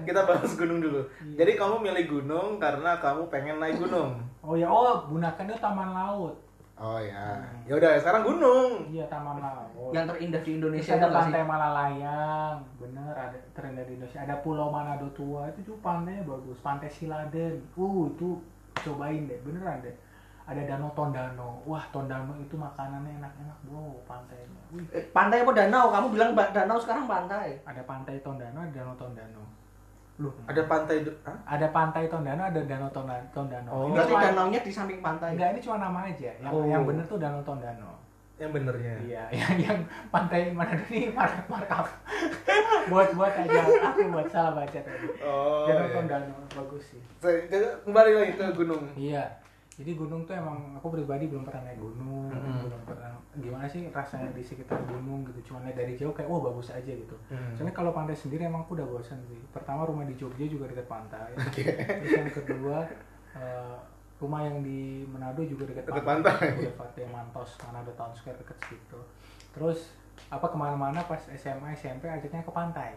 Kita 0.09 0.20
bahas 0.24 0.52
gunung 0.57 0.81
dulu. 0.81 1.05
Iya. 1.20 1.44
Jadi 1.44 1.52
kamu 1.61 1.76
milih 1.85 2.05
gunung 2.09 2.57
karena 2.57 2.96
kamu 2.96 3.28
pengen 3.28 3.61
naik 3.61 3.76
gunung. 3.76 4.16
Oh 4.40 4.57
ya, 4.57 4.64
oh 4.72 5.05
Bunakan 5.12 5.44
itu 5.44 5.61
taman 5.61 5.92
laut. 5.92 6.33
Oh 6.81 6.96
ya. 6.96 7.37
Ya 7.68 7.72
udah, 7.76 8.00
sekarang 8.00 8.24
gunung. 8.24 8.88
Iya, 8.88 9.05
taman 9.12 9.44
laut. 9.44 9.92
yang 9.92 10.09
terindah 10.09 10.40
di 10.40 10.57
Terus 10.57 10.57
Indonesia 10.57 10.92
ada 10.92 10.96
itu 10.96 11.05
nggak 11.05 11.12
sih? 11.12 11.24
pantai 11.28 11.42
Malalayang, 11.44 12.57
bener 12.81 13.12
ada 13.12 13.38
terendah 13.52 13.85
di 13.85 13.92
Indonesia. 14.00 14.18
Ada 14.24 14.35
Pulau 14.40 14.72
Manado 14.72 15.09
Tua 15.12 15.52
itu 15.52 15.61
juga 15.68 15.92
pantainya 15.92 16.24
bagus. 16.24 16.57
Pantai 16.64 16.88
Siladen, 16.88 17.61
uh 17.76 18.02
itu 18.09 18.40
cobain 18.81 19.28
deh, 19.28 19.38
beneran 19.44 19.85
deh. 19.85 19.94
Ada 20.42 20.62
Danau 20.66 20.90
Tondano, 20.90 21.62
wah 21.62 21.85
Tondano 21.88 22.35
itu 22.35 22.55
makanannya 22.55 23.14
enak-enak 23.16 23.59
bro, 23.62 24.02
pantainya. 24.02 24.62
Wih, 24.70 24.83
Eh, 24.90 25.05
Pantai 25.09 25.40
apa 25.40 25.52
danau? 25.52 25.87
Kamu 25.88 26.07
bilang 26.11 26.31
danau 26.35 26.76
sekarang 26.76 27.07
pantai. 27.07 27.62
ada 27.62 27.83
pantai 27.83 28.18
Tondano, 28.18 28.59
ada 28.59 28.72
Danau 28.72 28.94
Tondano. 28.94 29.42
Loh, 30.18 30.28
Ada 30.44 30.62
pantai 30.64 31.00
Hah? 31.24 31.38
Ada 31.48 31.66
pantai 31.70 32.05
Tondano, 32.05 32.42
ada 32.42 32.61
Danau 32.61 32.90
Tonda- 32.90 33.26
Tondano. 33.33 33.70
Oh. 33.70 33.85
Ini 33.87 33.96
berarti 33.96 34.14
danaunya 34.14 34.61
di 34.61 34.68
samping 34.68 35.00
pantai. 35.00 35.33
Enggak, 35.33 35.48
ini 35.50 35.61
cuma 35.61 35.76
nama 35.78 36.00
aja. 36.05 36.31
Yang 36.37 36.52
Oh. 36.52 36.64
yang 36.64 36.83
bener 36.85 37.05
tuh 37.07 37.16
Danau 37.16 37.42
Tondano. 37.42 37.90
yang 38.35 38.50
benernya. 38.50 38.94
Iya, 38.98 39.22
yang 39.38 39.55
yang 39.57 39.78
pantai 40.11 40.50
Manado 40.50 40.83
ini 40.90 41.09
markup 41.09 41.46
markup. 41.55 41.87
buat 42.85 43.14
buat 43.14 43.31
aja 43.33 43.61
aku 43.85 44.11
buat 44.11 44.26
salah 44.26 44.52
baca 44.52 44.74
tadi. 44.74 45.07
Oh. 45.22 45.64
Danau 45.64 45.87
iya. 45.87 45.94
Tondano 45.94 46.35
bagus 46.50 46.83
sih. 46.90 47.02
Saya- 47.16 47.46
saya- 47.46 47.78
Kembali 47.81 48.11
lagi 48.12 48.33
ke 48.35 48.44
gunung. 48.52 48.83
Iya. 48.92 49.22
Jadi 49.72 49.96
gunung 49.96 50.28
tuh 50.28 50.37
emang 50.37 50.76
aku 50.76 50.92
pribadi 50.92 51.32
belum 51.32 51.48
pernah 51.48 51.64
naik 51.64 51.80
gunung, 51.80 52.28
Mm-mm. 52.28 52.68
belum 52.68 52.82
pernah 52.85 53.16
gimana 53.32 53.64
sih 53.64 53.88
rasanya 53.88 54.28
di 54.37 54.44
sekitar 54.44 54.76
gunung 54.85 55.24
gitu. 55.32 55.52
Cuma 55.52 55.64
lihat 55.64 55.80
dari 55.80 55.96
jauh 55.96 56.12
kayak 56.12 56.28
wah 56.28 56.44
bagus 56.44 56.68
aja 56.68 56.92
gitu. 56.92 57.16
Hmm. 57.32 57.56
Soalnya 57.56 57.72
kalau 57.72 57.96
pantai 57.96 58.12
sendiri 58.12 58.44
emang 58.44 58.68
aku 58.68 58.76
udah 58.76 58.85
bosan 58.85 59.24
sih. 59.24 59.40
Pertama 59.48 59.88
rumah 59.88 60.04
di 60.04 60.12
Jogja 60.12 60.44
juga 60.44 60.68
dekat 60.68 60.85
pantai. 60.85 61.32
Oke. 61.48 61.64
Terus 61.64 62.12
yang 62.12 62.28
kedua 62.28 62.76
eh, 63.32 63.76
rumah 64.20 64.40
yang 64.44 64.61
di 64.61 65.08
Manado 65.08 65.40
juga 65.42 65.64
dekat 65.64 65.88
Dekat 65.88 66.04
pantai. 66.04 66.46
Udah 66.61 66.74
pantai 66.76 67.04
Mantos, 67.08 67.50
Manado 67.64 67.90
Town 67.96 68.12
Square 68.12 68.38
dekat 68.44 68.58
situ. 68.68 69.00
Terus 69.56 69.96
apa 70.28 70.46
ke 70.52 70.56
mana-mana 70.56 71.00
pas 71.08 71.20
SMA 71.32 71.72
SMP 71.72 72.06
ajaknya 72.12 72.44
ke 72.44 72.52
pantai. 72.52 72.92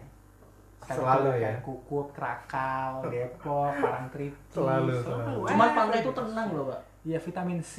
Selalu 0.78 1.30
ya? 1.36 1.52
Kukup, 1.60 2.14
Krakal, 2.14 3.02
Depok, 3.08 3.72
Parangtritis. 3.76 4.38
Selalu, 4.50 4.94
selalu. 5.00 5.38
Cuman 5.44 5.68
Eh, 5.68 5.74
pantai 5.74 5.98
itu 6.00 6.12
tenang 6.12 6.48
loh, 6.52 6.64
Pak. 6.68 6.80
Iya 7.02 7.18
vitamin 7.18 7.58
C. 7.58 7.74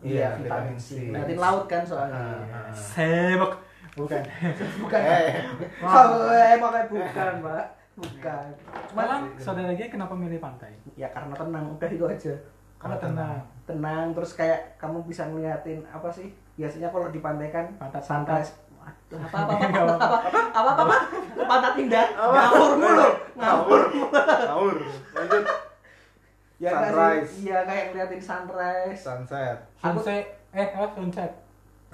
Iya, 0.00 0.36
vitamin 0.36 0.44
vitamin 0.72 0.76
C. 0.76 0.88
Ngeliatin 1.08 1.38
laut 1.38 1.64
kan 1.64 1.82
soalnya. 1.82 2.16
Ah, 2.16 2.68
ah. 2.68 2.72
Sebek. 2.72 3.52
Bukan. 3.96 4.22
Bukan. 4.84 5.00
Eh, 5.00 5.40
Oh, 5.80 6.28
emang 6.28 6.70
kayak 6.70 6.88
bukan, 6.90 7.32
Pak. 7.40 7.64
Bukan. 7.96 8.46
Cuma 8.92 9.00
Malah 9.02 9.20
saudara 9.40 9.72
dia 9.72 9.88
kenapa 9.88 10.12
milih 10.12 10.36
pantai? 10.36 10.68
ya 10.92 11.08
karena 11.08 11.32
tenang, 11.32 11.64
udah 11.72 11.88
itu 11.88 12.04
aja. 12.04 12.34
Karena 12.76 12.96
tenang. 13.00 13.40
Tenang 13.64 14.06
terus 14.12 14.36
kayak 14.36 14.76
kamu 14.76 15.00
bisa 15.04 15.24
ngeliatin 15.24 15.80
apa 15.88 16.12
sih? 16.12 16.28
Biasanya 16.56 16.88
kalau 16.88 17.08
di 17.08 17.20
pantai 17.20 17.48
kan 17.48 17.72
sunrise 17.96 18.52
Aduh, 18.52 18.65
apa 19.06 19.36
apa 19.38 19.52
apa 19.54 19.94
apa 19.94 20.18
apa 20.50 20.70
apa 20.74 20.82
apa? 20.82 20.96
pantat 21.46 21.74
indah 21.78 22.06
ngawur 22.16 22.72
mulu. 22.76 23.08
Ngawur. 23.38 23.82
Ngawur 24.12 24.76
lanjut. 25.14 25.44
Ya 26.56 26.72
sunrise. 26.72 27.32
Iya 27.44 27.58
kayak 27.68 27.84
ngeliatin 27.92 28.22
sunrise. 28.22 29.00
Sunset. 29.04 29.58
Sunset. 29.76 30.24
Eh 30.56 30.68
apa 30.72 30.88
sunset? 30.96 31.32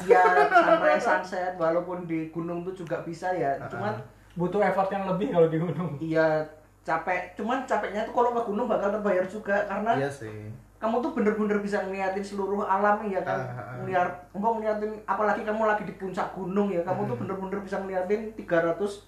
Ya 0.06 0.22
sunrise 0.48 1.04
sunset. 1.04 1.52
Walaupun 1.58 2.06
di 2.06 2.30
gunung 2.30 2.62
tuh 2.62 2.74
juga 2.74 3.02
bisa 3.02 3.34
ya. 3.34 3.58
Cuman 3.66 3.98
butuh 4.38 4.62
effort 4.62 4.88
yang 4.88 5.04
lebih 5.10 5.34
kalau 5.34 5.48
di 5.50 5.58
gunung. 5.58 5.90
Iya 5.98 6.46
capek. 6.86 7.34
Cuman 7.34 7.66
capeknya 7.66 8.06
tuh 8.06 8.14
kalau 8.14 8.30
ke 8.32 8.42
gunung 8.46 8.66
bakal 8.70 8.94
terbayar 8.94 9.26
juga. 9.26 9.66
Karena 9.66 9.98
iya 9.98 10.10
sih 10.10 10.54
kamu 10.82 10.98
tuh 10.98 11.14
bener-bener 11.14 11.62
bisa 11.62 11.78
ngeliatin 11.78 12.20
seluruh 12.20 12.66
alam 12.66 12.98
ya 13.06 13.22
kan 13.22 13.38
ah, 13.38 13.54
ah. 13.54 13.74
ngeliat 13.78 14.10
ngeliatin 14.34 14.98
apalagi 15.06 15.46
kamu 15.46 15.62
lagi 15.62 15.86
di 15.86 15.94
puncak 15.94 16.34
gunung 16.34 16.68
ya 16.68 16.82
kamu 16.82 17.06
tuh 17.06 17.14
Hmm. 17.14 17.22
bener-bener 17.22 17.58
bisa 17.62 17.78
ngeliatin 17.78 18.34
360 18.34 19.06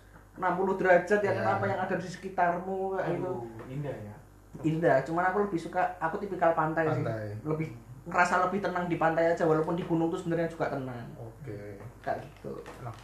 derajat 0.79 1.19
ya 1.19 1.33
kan 1.33 1.45
Iya. 1.45 1.55
apa 1.55 1.65
yang 1.67 1.81
ada 1.81 1.95
di 1.95 2.07
sekitarmu 2.07 2.95
kayak 2.95 3.07
gitu 3.13 3.33
indah 3.69 3.97
ya. 3.97 4.15
indah 4.63 4.97
cuman 5.03 5.25
aku 5.27 5.39
lebih 5.45 5.59
suka 5.59 5.83
aku 5.99 6.15
tipikal 6.17 6.55
pantai, 6.55 6.87
Pantai. 6.87 7.35
sih 7.35 7.43
lebih 7.43 7.69
ngerasa 8.05 8.47
lebih 8.47 8.63
tenang 8.63 8.87
di 8.87 8.95
pantai 8.95 9.25
aja 9.29 9.43
walaupun 9.43 9.75
di 9.75 9.83
gunung 9.83 10.07
tuh 10.09 10.17
sebenarnya 10.17 10.47
juga 10.47 10.71
tenang 10.71 11.07
Oke. 11.19 11.75
kayak 11.99 12.23
gitu 12.23 12.55
Nah, 12.81 12.95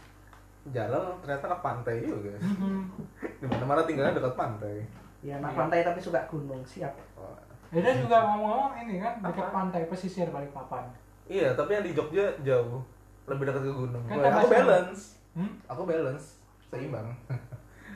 jalan 0.69 1.17
ternyata 1.19 1.49
anak 1.49 1.61
pantai 1.61 2.05
juga. 2.05 2.37
Di 3.41 3.49
mana-mana 3.49 3.81
tinggalnya 3.81 4.13
dekat 4.13 4.37
pantai. 4.37 4.85
ya 5.19 5.37
anak 5.37 5.51
pantai 5.51 5.81
tapi 5.81 5.97
suka 5.97 6.21
gunung 6.25 6.61
siap 6.63 6.93
Wah. 7.13 7.33
Beda 7.71 7.89
juga 7.95 8.17
ngomong-ngomong 8.27 8.71
ini 8.83 8.99
kan 8.99 9.23
dekat 9.23 9.47
pantai 9.55 9.87
pesisir 9.87 10.27
Balikpapan. 10.27 10.91
Iya, 11.31 11.55
tapi 11.55 11.79
yang 11.79 11.85
di 11.87 11.95
Jogja 11.95 12.35
jauh. 12.43 12.83
Lebih 13.31 13.47
dekat 13.47 13.63
ke 13.63 13.71
gunung. 13.71 14.03
Kan 14.11 14.19
aku 14.19 14.47
balance. 14.51 15.01
Hmm? 15.31 15.51
Aku 15.71 15.81
balance. 15.87 16.43
Seimbang. 16.67 17.15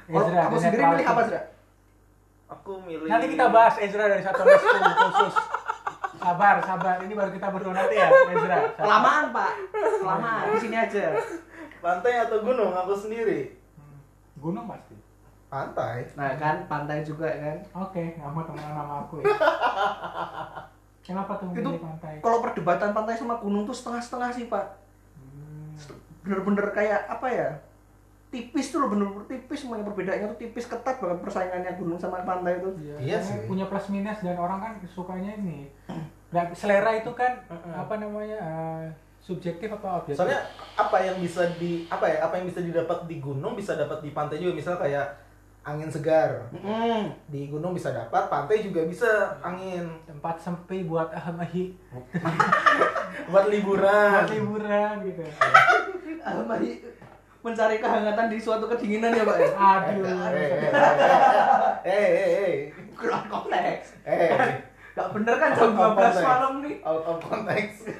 kalau 0.06 0.28
Ezra, 0.30 0.42
kamu 0.48 0.56
The 0.56 0.62
sendiri 0.62 0.84
milih 0.86 1.06
apa 1.06 1.14
Ralph. 1.18 1.30
Zra? 1.30 1.42
Aku 2.46 2.72
milih 2.86 3.08
Nanti 3.10 3.28
kita 3.36 3.46
bahas 3.50 3.76
Ezra 3.82 4.06
dari 4.06 4.24
satu 4.24 4.42
mesku 4.46 4.78
khusus. 4.80 5.36
Sabar, 6.16 6.56
sabar. 6.64 6.96
Ini 7.04 7.14
baru 7.18 7.32
kita 7.36 7.48
berdua 7.52 7.74
nanti 7.74 7.96
ya, 8.00 8.10
Ezra. 8.10 8.58
Kelamaan 8.80 9.26
pak 9.36 9.54
kelamaan 9.76 10.44
di 10.56 10.60
sini 10.62 10.78
aja 10.78 11.06
pantai 11.86 12.14
atau 12.26 12.42
gunung 12.42 12.74
aku 12.74 12.94
sendiri. 12.98 13.54
Hmm. 13.78 13.98
Gunung 14.42 14.66
pasti. 14.66 14.95
Pantai. 15.56 15.98
nah 16.14 16.36
kan 16.36 16.56
pantai 16.66 17.00
juga 17.02 17.32
kan 17.32 17.58
Oke, 17.82 18.04
nggak 18.14 18.28
mau 18.28 18.44
temenan 18.44 18.74
sama 18.74 18.96
aku 19.02 19.16
ya. 19.18 19.26
Kenapa 21.06 21.38
tuh 21.38 21.54
itu 21.54 21.72
pantai? 21.78 22.18
kalau 22.18 22.42
perdebatan 22.42 22.90
pantai 22.92 23.14
sama 23.14 23.38
gunung 23.38 23.64
tuh 23.64 23.72
setengah-setengah 23.74 24.30
sih 24.32 24.46
pak 24.48 24.84
Hmm. 25.16 25.72
bener-bener 26.22 26.66
kayak 26.72 27.06
apa 27.06 27.28
ya 27.30 27.50
tipis 28.28 28.68
tuh 28.68 28.80
loh 28.80 28.90
bener-bener 28.90 29.24
tipis 29.26 29.62
semuanya 29.62 29.86
perbedaannya 29.86 30.28
tuh 30.28 30.40
tipis 30.42 30.66
ketat 30.66 30.98
banget 30.98 31.20
persaingannya 31.22 31.72
gunung 31.74 31.96
sama 31.96 32.20
pantai 32.22 32.58
itu 32.58 32.68
Iya 32.98 33.16
karena 33.16 33.22
sih. 33.22 33.38
Punya 33.46 33.66
plus 33.66 33.88
minus 33.88 34.20
dan 34.20 34.36
orang 34.36 34.60
kan 34.60 34.74
sukanya 34.86 35.32
ini. 35.36 35.70
Nggak, 36.30 36.52
selera 36.52 36.92
itu 36.94 37.12
kan 37.12 37.32
apa 37.70 37.96
namanya 37.96 38.40
eh, 38.42 38.84
subjektif 39.22 39.70
apa 39.70 40.00
objektif? 40.00 40.20
Soalnya 40.20 40.42
apa 40.76 40.98
yang 41.00 41.16
bisa 41.18 41.48
di 41.56 41.86
apa 41.88 42.06
ya? 42.06 42.18
Apa 42.22 42.34
yang 42.36 42.46
bisa 42.46 42.60
didapat 42.60 43.06
di 43.06 43.18
gunung 43.18 43.54
bisa 43.54 43.72
dapat 43.74 44.02
di 44.02 44.10
pantai 44.10 44.36
juga. 44.36 44.52
Misal 44.54 44.76
kayak 44.76 45.06
angin 45.66 45.90
segar. 45.90 46.46
Mm. 46.54 47.10
Di 47.26 47.50
gunung 47.50 47.74
bisa 47.74 47.90
dapat, 47.90 48.30
pantai 48.30 48.62
juga 48.62 48.86
bisa 48.86 49.10
angin. 49.40 49.90
tempat 50.06 50.38
sempi 50.38 50.84
buat 50.84 51.10
ahmahi 51.10 51.74
Buat 53.30 53.46
liburan. 53.48 54.12
buat 54.16 54.32
liburan 54.32 54.94
gitu. 55.04 55.22
Almari 56.24 56.82
mencari 57.42 57.78
kehangatan 57.78 58.26
di 58.28 58.38
suatu 58.38 58.66
kedinginan 58.66 59.10
ya 59.12 59.22
pak 59.22 59.38
ya 59.38 59.50
Aduh. 59.54 60.02
Eh, 60.02 60.50
eh, 61.84 61.86
eh, 61.86 62.10
eh, 62.10 62.30
eh, 62.40 62.54
kurang 62.92 63.26
konteks 63.28 64.02
eh, 64.02 64.34
eh, 64.34 64.54
Gak 64.92 65.12
bener 65.12 65.36
kan 65.36 65.54
jam 65.54 65.70
of 65.70 65.94
12 65.94 65.94
context. 65.94 66.24
malam 66.24 66.54
nih 66.62 66.76
out 66.82 67.04
of 67.04 67.18
context. 67.20 67.80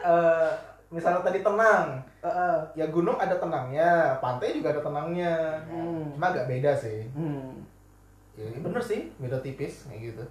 Eh, 0.00 0.48
misalnya 0.90 1.22
tadi 1.22 1.38
tenang, 1.40 2.02
Heeh. 2.18 2.56
ya 2.74 2.86
gunung 2.90 3.14
ada 3.14 3.38
tenangnya, 3.38 4.18
pantai 4.18 4.50
juga 4.52 4.74
ada 4.74 4.82
tenangnya. 4.82 5.54
Hmm. 5.70 6.10
Cuma 6.12 6.34
agak 6.34 6.50
beda 6.50 6.74
sih. 6.74 7.06
Hmm. 7.14 7.62
Ya 8.34 8.50
bener 8.58 8.82
sih, 8.82 9.06
beda 9.16 9.38
tipis 9.38 9.86
kayak 9.86 10.10
gitu. 10.10 10.24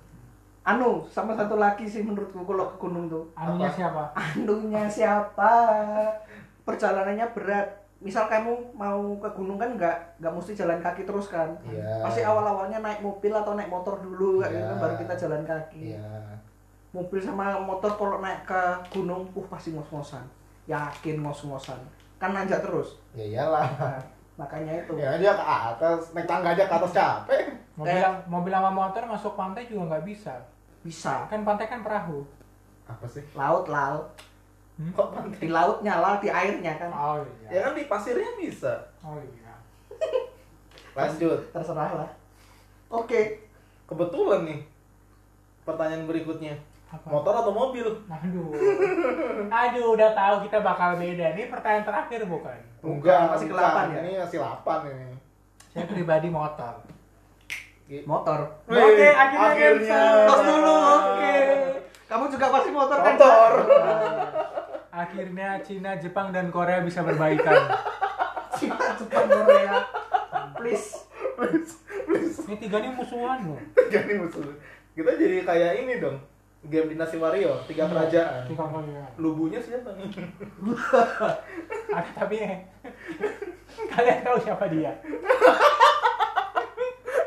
Anu, 0.68 1.08
sama 1.08 1.32
satu 1.32 1.56
lagi 1.56 1.88
sih 1.88 2.04
menurutku 2.04 2.44
kalau 2.44 2.68
ke 2.68 2.78
gunung 2.78 3.08
tuh. 3.08 3.24
Anunya 3.34 3.72
Apa? 3.72 3.78
siapa? 3.80 4.04
Anunya 4.14 4.84
siapa? 4.86 5.52
Perjalanannya 6.68 7.26
berat. 7.32 7.68
Misal 8.00 8.32
kamu 8.32 8.56
mau 8.76 9.16
ke 9.20 9.28
gunung 9.36 9.60
kan 9.60 9.76
nggak 9.76 10.24
nggak 10.24 10.32
mesti 10.32 10.56
jalan 10.56 10.80
kaki 10.80 11.04
terus 11.04 11.28
kan? 11.28 11.52
Iya. 11.64 12.00
Pasti 12.00 12.24
awal-awalnya 12.24 12.80
naik 12.80 13.00
mobil 13.00 13.32
atau 13.32 13.56
naik 13.56 13.68
motor 13.68 14.00
dulu 14.00 14.40
kayak 14.40 14.56
gitu 14.56 14.64
Iya. 14.64 14.70
kan, 14.72 14.78
baru 14.80 14.96
kita 15.00 15.14
jalan 15.16 15.44
kaki. 15.44 15.84
Iya. 15.96 16.12
Mobil 16.90 17.20
sama 17.20 17.60
motor 17.60 17.92
kalau 17.96 18.20
naik 18.20 18.44
ke 18.44 18.62
gunung, 18.92 19.28
uh 19.32 19.46
pasti 19.48 19.72
ngos-ngosan. 19.72 20.24
Yakin 20.70 21.26
ngos-ngosan. 21.26 21.82
Kan 22.22 22.32
nanjak 22.32 22.62
terus. 22.62 23.02
Ya 23.12 23.26
iyalah. 23.26 23.66
Nah, 23.66 23.98
makanya 24.38 24.72
itu. 24.78 24.94
Ya 24.96 25.18
dia 25.18 25.34
ke 25.34 25.42
atas, 25.42 26.14
naik 26.14 26.30
tangga 26.30 26.54
aja 26.54 26.64
ke 26.64 26.76
atas 26.76 26.94
capek. 26.94 27.44
Mobil, 27.74 27.96
Eh. 27.96 28.14
mobil 28.28 28.52
sama 28.52 28.70
motor 28.70 29.04
masuk 29.04 29.34
pantai 29.34 29.66
juga 29.66 29.90
nggak 29.90 30.06
bisa. 30.06 30.36
Bisa. 30.80 31.26
Kan 31.26 31.42
pantai 31.42 31.66
kan 31.66 31.82
perahu. 31.82 32.22
Apa 32.86 33.04
sih? 33.04 33.24
Laut, 33.34 33.66
laut. 33.66 34.06
Hmm? 34.76 34.92
Kok 34.94 35.10
pantai? 35.12 35.40
Di 35.42 35.50
laut 35.50 35.82
nyala, 35.82 36.20
di 36.20 36.30
airnya 36.30 36.76
kan. 36.76 36.92
Oh 36.92 37.18
Ya 37.48 37.52
iya. 37.52 37.60
kan 37.66 37.74
di 37.74 37.84
pasirnya 37.86 38.30
bisa. 38.38 38.74
Oh 39.02 39.18
iya. 39.18 39.52
Lanjut. 40.98 41.40
Terserah 41.52 41.92
lah. 42.04 42.10
Oke. 42.90 43.42
Kebetulan 43.86 44.46
nih. 44.46 44.60
Pertanyaan 45.64 46.06
berikutnya. 46.06 46.54
Apa? 46.90 47.06
Motor 47.06 47.34
atau 47.46 47.54
mobil? 47.54 47.86
Aduh. 48.10 48.50
Aduh, 49.46 49.86
udah 49.94 50.10
tahu 50.18 50.36
kita 50.50 50.58
bakal 50.66 50.98
beda. 50.98 51.38
Ini 51.38 51.46
pertanyaan 51.46 51.86
terakhir 51.86 52.26
bukan? 52.26 52.58
Enggak, 52.82 53.30
masih 53.30 53.48
bukan. 53.54 53.62
ke-8 53.62 53.78
ya? 53.94 54.00
Ini 54.02 54.12
masih 54.26 54.38
8 54.42 54.90
ini. 54.90 55.08
Saya 55.70 55.86
pribadi 55.86 56.28
motor. 56.34 56.74
Motor. 57.90 58.40
Wih, 58.70 58.82
Oke, 58.82 59.08
akhirnya 59.14 59.50
akhirnya. 59.50 59.98
cancel. 59.98 60.18
Tos 60.30 60.42
dulu, 60.46 60.76
oke. 60.78 61.36
Kamu 62.10 62.26
juga 62.30 62.46
pasti 62.50 62.70
motor 62.70 62.98
kan? 62.98 63.14
Motor. 63.14 63.52
Akhirnya 64.90 65.50
Cina, 65.62 65.92
Jepang, 65.98 66.28
dan 66.34 66.50
Korea 66.50 66.82
bisa 66.82 67.06
berbaikan. 67.06 67.70
Cina, 68.58 68.98
Jepang, 68.98 69.26
Korea. 69.30 69.86
Please. 70.58 71.06
please, 71.38 71.72
please. 72.06 72.38
Ini 72.50 72.56
tiga 72.58 72.82
nih 72.82 72.94
musuhan 72.94 73.46
loh. 73.46 73.62
Jadi 73.94 74.12
musuh. 74.18 74.42
Kita 74.94 75.12
jadi 75.16 75.46
kayak 75.46 75.74
ini 75.86 76.02
dong. 76.02 76.18
Game 76.68 76.92
Dinasti 76.92 77.16
Wario, 77.16 77.56
tiga 77.72 77.88
kerajaan. 77.88 78.44
Tiga 78.44 78.68
Korea. 78.68 79.08
Lubunya 79.16 79.64
siapa 79.64 79.96
nih? 79.96 80.12
Ada 81.96 82.12
tapi 82.20 82.36
eh, 82.44 82.68
kalian 83.88 84.20
tahu 84.28 84.38
siapa 84.44 84.68
dia? 84.68 84.92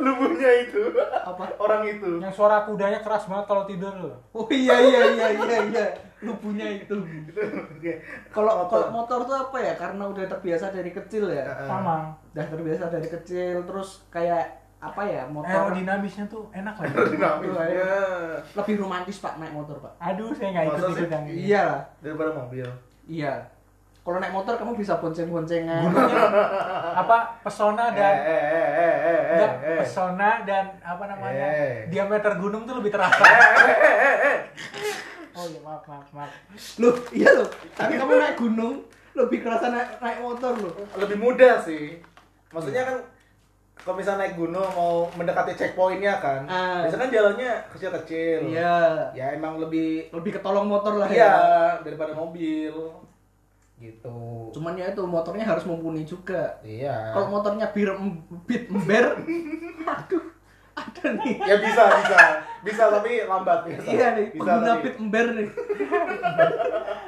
Lubunya 0.05 0.51
itu. 0.69 0.83
Apa? 1.01 1.49
Orang 1.57 1.89
itu. 1.89 2.21
Yang 2.21 2.35
suara 2.37 2.69
kudanya 2.69 3.01
keras 3.01 3.25
banget 3.25 3.47
kalau 3.49 3.65
tidur 3.65 3.95
loh. 3.97 4.17
Oh 4.37 4.45
iya 4.53 4.77
iya 4.85 5.01
iya 5.17 5.29
iya 5.33 5.59
iya. 5.65 5.87
Lubunya 6.21 6.67
itu. 6.83 6.97
Kalau 8.29 8.69
kalau 8.69 8.93
motor 8.93 9.25
tuh 9.25 9.49
apa 9.49 9.59
ya? 9.65 9.75
Karena 9.81 10.13
udah 10.13 10.29
terbiasa 10.29 10.69
dari 10.75 10.93
kecil 10.93 11.33
ya. 11.33 11.47
Sama. 11.65 12.13
Udah 12.37 12.47
terbiasa 12.53 12.93
dari 12.93 13.09
kecil 13.09 13.65
terus 13.65 14.05
kayak 14.13 14.62
apa 14.83 15.01
ya? 15.07 15.23
Motor 15.31 15.47
Aerodinamisnya 15.71 16.27
tuh 16.27 16.51
enak 16.51 16.75
lagi. 16.75 17.15
Dinamisnya 17.15 17.87
lebih 18.59 18.75
romantis 18.83 19.23
Pak 19.23 19.39
naik 19.39 19.55
motor, 19.55 19.79
Pak. 19.79 19.95
Aduh, 20.03 20.35
saya 20.35 20.51
nggak 20.51 20.65
ikut 20.69 20.83
ikut 20.99 21.11
yang 21.11 21.25
ini. 21.31 21.39
Iya 21.47 21.61
lah. 21.71 21.81
daripada 22.03 22.31
mobil. 22.35 22.67
Iya. 23.07 23.35
Kalau 24.03 24.19
naik 24.19 24.35
motor 24.35 24.59
kamu 24.59 24.75
bisa 24.75 24.99
bonceng-boncengan. 24.99 25.87
Apa 26.99 27.39
pesona 27.47 27.87
Eh, 27.87 27.95
dan 27.95 28.15
eh, 28.19 28.27
eh, 28.27 28.43
eh, 28.43 28.71
eh, 28.83 28.99
eh, 29.07 29.19
enggak, 29.31 29.53
eh. 29.63 29.79
pesona 29.79 30.31
dan 30.43 30.65
apa 30.83 31.05
namanya 31.07 31.47
Eh. 31.47 31.87
diameter 31.87 32.35
gunung 32.35 32.67
tuh 32.67 32.83
lebih 32.83 32.91
terasa. 32.91 33.23
Oh 35.33 35.47
iya 35.47 35.61
maaf 35.65 35.87
maaf 35.87 36.09
maaf. 36.13 36.33
Loh, 36.77 36.99
iya 37.15 37.31
loh. 37.33 37.49
Tapi 37.73 37.95
kamu 37.95 38.13
naik 38.19 38.37
gunung 38.37 38.83
lebih 39.15 39.39
kerasa 39.41 39.71
naik, 39.71 40.03
naik 40.03 40.19
motor 40.19 40.53
loh. 40.59 40.75
Lebih 40.99 41.17
mudah 41.17 41.63
sih. 41.63 42.03
Maksudnya 42.51 42.83
kan 42.85 42.97
kalau 43.83 43.95
misalnya 43.95 44.23
naik 44.23 44.35
gunung 44.35 44.63
mau 44.73 44.95
mendekati 45.13 45.53
checkpointnya 45.53 46.17
kan, 46.17 46.43
Ah. 46.45 46.83
biasanya 46.83 47.01
kan 47.01 47.11
jalannya 47.11 47.51
kecil-kecil. 47.69 48.39
Iya. 48.49 48.75
Ya 49.13 49.27
emang 49.33 49.59
lebih 49.59 50.07
Lebih 50.11 50.35
ketolong 50.35 50.67
motor 50.67 50.97
lah 50.97 51.07
iya 51.07 51.27
ya. 51.27 51.35
daripada 51.81 52.13
mobil. 52.13 52.71
Gitu. 53.77 54.19
Cuman 54.53 54.75
ya 54.75 54.87
itu 54.89 55.03
motornya 55.03 55.43
harus 55.45 55.65
mumpuni 55.65 56.03
juga. 56.03 56.55
Iya. 56.63 57.11
Kalau 57.11 57.27
motornya 57.29 57.67
bir 57.69 57.91
bit 58.45 58.71
ember, 58.71 59.19
aduh, 59.91 60.25
ada 60.73 61.07
nih. 61.19 61.35
Ya 61.37 61.57
bisa, 61.59 61.83
bisa. 61.93 62.19
Bisa 62.63 62.83
tapi 62.89 63.27
lambat 63.27 63.67
biasa. 63.67 63.83
Iya 63.85 64.07
nih, 64.15 64.27
Bisa 64.31 64.39
pengguna 64.39 64.67
tapi- 64.69 64.83
bit 64.85 64.97
ember 64.97 65.27
nih. 65.35 65.49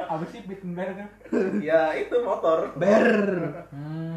Apa 0.04 0.24
sih 0.26 0.40
Bittenberg 0.42 0.94
kan? 0.94 1.08
Ya 1.58 1.90
itu 1.92 2.14
motor. 2.20 2.70
Ber. 2.76 3.06
Hmm. 3.70 4.14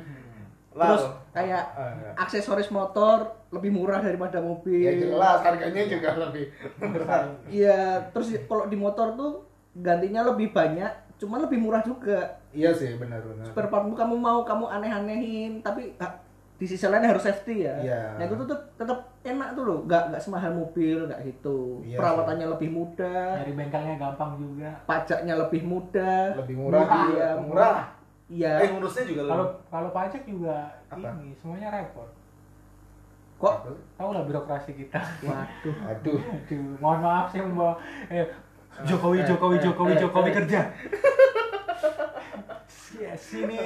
Terus 0.80 1.04
Lalu. 1.04 1.34
kayak 1.34 1.64
Ah, 1.74 1.90
iya. 1.92 2.10
aksesoris 2.16 2.70
motor 2.70 3.18
lebih 3.50 3.72
murah 3.72 3.98
daripada 3.98 4.38
mobil. 4.38 4.78
Ya 4.80 4.94
jelas 4.94 5.42
harganya 5.42 5.84
juga 5.84 6.10
lebih 6.16 6.46
murah. 6.80 7.22
Iya, 7.48 7.82
terus 8.12 8.30
kalau 8.46 8.66
di 8.66 8.76
motor 8.76 9.14
tuh 9.14 9.32
gantinya 9.74 10.22
lebih 10.24 10.52
banyak, 10.52 10.90
cuma 11.18 11.38
lebih 11.38 11.58
murah 11.58 11.82
juga. 11.82 12.38
Iya 12.50 12.72
sih 12.72 12.94
benar 12.96 13.22
benar. 13.24 13.46
Spare 13.48 13.68
partmu 13.68 13.94
kamu 13.94 14.16
mau 14.16 14.42
kamu 14.42 14.66
aneh-anehin, 14.68 15.60
tapi 15.60 15.98
ah, 15.98 16.14
di 16.54 16.66
sisi 16.66 16.84
lain 16.84 17.06
harus 17.06 17.22
safety 17.22 17.64
ya. 17.64 17.78
Iya. 17.80 18.02
Nah 18.18 18.24
itu 18.26 18.34
tuh 18.44 18.58
tetap 18.74 19.00
enak 19.22 19.54
tuh 19.54 19.64
loh, 19.64 19.80
nggak 19.84 20.04
nggak 20.10 20.22
semahal 20.22 20.52
mobil, 20.52 21.06
nggak 21.06 21.22
gitu. 21.24 21.82
Iya 21.84 21.98
Perawatannya 21.98 22.48
lebih 22.50 22.70
mudah, 22.72 23.42
Dari 23.42 23.54
bengkelnya 23.54 23.96
gampang 23.96 24.32
juga. 24.36 24.70
pajaknya 24.86 25.34
lebih 25.38 25.62
mudah. 25.64 26.38
Lebih 26.38 26.56
murah, 26.56 26.82
Murah, 26.82 26.98
juga. 27.06 27.14
iya. 27.14 27.30
murah. 27.38 27.78
Iya. 28.28 28.60
Eh 28.60 28.70
ngurusnya 28.70 29.04
juga 29.04 29.22
Kalau 29.26 29.46
kalau 29.72 29.90
pajak 29.90 30.24
juga 30.24 30.68
Apa? 30.88 31.08
ini 31.18 31.32
semuanya 31.34 31.72
repot. 31.72 32.10
Kok? 33.38 33.56
Tahu 33.96 34.10
lah 34.12 34.24
birokrasi 34.26 34.76
kita. 34.76 35.00
Waduh. 35.24 35.76
Aduh. 35.88 36.20
Aduh, 36.20 36.64
mohon 36.78 37.00
maaf 37.00 37.30
sih 37.30 37.40
Mbak. 37.40 37.76
Eh, 38.10 38.26
Jokowi, 38.84 39.22
Eh, 39.22 39.26
Jokowi, 39.26 39.56
eh, 39.56 39.62
Jokowi, 39.64 39.94
eh, 39.94 40.00
Jokowi 40.00 40.30
kerja. 40.34 40.62
Sini 43.16 43.58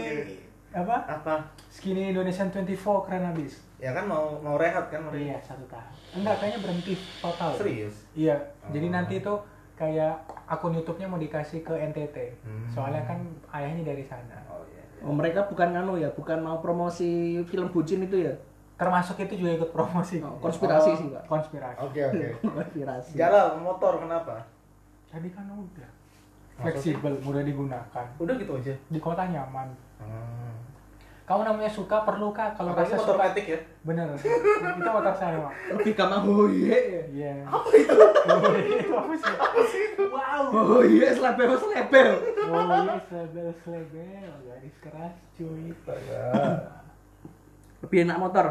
apa? 0.71 0.95
Apa? 1.05 1.35
Skinny 1.67 2.11
Indonesian 2.11 2.47
24 2.47 3.07
keren 3.07 3.25
habis. 3.25 3.59
Ya 3.75 3.91
kan 3.91 4.05
mau 4.05 4.39
mau 4.39 4.55
rehat 4.55 4.87
kan 4.87 5.01
mau 5.01 5.11
Iya, 5.11 5.35
satu 5.41 5.65
tahun. 5.67 5.91
Enggak, 6.13 6.35
kayaknya 6.37 6.59
berhenti 6.61 6.93
total. 7.17 7.51
Serius? 7.55 7.95
Iya, 8.13 8.35
jadi 8.69 8.87
Oh. 8.87 8.93
nanti 8.93 9.13
itu 9.17 9.33
kayak 9.81 10.13
akun 10.45 10.77
YouTube-nya 10.77 11.09
mau 11.09 11.17
dikasih 11.17 11.65
ke 11.65 11.73
NTT. 11.73 12.17
Hmm. 12.45 12.69
Soalnya 12.69 13.01
kan 13.01 13.17
ayahnya 13.57 13.81
dari 13.81 14.05
sana. 14.05 14.37
Oh 14.45 14.61
iya. 14.69 14.85
iya. 14.85 15.01
Oh, 15.01 15.09
mereka 15.09 15.49
bukan 15.49 15.73
nganu 15.73 15.97
ya, 15.97 16.13
bukan 16.13 16.37
mau 16.45 16.61
promosi 16.61 17.41
film 17.49 17.73
bucin 17.73 18.05
itu 18.05 18.29
ya? 18.29 18.33
Termasuk 18.77 19.17
itu 19.17 19.41
juga 19.41 19.57
ikut 19.57 19.69
promosi. 19.73 20.21
Oh, 20.21 20.37
konspirasi 20.37 20.89
Oh. 20.93 20.97
sih, 20.97 21.07
Pak. 21.09 21.23
Konspirasi. 21.25 21.79
Oke 21.81 21.99
oke. 22.05 22.27
Konspirasi. 22.61 23.17
Jalal 23.17 23.57
motor 23.57 23.97
kenapa? 23.97 24.45
Tadi 25.09 25.29
kan 25.33 25.49
udah. 25.49 25.89
Fleksibel, 26.61 27.17
mudah 27.25 27.41
digunakan. 27.41 28.05
Udah 28.21 28.33
gitu 28.37 28.53
aja. 28.53 28.73
Di 28.85 28.99
kota 29.01 29.25
nyaman. 29.25 29.73
Hmm. 29.97 30.50
Kamu 31.31 31.47
namanya 31.47 31.71
suka 31.71 32.03
perlu 32.03 32.35
kah? 32.35 32.51
Kalau 32.59 32.75
rasa 32.75 32.99
motor 32.99 33.15
suka 33.15 33.23
metik 33.23 33.45
ya. 33.55 33.59
bener. 33.87 34.03
itu 34.19 34.89
motor 34.91 35.15
saya, 35.15 35.39
Pak. 35.39 35.53
Lebih 35.79 35.93
gampang 35.95 36.27
oh 36.27 36.47
iya 36.51 36.75
ya. 36.75 37.03
Iya. 37.07 37.33
Apa 37.47 37.69
itu? 37.71 37.95
itu 38.83 38.91
apa 38.91 39.13
sih? 39.15 39.35
Apa 39.39 39.61
sih 39.63 39.81
itu? 39.95 40.03
Wow. 40.11 40.43
Oh 40.51 40.83
iya, 40.83 41.07
selebel 41.15 41.55
selebel. 41.55 42.11
Oh 42.51 42.63
iya, 42.83 42.99
selebel 43.07 43.47
selebel, 43.63 44.31
garis 44.43 44.75
keras 44.83 45.15
cuy. 45.39 45.71
Lebih 47.79 47.97
enak 48.03 48.19
motor. 48.19 48.47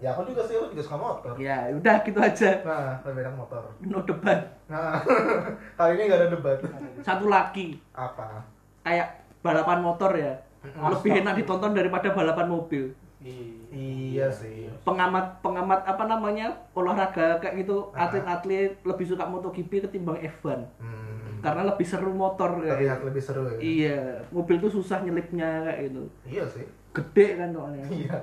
ya 0.00 0.16
aku 0.16 0.24
juga 0.24 0.42
sih, 0.48 0.56
aku 0.56 0.72
juga 0.72 0.82
suka 0.88 0.98
motor. 1.04 1.32
Ya, 1.36 1.68
udah 1.68 2.00
gitu 2.00 2.16
aja. 2.16 2.50
Nah, 2.64 2.96
lebih 3.12 3.28
enak 3.28 3.36
motor. 3.36 3.60
No 3.84 4.00
debat. 4.08 4.40
Nah, 4.72 5.04
kali 5.76 6.00
ini 6.00 6.08
gak 6.08 6.20
ada 6.24 6.28
debat. 6.32 6.56
Satu 7.04 7.28
lagi, 7.28 7.76
Apa? 7.92 8.40
kayak 8.88 9.20
balapan 9.44 9.84
motor 9.84 10.16
ya. 10.16 10.32
Lebih 10.62 11.10
enak 11.22 11.34
ditonton 11.42 11.72
daripada 11.74 12.14
balapan 12.14 12.48
mobil. 12.48 12.94
Iya 13.72 14.26
sih. 14.30 14.66
Pengamat 14.82 15.38
pengamat 15.42 15.86
apa 15.86 16.04
namanya? 16.06 16.50
olahraga 16.74 17.38
kayak 17.38 17.62
gitu, 17.62 17.90
atlet-atlet 17.94 18.82
lebih 18.82 19.06
suka 19.06 19.24
MotoGP 19.26 19.86
ketimbang 19.88 20.18
F1. 20.18 20.58
Hmm. 20.82 21.38
Karena 21.42 21.66
lebih 21.66 21.86
seru 21.86 22.14
motor 22.14 22.62
kayak 22.62 22.78
Terlihat 22.78 22.98
gitu. 23.02 23.06
lebih 23.10 23.22
seru 23.22 23.42
ya. 23.46 23.58
Iya, 23.58 24.00
mobil 24.30 24.56
tuh 24.62 24.70
susah 24.70 25.02
nyelipnya 25.02 25.66
kayak 25.66 25.78
gitu. 25.90 26.02
Iya 26.26 26.44
sih. 26.50 26.66
Gede 26.94 27.26
kan 27.38 27.48
soalnya. 27.50 27.86
Iya. 27.90 28.16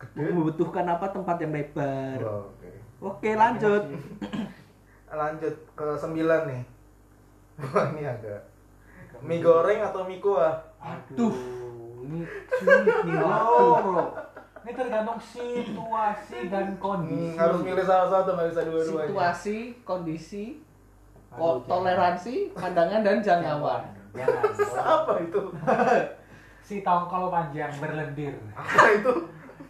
Gede. 0.00 0.20
Membutuhkan 0.32 0.86
apa 0.88 1.06
tempat 1.12 1.36
yang 1.40 1.52
lebar. 1.52 2.18
Oh, 2.24 2.48
Oke. 2.56 2.70
Oke, 3.00 3.30
lanjut. 3.36 3.84
Lanjut 5.10 5.54
ke 5.74 5.86
sembilan 5.98 6.40
nih. 6.46 6.62
Wah 7.60 7.86
ini 7.92 8.06
agak. 8.06 8.40
Mie 9.26 9.42
goreng 9.42 9.82
atau 9.82 10.06
mie 10.06 10.22
kuah? 10.22 10.69
Aduh, 10.80 11.34
ini 12.02 12.20
sulit 12.50 12.96
nih 13.02 13.16
waktu 13.18 13.64
loh. 13.86 14.08
Ini 14.60 14.72
tergantung 14.74 15.18
situasi 15.18 16.38
dan 16.46 16.66
Hmm, 16.70 16.78
kondisi. 16.78 17.32
harus 17.34 17.60
milih 17.60 17.80
salah 17.82 18.08
satu 18.10 18.28
nggak 18.30 18.48
bisa 18.50 18.62
dua-duanya. 18.62 19.06
Situasi, 19.06 19.56
kondisi, 19.82 20.44
Aduh, 21.30 21.38
ko- 21.38 21.60
toleransi, 21.66 22.34
pandangan 22.52 23.00
dan 23.00 23.16
jangkauan. 23.18 23.82
Jangan. 24.10 24.42
Jangan. 24.52 24.82
Apa 24.98 25.12
itu? 25.20 25.40
Si 26.60 26.80
tahu 26.80 27.02
kalau 27.04 27.28
panjang 27.28 27.72
berlendir. 27.76 28.36
Apa 28.52 28.94
itu? 28.94 29.12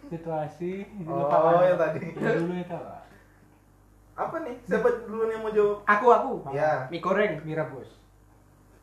Situasi 0.07 0.71
itu 0.85 1.09
Oh, 1.09 1.25
lupa 1.25 1.37
panjang. 1.39 1.65
yang 1.67 1.79
tadi. 1.79 1.99
Dulu 2.13 2.53
itu 2.53 2.73
apa? 2.75 2.95
Apa 4.13 4.35
nih? 4.39 4.55
Siapa 4.61 4.87
duluan 5.07 5.29
yang 5.29 5.41
mau 5.41 5.49
jawab? 5.49 5.77
Aku 5.83 6.05
aku. 6.07 6.31
Ya, 6.51 6.85
Mie 6.87 6.99
goreng. 6.99 7.41
Mie 7.41 7.55
rebus. 7.55 7.89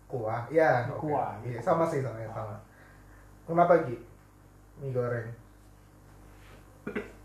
Kuah. 0.09 0.42
Ya, 0.49 0.88
oke. 0.88 1.05
kuah. 1.05 1.37
Iya, 1.44 1.61
sama 1.61 1.85
sih 1.85 2.01
sama 2.01 2.16
sama. 2.27 2.57
Kenapa 3.44 3.85
Gi? 3.85 3.97
Mie 4.81 4.90
goreng. 4.90 5.29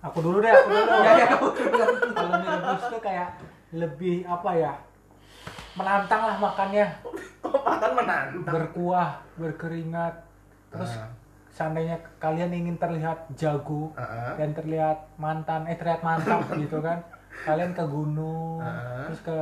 Aku 0.03 0.19
dulu 0.19 0.43
deh, 0.43 0.51
aku 0.51 0.67
dulu. 0.67 0.83
Ya, 1.07 1.11
ya, 1.15 1.25
kamu. 1.31 1.47
Kalau 2.11 2.31
mie 2.35 2.49
rebus 2.51 2.83
tuh 2.85 2.99
kayak 2.99 3.29
lebih 3.71 4.15
apa 4.27 4.49
ya? 4.53 4.73
Menantang 5.73 6.21
lah 6.27 6.35
makannya. 6.37 6.85
Oh, 7.41 7.59
makan 7.59 7.91
menantang. 7.95 8.43
Berkuah, 8.45 9.09
berkeringat. 9.35 10.15
Terus 10.69 10.91
Ah. 10.99 11.07
seandainya 11.49 11.95
kalian 12.17 12.51
ingin 12.51 12.75
terlihat 12.75 13.29
jago 13.33 13.93
Ah, 13.95 14.03
ah. 14.03 14.33
dan 14.35 14.51
terlihat 14.51 15.07
mantan, 15.15 15.69
eh 15.69 15.77
terlihat 15.77 16.03
mantap 16.03 16.43
gitu 16.61 16.83
kan. 16.83 16.99
Kalian 17.47 17.71
ke 17.71 17.83
gunung, 17.87 18.59
Ah. 18.59 19.07
terus 19.07 19.21
ke 19.23 19.37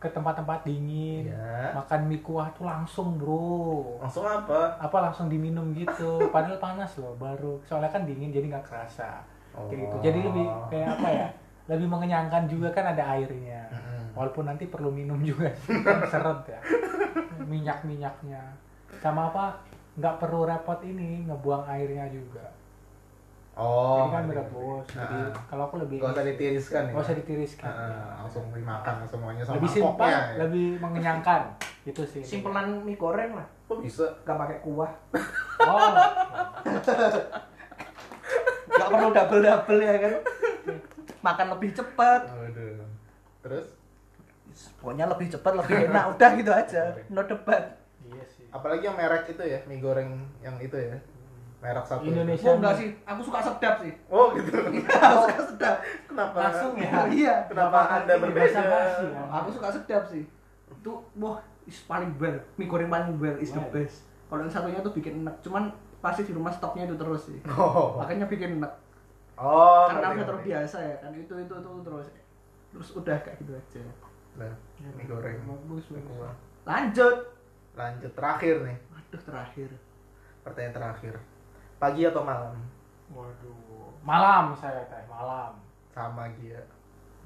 ke 0.00 0.08
tempat-tempat 0.08 0.64
dingin, 0.64 1.28
Iya. 1.28 1.76
makan 1.76 2.08
mie 2.08 2.18
kuah 2.18 2.48
tuh 2.50 2.64
langsung 2.64 3.14
bro. 3.14 4.00
Langsung 4.00 4.24
apa? 4.24 4.72
apa 4.74 4.96
langsung 4.98 5.28
diminum 5.28 5.70
gitu 5.70 6.24
padahal 6.28 6.56
panas 6.56 6.96
loh 6.96 7.12
baru 7.14 7.60
soalnya 7.62 7.92
kan 7.92 8.02
dingin 8.02 8.32
jadi 8.32 8.48
nggak 8.48 8.64
kerasa 8.64 9.20
kayak 9.52 9.76
gitu 9.78 9.94
Oh. 9.94 10.00
jadi 10.00 10.18
lebih 10.22 10.46
kayak 10.66 10.88
apa 10.96 11.08
ya 11.10 11.28
lebih 11.68 11.86
mengenyangkan 11.86 12.48
juga 12.48 12.72
kan 12.72 12.88
ada 12.88 13.12
airnya 13.12 13.60
Mm-mm. 13.68 14.16
walaupun 14.16 14.48
nanti 14.48 14.64
perlu 14.66 14.88
minum 14.88 15.20
juga 15.20 15.52
sih, 15.54 15.84
kan 15.84 16.00
seret 16.04 16.48
ya 16.48 16.60
minyak 17.42 17.84
minyaknya 17.84 18.40
sama 18.98 19.28
apa 19.28 19.60
nggak 19.94 20.16
perlu 20.16 20.46
repot 20.46 20.80
ini 20.80 21.26
ngebuang 21.26 21.66
airnya 21.66 22.08
juga 22.08 22.46
Oh. 23.52 23.98
jadi 24.00 24.10
kan 24.10 24.22
merebus 24.26 24.84
jadi 24.88 25.16
Ah, 25.26 25.42
kalau 25.46 25.62
aku 25.66 25.76
lebih 25.78 25.98
Gak 25.98 26.12
usah 26.12 26.24
ditiriskan 26.24 26.82
ya? 26.82 26.90
nggak 26.90 27.04
usah 27.04 27.16
ditiriskan 27.16 27.68
ah, 27.68 28.08
langsung 28.18 28.44
dimakan 28.50 28.94
semuanya 29.04 29.42
sama 29.42 29.54
lebih 29.58 29.70
simpel 29.70 30.06
ya? 30.06 30.22
lebih 30.38 30.66
mengenyangkan 30.78 31.42
itu 31.82 32.02
sih 32.04 32.20
Simpelan 32.20 32.84
mie 32.84 32.94
goreng 32.94 33.32
lah. 33.32 33.46
Kok 33.64 33.80
bisa? 33.80 34.04
Gak 34.22 34.36
pakai 34.36 34.58
kuah. 34.60 34.92
oh 35.60 35.92
Gak 38.70 38.88
perlu 38.88 39.08
double 39.10 39.40
double 39.40 39.80
ya 39.80 39.94
kan. 39.96 40.12
Makan 41.20 41.46
lebih 41.52 41.70
cepat. 41.72 42.22
Aduh. 42.28 42.84
Terus? 43.40 43.66
Pokoknya 44.76 45.08
lebih 45.08 45.28
cepat, 45.28 45.52
lebih 45.56 45.88
enak. 45.88 46.04
Udah 46.16 46.30
gitu 46.36 46.52
aja. 46.52 46.82
No 47.08 47.22
debat. 47.22 47.64
iya 48.02 48.24
sih 48.26 48.44
Apalagi 48.50 48.82
yang 48.82 48.96
merek 48.96 49.28
itu 49.28 49.42
ya, 49.42 49.60
mie 49.64 49.78
goreng 49.78 50.10
yang 50.40 50.56
itu 50.58 50.74
ya. 50.74 50.96
Merek 51.60 51.84
satu. 51.84 52.08
Indonesia. 52.08 52.48
Oh 52.48 52.56
enggak 52.56 52.74
sih, 52.80 52.88
aku 53.04 53.20
suka 53.20 53.38
sedap 53.44 53.74
sih. 53.84 53.92
Oh 54.08 54.32
gitu. 54.32 54.56
Aku 55.04 55.16
suka 55.28 55.44
sedap. 55.44 55.76
Kenapa? 56.08 56.36
langsung 56.48 56.72
ya 56.80 57.04
Iya. 57.20 57.34
Kenapa 57.52 57.78
Anda 58.00 58.16
berbeda? 58.16 58.60
ya. 58.64 59.22
Aku 59.28 59.48
suka 59.52 59.68
sedap 59.68 60.08
sih. 60.08 60.24
Itu 60.72 61.04
wah, 61.20 61.44
is 61.68 61.84
paling 61.84 62.16
well. 62.16 62.40
Mie 62.56 62.64
goreng 62.64 62.88
paling 62.88 63.12
well 63.20 63.36
is 63.36 63.52
the 63.52 63.60
best. 63.68 64.08
Kalau 64.32 64.40
yang 64.40 64.52
satunya 64.52 64.80
tuh 64.80 64.96
bikin 64.96 65.20
enak. 65.20 65.36
Cuman 65.44 65.68
pasti 66.00 66.24
di 66.24 66.32
rumah 66.32 66.48
stoknya 66.48 66.88
itu 66.88 66.96
terus 66.96 67.28
sih. 67.28 67.38
Oh. 67.52 68.00
Makanya 68.00 68.24
bikin 68.24 68.56
enak. 68.56 68.72
Oh. 69.36 69.84
Karena 69.92 70.16
udah 70.16 70.26
terbiasa 70.32 70.80
ya 70.80 70.96
kan 71.04 71.12
itu 71.12 71.34
itu 71.36 71.52
itu 71.52 71.70
terus. 71.84 72.08
Terus 72.72 72.88
udah 72.96 73.16
kayak 73.20 73.36
gitu 73.44 73.52
aja. 73.52 73.84
Nah, 74.40 74.54
mie 74.96 75.04
goreng. 75.04 75.36
bagus. 75.44 75.92
Lanjut. 76.64 77.16
Lanjut 77.76 78.12
terakhir 78.16 78.64
nih. 78.64 78.76
Waduh 78.96 79.22
terakhir. 79.28 79.68
Pertanyaan 80.40 80.72
terakhir. 80.72 81.14
Pagi 81.80 82.04
atau 82.04 82.20
malam? 82.20 82.52
Waduh, 83.10 83.88
malam 84.02 84.52
saya 84.54 84.84
teh, 84.86 85.02
malam. 85.08 85.56
Sama 85.90 86.28
Gia. 86.36 86.60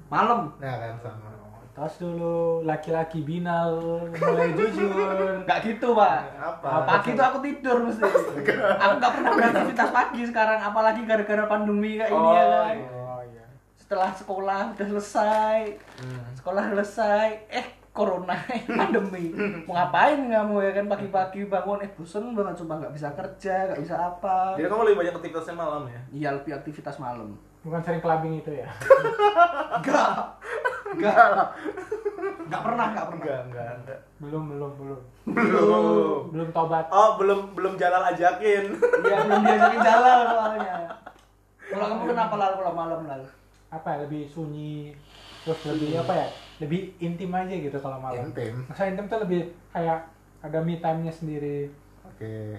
Malam. 0.07 0.55
Nah 0.57 0.75
kan 0.79 0.95
sama. 1.03 1.29
Tos 1.75 1.99
dulu, 1.99 2.63
laki-laki 2.63 3.19
binal 3.21 3.75
mulai 4.07 4.55
jujur. 4.55 4.95
Enggak 5.43 5.59
gitu, 5.61 5.91
Pak. 5.91 6.19
Apa? 6.39 6.87
Pagi 6.87 7.11
tuh 7.11 7.25
aku 7.25 7.43
tidur 7.43 7.83
mesti. 7.83 7.99
aku 8.79 8.93
nggak 8.95 9.11
pernah 9.11 9.31
beraktivitas 9.35 9.89
pagi 9.91 10.21
sekarang, 10.23 10.59
apalagi 10.63 11.03
gara-gara 11.03 11.43
pandemi 11.43 11.99
kayak 11.99 12.07
ini 12.07 12.29
ya 12.31 12.43
Oh, 12.47 12.47
kan. 12.47 12.75
iya. 12.79 12.87
Oh 12.95 13.21
iya. 13.27 13.43
Setelah 13.75 14.11
sekolah 14.15 14.61
udah 14.71 14.87
selesai, 14.87 15.59
Hmm. 15.99 16.23
sekolah 16.31 16.63
selesai, 16.71 17.27
eh 17.51 17.65
corona, 17.95 18.35
eh, 18.51 18.67
pandemi. 18.67 19.31
Mau 19.63 19.71
ngapain 19.71 20.19
kamu 20.19 20.55
ya 20.59 20.71
kan 20.75 20.85
pagi-pagi 20.91 21.47
bangun, 21.47 21.79
eh 21.79 21.89
bosen 21.95 22.35
banget 22.35 22.59
cuma 22.59 22.75
nggak 22.83 22.91
bisa 22.91 23.07
kerja, 23.15 23.71
nggak 23.71 23.79
bisa 23.79 23.95
apa. 23.95 24.59
Jadi 24.59 24.67
kamu 24.67 24.83
lebih 24.91 24.99
banyak 24.99 25.15
aktivitasnya 25.15 25.55
malam 25.55 25.83
ya? 25.87 26.01
Iya 26.11 26.29
lebih 26.35 26.51
aktivitas 26.59 26.99
malam. 26.99 27.39
Bukan 27.63 27.81
sering 27.81 28.03
clubbing 28.03 28.43
itu 28.43 28.51
ya. 28.51 28.67
Enggak, 29.79 30.37
enggak, 30.93 31.15
enggak 32.45 32.61
pernah, 32.61 32.85
enggak 32.93 33.05
pernah. 33.09 33.17
Enggak, 33.17 33.39
enggak, 33.49 33.71
enggak. 33.81 33.99
Belum, 34.21 34.43
belum, 34.47 34.71
belum. 34.77 35.01
Belum. 35.33 36.19
Belum 36.29 36.49
tobat. 36.53 36.85
Oh, 36.93 37.17
belum 37.17 37.57
belum 37.57 37.73
jalan 37.75 38.13
ajakin. 38.13 38.63
Iya 39.01 39.17
belum 39.25 39.41
diajakin 39.41 39.81
jalan 39.81 40.17
soalnya. 40.29 40.75
Kalau 41.73 41.85
kamu 41.89 42.03
kenapa 42.13 42.35
lalu 42.37 42.53
kalau 42.61 42.73
malam 42.77 43.01
lalu? 43.09 43.27
Apa 43.73 43.97
ya, 43.97 43.97
lebih 44.05 44.29
sunyi, 44.29 44.93
terus 45.41 45.57
lebih 45.65 45.97
apa 45.97 46.13
ya? 46.13 46.27
Lebih 46.57 46.79
intim 46.97 47.31
aja 47.31 47.51
gitu 47.51 47.77
kalau 47.77 47.97
malam. 47.97 48.25
Intim. 48.25 48.63
Masa 48.65 48.85
intim 48.85 49.05
tuh 49.05 49.19
lebih 49.19 49.41
kayak 49.69 49.99
ada 50.39 50.59
me 50.59 50.77
time-nya 50.77 51.11
sendiri. 51.11 51.71
Oke. 52.05 52.55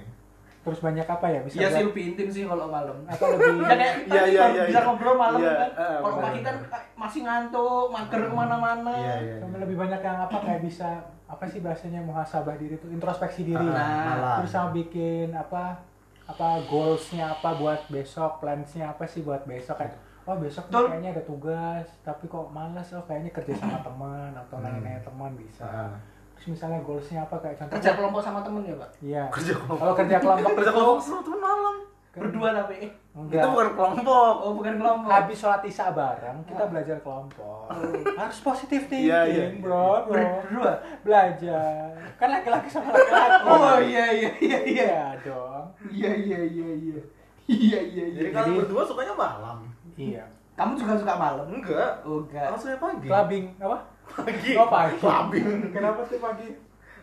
terus 0.60 0.82
banyak 0.82 1.06
apa 1.06 1.30
ya 1.30 1.40
bisa 1.40 1.54
Iya 1.56 1.68
sih 1.70 1.84
lebih 1.86 2.04
intim 2.10 2.26
sih 2.26 2.42
kalau 2.42 2.66
malam. 2.66 2.98
atau 3.06 3.30
lebih 3.30 3.54
Ya 3.62 3.70
kayak 3.70 3.94
Iya, 4.02 4.22
iya, 4.26 4.44
iya, 4.50 4.62
bisa 4.66 4.74
iya. 4.74 4.82
ngobrol 4.82 5.14
malam 5.14 5.38
Iya, 5.38 5.54
kan. 5.54 5.70
eh, 5.70 5.98
Kalau 6.02 6.16
pagi 6.18 6.40
kan 6.42 6.56
masih 6.96 7.20
ngantuk, 7.22 7.86
mager 7.86 8.20
ke 8.20 8.34
mana-mana. 8.34 8.90
Iya, 8.92 9.14
iya. 9.22 9.34
sama 9.38 9.56
lebih 9.56 9.78
banyak 9.78 10.00
yang 10.02 10.18
apa 10.20 10.36
kayak 10.36 10.60
bisa 10.60 10.88
apa 11.24 11.44
sih 11.44 11.62
bahasanya 11.62 12.02
muhasabah 12.02 12.58
diri 12.58 12.74
itu 12.74 12.86
introspeksi 12.88 13.46
diri 13.46 13.62
Ah, 13.64 13.70
Nah, 13.72 13.94
malam. 14.10 14.36
terus 14.36 14.50
sama 14.50 14.68
bikin 14.72 15.30
apa 15.30 15.78
apa 16.26 16.48
goalsnya 16.66 17.30
apa 17.30 17.54
buat 17.54 17.86
besok 17.86 18.42
plansnya 18.42 18.90
apa 18.90 19.06
sih 19.06 19.22
buat 19.22 19.46
besok 19.46 19.78
kan 19.78 19.90
wah 20.26 20.36
besok 20.36 20.64
Betul. 20.66 20.84
kayaknya 20.88 21.10
ada 21.12 21.22
tugas 21.22 21.86
tapi 22.02 22.24
kok 22.26 22.50
malas 22.50 22.88
oh 22.90 23.04
kayaknya 23.04 23.30
kerja 23.32 23.54
sama 23.56 23.78
teman 23.80 24.30
atau 24.32 24.56
Hmm. 24.56 24.64
nanya-nanya 24.66 25.00
teman 25.00 25.32
bisa 25.32 25.62
Ah. 25.64 25.94
terus 26.34 26.46
misalnya 26.52 26.78
goalsnya 26.80 27.22
apa 27.22 27.36
kayak 27.38 27.56
contohnya 27.56 27.78
kerja 27.78 27.92
kelompok 27.94 28.20
sama 28.20 28.40
temen 28.40 28.62
ya, 28.62 28.74
Pak? 28.74 28.90
iya 29.00 29.24
Kerja 29.28 29.52
kelompok. 29.54 29.78
kalau 29.80 29.94
kerja 29.96 30.16
kelompok 30.18 30.50
Kerja 30.52 30.70
kelompok 30.70 30.98
sama 31.00 31.20
teman 31.22 31.40
malam. 31.40 31.76
Berdua 32.12 32.48
tapi 32.50 32.74
eh, 32.80 32.88
enggak 33.14 33.38
Itu 33.38 33.48
bukan 33.50 33.68
kelompok. 33.70 34.34
oh 34.40 34.52
bukan 34.54 34.74
kelompok. 34.74 35.10
habis 35.10 35.36
sholat 35.36 35.60
isya 35.62 35.92
bareng 35.92 36.38
kita 36.42 36.64
belajar 36.66 36.96
kelompok 36.98 37.68
harus 38.10 38.38
positif 38.40 38.80
thinking 38.86 39.06
Iya, 39.06 39.20
iya. 39.26 39.44
bro 39.54 40.00
bro 40.02 40.16
Berdua. 40.42 40.72
belajar 41.04 41.92
kan 42.16 42.28
laki-laki 42.30 42.68
sama 42.68 42.88
laki-laki 42.90 43.44
Oh 43.46 43.76
iya 43.78 44.06
iya 44.10 44.30
iya 44.38 44.58
iya. 44.58 44.58
iya 44.88 44.96
dong 45.20 45.64
Iya 45.86 46.10
iya 46.10 46.40
iya 46.42 46.68
iya. 46.74 47.00
Iya 47.46 47.78
iya 47.86 48.04
iya. 48.08 48.20
Jadi 48.24 48.32
Jadi- 48.34 48.58
berdua 48.58 48.82
sukanya 48.82 49.14
malam. 49.14 49.58
Iya 49.96 50.24
Kamu 50.56 50.72
juga 50.72 50.96
suka 50.96 51.14
malam? 51.16 51.52
Enggak. 51.52 52.00
Oh 52.00 52.24
enggak. 52.24 52.48
Aku 52.48 52.56
suka 52.56 52.80
pagi. 52.80 53.04
clubbing 53.04 53.46
apa 53.60 53.78
Pagi. 54.06 54.50
oh 54.56 54.68
pagi 54.68 54.96
Clubbing. 54.96 55.48
kenapa 55.68 56.00
tuh 56.04 56.16
pagi 56.16 56.48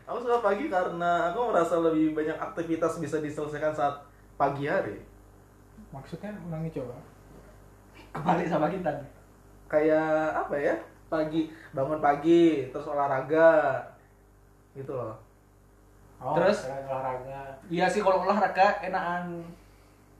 Aku 0.03 0.17
suka 0.19 0.37
pagi 0.41 0.65
karena 0.67 1.29
aku 1.29 1.53
merasa 1.53 1.77
lebih 1.77 2.11
banyak 2.11 2.33
aktivitas 2.35 2.97
bisa 2.97 3.17
diselesaikan 3.19 3.71
saat 3.71 3.93
pagi 4.35 4.65
hari. 4.65 4.97
maksudnya 5.89 6.33
ulangi 6.43 6.73
coba 6.73 6.97
Kebalik 8.09 8.45
sama 8.45 8.69
kita. 8.69 8.89
Kayak 9.65 10.05
apa 10.37 10.53
ya? 10.53 10.75
Pagi 11.09 11.49
bangun 11.71 11.97
pagi, 11.97 12.69
terus 12.69 12.85
olahraga. 12.85 13.81
Gitu 14.73 14.89
loh. 14.89 15.13
oh, 16.17 16.33
Terus? 16.37 16.69
olahraga 16.69 17.57
Iya 17.69 17.85
sih 17.85 18.01
kalau 18.01 18.21
olahraga 18.21 18.81
enakan 18.81 19.41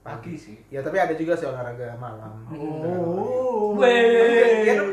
pagi 0.04 0.36
sih. 0.36 0.56
Ya 0.68 0.78
tapi 0.78 0.96
ada 0.96 1.12
juga 1.12 1.32
sih 1.32 1.46
olahraga 1.46 1.96
malam. 1.96 2.44
oh 2.52 3.72
Weh. 3.74 4.68
Ya, 4.68 4.74
kan? 4.74 4.86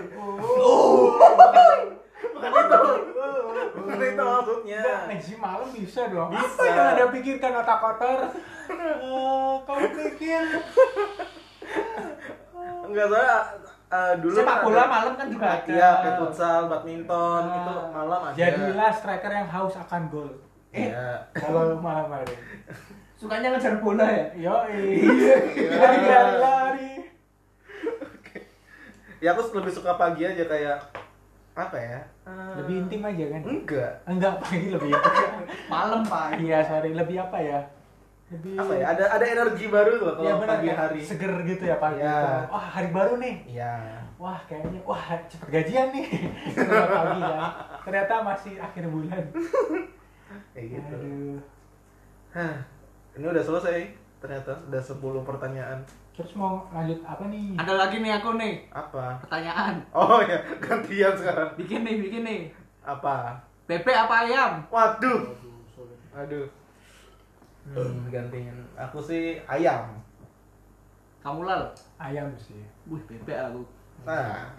Bukan 2.31 2.49
itu. 2.49 2.79
Bukan 3.73 3.97
itu 4.01 4.23
maksudnya. 4.23 4.81
ngaji 5.05 5.33
malam 5.37 5.67
bisa 5.69 6.01
dong 6.07 6.29
Bisa. 6.29 6.47
apa 6.47 6.63
yang 6.63 6.79
anda 6.87 7.05
pikirkan 7.09 7.51
otak 7.55 7.77
kotor 7.79 8.19
Eh, 8.71 9.53
kamu 9.61 9.87
pikir 9.93 10.43
Enggak 12.81 13.05
soalnya 13.05 13.37
eh, 13.89 14.13
dulu 14.17 14.33
Sepak 14.33 14.57
bola 14.61 14.79
ada- 14.79 14.89
malam 14.89 15.13
kan 15.13 15.27
juga 15.27 15.45
ada. 15.49 15.67
Iya, 15.67 15.89
kayak 16.01 16.15
futsal, 16.17 16.61
badminton 16.65 17.43
Ah. 17.43 17.57
itu 17.57 17.73
malam 17.91 18.21
aja. 18.25 18.39
jadilah 18.41 18.91
striker 18.91 19.31
yang 19.33 19.49
haus 19.49 19.75
akan 19.77 20.01
gol 20.07 20.31
Iya. 20.71 21.27
kalau 21.35 21.75
malam 21.77 22.07
hari 22.09 22.31
Sukanya 23.21 23.53
ngejar 23.53 23.77
bola 23.77 24.01
ya? 24.01 24.25
yo 24.35 24.55
iya 24.65 25.37
lari 25.71 25.99
lari 26.03 26.35
lari 26.39 26.91
Ya 29.21 29.29
aku 29.31 29.53
lebih 29.53 29.69
suka 29.69 29.93
pagi 29.93 30.25
aja 30.25 30.41
kayak 30.43 30.81
apa 31.53 31.77
ya? 31.77 32.01
Eh, 32.23 32.53
lebih 32.57 32.75
intim 32.81 33.01
aja 33.03 33.25
kan 33.29 33.41
Enggak. 33.45 33.93
enggak 34.03 34.33
pagi 34.41 34.67
lebih 34.67 34.89
intim 34.89 35.13
Malam 35.69 36.01
pak. 36.01 36.41
iya 36.41 36.59
sorry 36.59 36.91
lebih 36.91 37.21
apa 37.21 37.37
ya 37.37 37.61
lebih 38.31 38.57
Apa 38.57 38.73
ya? 38.73 38.85
Ada 38.89 39.03
ada 39.11 39.25
energi 39.27 39.65
baru 39.67 39.91
tuh 39.93 40.11
kalau 40.11 40.23
Iya 40.23 40.33
benar 40.35 40.49
pagi 40.57 40.69
hari. 40.71 40.99
seger 41.03 41.33
gitu 41.45 41.63
ya 41.63 41.77
pagi 41.77 41.99
Iya. 41.99 42.17
itu. 42.17 42.29
wah 42.49 42.65
hari 42.71 42.89
baru 42.89 43.13
nih 43.17 43.35
Iya. 43.45 43.73
wah 44.17 44.39
kayaknya 44.41 44.81
wah 44.81 44.97
cepet 45.21 45.47
gajian 45.51 45.87
nih 45.91 46.07
pagi 46.97 47.19
kan 47.21 47.51
ternyata 47.83 48.13
masih 48.23 48.53
akhir 48.57 48.83
bulan 48.87 49.23
Kayak 50.55 50.65
gitu. 50.71 50.95
Aduh. 50.95 51.37
Hah. 52.31 52.55
Ini 53.11 53.25
udah 53.27 53.43
selesai 53.43 53.77
ternyata 54.21 54.53
udah 54.69 54.81
10 54.81 55.01
pertanyaan. 55.25 55.79
terus 56.11 56.35
mau 56.35 56.67
lanjut 56.69 56.99
apa 57.07 57.23
nih 57.31 57.55
Ada 57.55 57.73
lagi 57.79 58.03
nih 58.03 58.11
aku 58.19 58.35
nih 58.35 58.67
Apa? 58.69 59.17
pertanyaan. 59.25 59.79
Oh 59.95 60.19
ya, 60.21 60.37
gantian 60.59 61.15
sekarang. 61.15 61.55
Bikin 61.55 61.81
nih 61.81 61.95
bikin 61.97 62.21
nih. 62.21 62.41
Apa? 62.83 63.39
Bebek 63.65 63.95
apa 63.95 64.27
ayam? 64.27 64.53
Waduh. 64.67 65.31
Aduh. 66.13 66.45
Hmm, 67.63 68.11
gantiin. 68.11 68.53
Aku 68.75 68.99
sih 68.99 69.39
ayam. 69.47 69.87
Kamu 71.23 71.47
lal. 71.47 71.71
ayam 71.95 72.27
sih 72.35 72.59
Wih 72.85 73.01
bebek 73.07 73.37
aku. 73.39 73.61
Nah, 74.03 74.49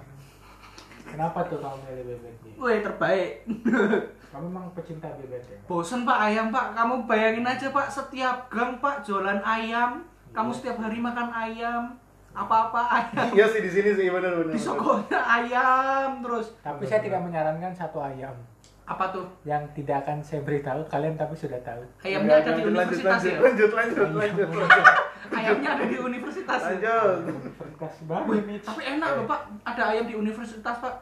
kenapa 1.05 1.43
tuh 1.47 1.59
kamu 1.61 1.79
milih 1.85 2.05
bebek 2.17 2.35
nih 2.43 2.53
Wih 2.57 2.79
terbaik. 2.81 3.31
kamu 4.33 4.49
memang 4.49 4.73
pecinta 4.73 5.13
bebek 5.13 5.45
ya 5.45 5.59
Bosen 5.69 6.09
pak 6.09 6.19
ayam 6.25 6.49
pak. 6.49 6.73
Kamu 6.73 7.05
bayangin 7.05 7.45
aja 7.45 7.69
pak 7.69 7.93
setiap 7.93 8.49
gang 8.49 8.81
pak 8.81 9.05
jualan 9.05 9.45
ayam. 9.45 10.01
Kamu 10.33 10.49
setiap 10.49 10.81
hari 10.81 10.97
makan 11.05 11.29
ayam. 11.29 11.93
Apa-apa 12.33 12.81
ayam. 12.89 13.29
iya 13.37 13.45
sih 13.45 13.61
di 13.61 13.69
sini 13.69 13.93
sih 13.93 14.09
benar-benar. 14.09 14.57
Di 14.57 14.61
Sokonya 14.61 15.21
ayam 15.21 16.25
terus. 16.25 16.57
tapi 16.65 16.89
saya 16.89 17.05
tidak 17.05 17.21
menyarankan 17.21 17.77
satu 17.77 18.01
ayam 18.01 18.33
Apa 18.89 19.13
tuh? 19.13 19.29
yang 19.45 19.69
tidak 19.77 20.01
akan 20.09 20.25
saya 20.25 20.41
beritahu 20.41 20.81
kalian 20.89 21.15
tapi 21.15 21.37
sudah 21.37 21.61
tahu 21.61 21.85
Ayamnya 22.01 22.41
ada 22.41 22.57
di 22.57 22.65
universitas 22.67 23.21
lanjut, 23.21 23.29
ya? 23.29 23.39
Lanjut, 23.45 23.71
lanjut, 23.77 24.09
lanjut, 24.17 24.49
lanjut. 24.49 24.85
Ayamnya 25.29 25.69
ada 25.77 25.85
di 25.85 25.97
universitas 26.01 26.61
ya? 26.65 26.69
Lanjut. 26.73 27.21
Universitas 27.77 28.23
nih 28.49 28.59
tapi 28.65 28.83
enak 28.97 29.09
loh 29.13 29.25
pak, 29.29 29.41
ada 29.69 29.83
ayam 29.93 30.05
di 30.09 30.15
universitas 30.17 30.77
pak. 30.81 30.95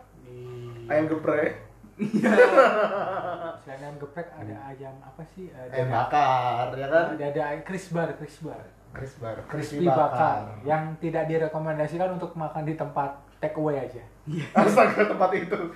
Ayam 0.90 1.06
geprek. 1.06 1.69
selain 3.62 3.80
ayam 3.84 3.96
geprek 4.00 4.28
ada 4.32 4.54
ayam 4.72 4.94
apa 5.04 5.22
sih? 5.36 5.52
Ada 5.52 5.72
Ayam 5.74 5.88
bakar, 5.92 6.66
ya 6.74 6.86
kan? 6.88 7.06
ada 7.14 7.24
ada 7.28 7.42
ayam 7.52 7.62
crisbar 7.62 8.08
crisbar 8.16 8.62
Crispy 8.90 9.22
bar, 9.22 9.38
crispy 9.46 9.86
bakar. 9.86 10.50
yang 10.66 10.98
tidak 10.98 11.30
direkomendasikan 11.30 12.18
untuk 12.18 12.34
makan 12.34 12.66
di 12.66 12.74
tempat 12.74 13.22
take 13.38 13.54
away 13.54 13.78
aja 13.78 14.02
Astaga 14.58 15.06
tempat 15.06 15.30
itu. 15.38 15.54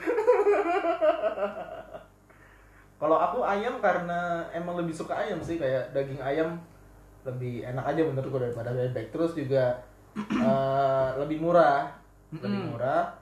Kalau 2.99 3.17
aku 3.21 3.45
ayam 3.47 3.79
karena 3.79 4.49
emang 4.51 4.81
lebih 4.83 4.95
suka 4.97 5.15
ayam 5.15 5.39
sih 5.45 5.61
kayak 5.63 5.95
daging 5.95 6.19
ayam 6.19 6.59
lebih 7.23 7.63
enak 7.65 7.85
aja 7.85 8.01
menurutku 8.03 8.39
daripada 8.41 8.71
bebek. 8.75 9.13
Terus 9.15 9.37
juga 9.37 9.79
eh, 10.19 11.09
lebih 11.23 11.39
murah, 11.39 11.95
lebih 12.35 12.75
murah. 12.75 13.15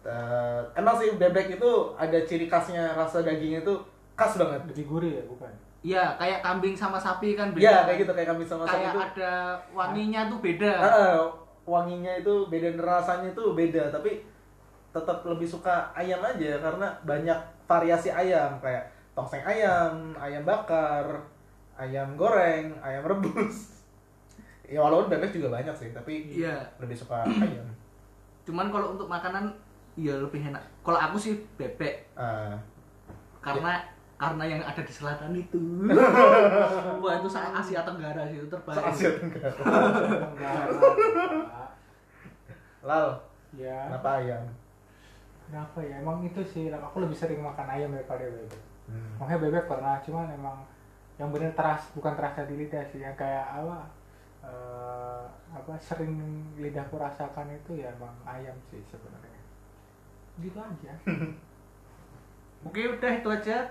Eh, 0.00 0.60
emang 0.72 0.96
sih 0.96 1.12
bebek 1.12 1.54
itu 1.54 1.70
ada 1.94 2.18
ciri 2.22 2.46
khasnya 2.46 2.96
rasa 2.96 3.20
dagingnya 3.20 3.60
itu 3.60 3.74
khas 4.14 4.34
banget. 4.34 4.60
lebih 4.66 4.86
gurih 4.86 5.12
ya 5.14 5.24
bukan 5.26 5.52
Iya, 5.80 6.04
kayak 6.14 6.40
kambing 6.40 6.72
sama 6.72 6.96
sapi 6.96 7.32
kan 7.32 7.50
beda. 7.50 7.60
Iya 7.62 7.76
kayak 7.84 7.98
gitu 8.00 8.12
kayak 8.12 8.28
kami 8.28 8.44
sama 8.44 8.64
Kayak 8.64 8.92
itu. 8.92 9.00
ada 9.02 9.32
wanginya 9.70 10.28
tuh 10.28 10.38
beda. 10.38 10.72
Ah, 10.76 11.16
wanginya 11.62 12.12
itu 12.14 12.34
beda 12.46 12.68
dan 12.70 12.80
rasanya 12.82 13.28
itu 13.30 13.44
beda 13.50 13.88
tapi 13.88 14.20
tetap 14.90 15.22
lebih 15.22 15.46
suka 15.46 15.88
ayam 15.94 16.20
aja 16.20 16.58
karena 16.58 16.88
banyak 17.02 17.38
variasi 17.64 18.08
ayam 18.10 18.56
kayak 18.58 18.84
tongseng 19.12 19.40
ayam, 19.42 20.12
ayam 20.16 20.42
bakar, 20.42 21.04
ayam 21.74 22.12
goreng, 22.14 22.72
ayam 22.80 23.04
rebus. 23.04 23.68
Ya 24.70 24.78
walaupun 24.78 25.10
bebek 25.10 25.34
juga 25.34 25.50
banyak 25.50 25.74
sih, 25.74 25.90
tapi 25.90 26.30
Iya. 26.30 26.54
lebih 26.78 26.94
suka 26.94 27.26
ayam. 27.42 27.66
Cuman 28.44 28.68
kalau 28.68 28.94
untuk 28.94 29.06
makanan 29.06 29.50
iya 30.00 30.14
lebih 30.16 30.40
enak. 30.42 30.62
Kalau 30.80 30.96
aku 30.98 31.16
sih 31.16 31.36
bebek 31.54 32.08
Ah, 32.16 32.56
karena 33.38 33.84
karena 34.16 34.44
yang 34.46 34.60
ada 34.60 34.80
di 34.80 34.88
selatan 34.90 35.32
itu. 35.32 35.60
Wah, 37.04 37.14
itu 37.16 37.28
sangat 37.28 37.52
Asia 37.56 37.80
Tenggara 37.80 38.24
sih 38.26 38.36
itu 38.36 38.48
terbaik. 38.48 38.80
Asia 38.80 39.10
Tenggara. 39.14 39.60
Enggak, 40.32 40.64
Lal, 42.80 43.06
ya 43.52 43.76
kenapa 43.88 44.10
ayam? 44.18 44.44
kenapa 45.44 45.78
ya 45.82 45.98
emang 45.98 46.22
itu 46.22 46.40
sih 46.46 46.70
aku 46.70 47.02
lebih 47.02 47.12
sering 47.12 47.42
makan 47.42 47.66
ayam 47.66 47.90
daripada 47.90 48.22
bebek 48.22 48.62
Hmm. 48.86 49.14
makanya 49.22 49.38
bebek 49.46 49.64
pernah 49.70 50.02
cuman 50.02 50.26
emang 50.34 50.58
yang 51.14 51.30
bener 51.30 51.54
teras 51.54 51.90
bukan 51.94 52.10
terasa 52.10 52.42
di 52.42 52.58
lidah 52.58 52.82
sih 52.90 52.98
yang 52.98 53.14
kayak 53.14 53.46
apa 53.46 53.86
eh, 54.42 55.22
apa 55.54 55.78
sering 55.78 56.18
lidahku 56.58 56.98
rasakan 56.98 57.54
itu 57.54 57.78
ya 57.78 57.90
emang 57.94 58.10
ayam 58.26 58.54
sih 58.66 58.82
sebenarnya 58.90 59.39
gitu 60.38 60.58
aja 60.62 60.92
Oke, 62.60 62.84
udah 62.84 63.12
itu 63.16 63.24
aja. 63.24 63.64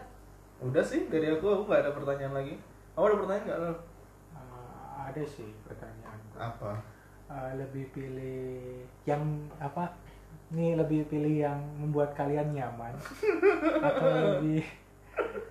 Udah 0.58 0.82
sih 0.82 1.06
dari 1.14 1.30
aku, 1.30 1.46
aku 1.46 1.70
nggak 1.70 1.86
ada 1.86 1.94
pertanyaan 1.94 2.34
lagi. 2.42 2.58
Kamu 2.98 3.06
ada 3.06 3.18
pertanyaan 3.22 3.46
nggak? 3.46 3.60
Eh, 3.62 3.78
ada 4.98 5.24
sih 5.30 5.50
pertanyaan 5.62 6.20
Apa? 6.34 6.74
Eh, 7.30 7.52
lebih 7.62 7.86
pilih 7.94 8.82
yang 9.06 9.22
apa 9.62 9.94
ini 10.50 10.74
lebih 10.74 11.06
pilih 11.06 11.46
yang 11.46 11.62
membuat 11.78 12.18
kalian 12.18 12.50
nyaman 12.58 12.98
atau 13.88 14.10
lebih 14.42 14.66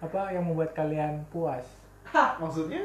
apa 0.02 0.34
yang 0.34 0.42
membuat 0.42 0.74
kalian 0.74 1.22
puas 1.30 1.62
Maksudnya? 2.10 2.82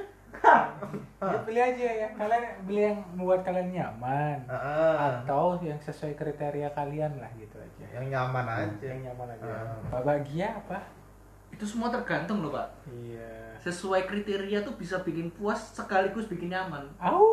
Ya, 1.24 1.40
pilih 1.40 1.64
aja 1.64 1.88
ya. 1.88 2.08
Kalian 2.14 2.44
beli 2.64 2.82
yang 2.84 3.00
membuat 3.16 3.42
kalian 3.42 3.72
nyaman 3.72 4.44
Ah, 4.46 5.24
atau 5.24 5.56
yang 5.58 5.80
sesuai 5.80 6.14
kriteria 6.14 6.68
kalian 6.72 7.16
lah 7.16 7.32
gitu 7.34 7.56
aja. 7.56 7.86
yang 7.94 8.10
nyaman 8.10 8.44
aja. 8.44 8.84
Yang 8.84 9.08
nyaman 9.08 9.28
aja. 9.32 9.48
Pak 9.88 10.02
Bagia 10.04 10.52
apa? 10.54 10.84
Itu 11.48 11.64
semua 11.64 11.88
tergantung 11.88 12.44
loh, 12.44 12.52
Pak. 12.52 12.68
Iya. 12.86 13.56
Sesuai 13.58 14.04
kriteria 14.04 14.60
tuh 14.62 14.76
bisa 14.76 15.00
bikin 15.00 15.32
puas 15.32 15.72
sekaligus 15.72 16.28
bikin 16.28 16.52
nyaman. 16.52 16.84
Au. 16.98 17.24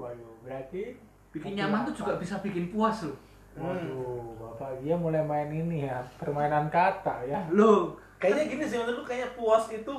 Waduh, 0.00 0.34
berarti 0.40 0.98
Bikin 1.30 1.50
Tapi 1.50 1.58
nyaman 1.58 1.82
apa? 1.82 1.86
tuh 1.90 1.94
juga 1.98 2.12
bisa 2.16 2.38
bikin 2.38 2.70
puas 2.70 3.02
loh. 3.02 3.18
Waduh, 3.54 4.34
Bapak 4.36 4.78
Gia 4.80 4.94
mulai 4.94 5.18
main 5.20 5.46
ini 5.46 5.82
ya, 5.84 5.98
permainan 6.16 6.66
kata 6.68 7.22
ya. 7.22 7.42
Loh, 7.50 7.94
Kayaknya 8.18 8.44
gini 8.48 8.64
sih 8.64 8.78
menurut 8.78 8.98
lu 8.98 9.04
kayaknya 9.04 9.30
puas 9.34 9.66
itu 9.68 9.94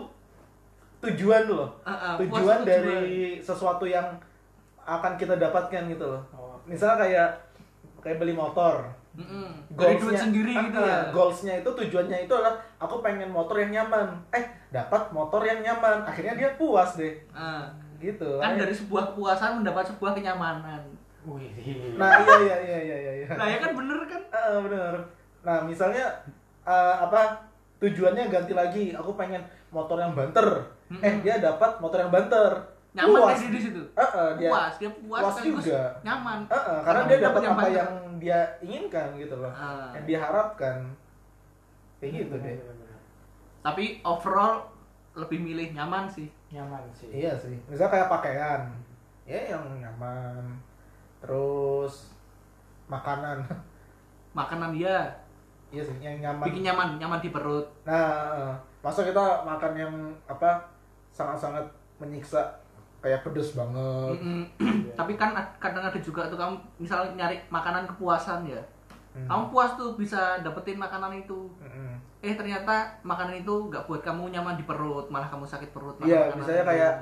tujuan 1.11 1.43
loh. 1.47 1.67
Ah, 1.81 2.15
puas 2.15 2.27
tujuan 2.29 2.59
dari 2.61 3.39
sesuatu 3.39 3.85
yang 3.85 4.05
akan 4.85 5.17
kita 5.17 5.37
dapatkan 5.37 5.89
gitu 5.89 6.05
loh. 6.05 6.21
Oh. 6.31 6.55
Misalnya 6.65 6.97
kayak 7.01 7.29
kayak 8.01 8.17
beli 8.21 8.33
motor. 8.33 8.85
Mm-mm. 9.15 9.47
dari 9.71 9.95
duit 9.95 10.11
Goalsnya- 10.11 10.23
sendiri 10.27 10.51
ah, 10.51 10.63
gitu 10.67 10.79
ah, 10.79 10.87
ya. 10.91 10.99
Goalsnya 11.15 11.53
itu 11.63 11.69
tujuannya 11.71 12.27
itu 12.27 12.33
adalah 12.35 12.59
aku 12.75 12.99
pengen 12.99 13.31
motor 13.31 13.55
yang 13.55 13.71
nyaman. 13.71 14.11
Eh 14.27 14.43
dapat 14.75 15.07
motor 15.09 15.39
yang 15.39 15.63
nyaman. 15.63 16.03
Akhirnya 16.03 16.35
dia 16.35 16.49
puas 16.59 16.99
deh. 16.99 17.15
Ah, 17.31 17.63
Gitu. 17.95 18.27
kan 18.37 18.51
Makanya- 18.53 18.67
dari 18.67 18.73
sebuah 18.75 19.03
kepuasan 19.09 19.63
mendapat 19.63 19.87
sebuah 19.87 20.11
kenyamanan. 20.11 20.83
Wih. 21.23 21.47
Nah 21.95 22.21
iya 22.21 22.37
iya 22.37 22.57
iya 22.59 22.77
iya 22.77 22.97
iya. 22.99 23.13
iya. 23.23 23.27
Nah 23.33 23.47
ya 23.47 23.57
kan 23.57 23.71
bener 23.71 23.99
kan? 24.03 24.21
Ah, 24.29 24.59
bener. 24.59 24.93
Nah 25.41 25.57
misalnya 25.63 26.05
ah, 26.67 27.07
apa 27.07 27.39
tujuannya 27.79 28.27
ganti 28.27 28.51
lagi. 28.51 28.91
Aku 28.91 29.15
pengen 29.15 29.39
motor 29.71 29.95
yang 29.95 30.11
banter. 30.11 30.59
Eh 30.85 30.93
Mm-mm. 30.93 31.25
dia 31.25 31.41
dapat 31.41 31.81
motor 31.81 31.97
yang 31.97 32.13
banter. 32.13 32.51
Nyaman 32.95 33.19
Puas. 33.19 33.35
kan 33.35 33.41
dia 33.43 33.51
di 33.51 33.61
situ. 33.61 33.81
Ah, 33.91 34.07
ah, 34.07 34.29
dia 34.39 34.47
puas, 34.47 34.73
dia 34.79 34.87
puas, 34.87 35.19
puas 35.19 35.35
juga. 35.43 35.83
nyaman. 35.99 36.39
Ah, 36.47 36.55
ah, 36.55 36.79
karena 36.79 37.01
dia 37.11 37.17
dapat 37.27 37.41
yang 37.43 37.55
apa 37.57 37.63
banter. 37.67 37.75
yang 37.75 37.91
dia 38.23 38.39
inginkan 38.63 39.07
gitu 39.19 39.35
loh. 39.35 39.51
Ah. 39.51 39.91
Yang 39.91 40.05
dia 40.07 40.19
harapkan. 40.23 40.77
Kayak 41.99 42.11
gitu 42.23 42.35
deh. 42.39 42.55
Tapi 43.59 43.99
overall 44.07 44.71
lebih 45.17 45.43
milih 45.43 45.75
nyaman 45.75 46.07
sih. 46.07 46.31
Nyaman 46.55 46.87
sih. 46.95 47.11
Iya 47.11 47.35
sih. 47.35 47.59
Misal 47.67 47.91
kayak 47.91 48.07
pakaian. 48.07 48.71
Ya 49.27 49.57
yang 49.57 49.65
nyaman. 49.81 50.55
Terus 51.19 52.15
makanan. 52.87 53.43
Makanan 54.37 54.75
dia 54.75 55.09
iya 55.71 55.79
sih, 55.83 55.95
yang 56.03 56.19
nyaman. 56.19 56.43
bikin 56.47 56.63
nyaman, 56.67 56.99
nyaman 56.99 57.19
di 57.23 57.31
perut. 57.31 57.67
Nah, 57.87 58.51
masa 58.83 59.03
kita 59.07 59.47
makan 59.47 59.73
yang 59.75 59.93
apa 60.27 60.74
sangat-sangat 61.15 61.63
menyiksa 62.03 62.43
kayak 62.99 63.23
pedes 63.23 63.55
banget. 63.55 64.19
Mm-mm. 64.19 64.43
Tapi 64.99 65.15
kan 65.15 65.31
ad- 65.31 65.55
kadang 65.63 65.87
ada 65.87 65.99
juga 66.03 66.27
tuh 66.27 66.35
kamu 66.35 66.59
misal 66.83 67.07
nyari 67.15 67.39
makanan 67.47 67.87
kepuasan 67.87 68.43
ya. 68.43 68.59
Hmm. 69.15 69.31
Kamu 69.31 69.43
puas 69.55 69.79
tuh 69.79 69.95
bisa 69.95 70.43
dapetin 70.43 70.75
makanan 70.75 71.15
itu. 71.15 71.47
Mm-mm. 71.63 71.95
Eh 72.19 72.35
ternyata 72.35 72.99
makanan 73.07 73.39
itu 73.47 73.71
nggak 73.71 73.87
buat 73.87 74.03
kamu 74.03 74.35
nyaman 74.35 74.59
di 74.59 74.67
perut, 74.67 75.07
malah 75.07 75.31
kamu 75.31 75.47
sakit 75.47 75.71
perut. 75.71 75.95
Iya, 76.03 76.35
misalnya 76.35 76.67
itu. 76.67 76.71
kayak 76.75 76.93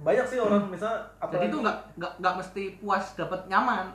banyak 0.00 0.26
sih 0.26 0.38
orang 0.40 0.64
misalnya 0.72 0.96
Jadi 0.96 1.22
apalagi 1.22 1.46
itu 1.52 1.58
nggak 1.60 1.78
nggak 2.00 2.12
nggak 2.24 2.34
mesti 2.40 2.62
puas 2.82 3.04
dapet 3.14 3.40
nyaman. 3.46 3.86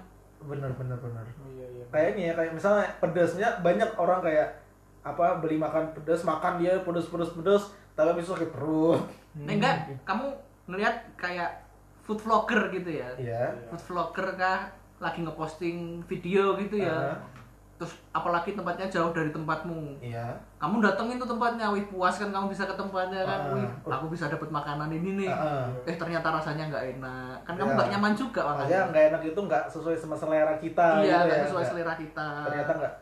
bener 0.46 0.70
bener 0.78 0.94
bener. 1.02 1.26
Oh, 1.42 1.50
iya 1.50 1.66
iya. 1.74 1.86
Kayak 1.90 2.08
ini 2.14 2.22
ya, 2.30 2.34
kayak 2.38 2.54
misalnya 2.54 2.86
pedesnya 3.02 3.50
banyak 3.66 3.90
orang 3.98 4.22
kayak 4.22 4.62
apa 5.02 5.42
beli 5.42 5.58
makan 5.58 5.90
pedes, 5.98 6.22
makan 6.22 6.62
dia 6.62 6.78
pedes 6.86 7.10
pedes 7.10 7.34
pedes, 7.34 7.74
tapi 7.98 8.22
itu 8.22 8.30
sakit 8.30 8.54
perut. 8.54 9.02
Nah, 9.36 9.52
enggak, 9.52 9.76
kamu 10.04 10.26
ngelihat 10.66 10.96
kayak 11.16 11.52
food 12.00 12.18
vlogger 12.18 12.72
gitu 12.72 12.90
ya. 12.96 13.10
Iya. 13.16 13.52
Food 13.68 13.84
vlogger 13.84 14.28
kah 14.34 14.72
lagi 14.98 15.20
ngeposting 15.22 16.00
video 16.04 16.56
gitu 16.56 16.80
ya. 16.80 16.96
Aha. 17.12 17.16
Terus 17.76 17.92
apalagi 18.10 18.56
tempatnya 18.56 18.88
jauh 18.88 19.12
dari 19.12 19.28
tempatmu. 19.28 20.00
Iya. 20.00 20.32
Kamu 20.56 20.80
datengin 20.80 21.20
tuh 21.20 21.28
tempatnya, 21.28 21.68
wih 21.68 21.84
puas 21.86 22.16
kan 22.16 22.32
kamu 22.32 22.48
bisa 22.48 22.64
ke 22.64 22.72
tempatnya 22.72 23.20
kan. 23.22 23.40
Ah. 23.42 23.52
Wih, 23.52 23.68
aku 23.84 24.08
bisa 24.08 24.32
dapat 24.32 24.48
makanan 24.48 24.88
ini 24.88 25.20
nih. 25.20 25.28
Heeh. 25.28 25.66
Eh 25.84 25.96
ternyata 26.00 26.32
rasanya 26.32 26.72
nggak 26.72 26.86
enak. 26.96 27.36
Kan 27.44 27.60
kamu 27.60 27.70
Ya. 27.70 27.76
nggak 27.76 27.90
nyaman 27.92 28.14
juga 28.16 28.42
Makanya 28.48 28.80
nggak 28.88 29.04
enak 29.12 29.22
itu 29.26 29.40
nggak 29.42 29.64
sesuai 29.68 29.96
sama 29.98 30.16
selera 30.16 30.56
kita 30.56 31.04
Iya, 31.04 31.04
gitu 31.04 31.26
nggak 31.28 31.36
ya. 31.36 31.44
sesuai 31.44 31.52
nggak- 31.60 31.70
selera 31.70 31.94
kita. 32.00 32.28
Ternyata 32.48 32.72
nggak. 32.80 32.94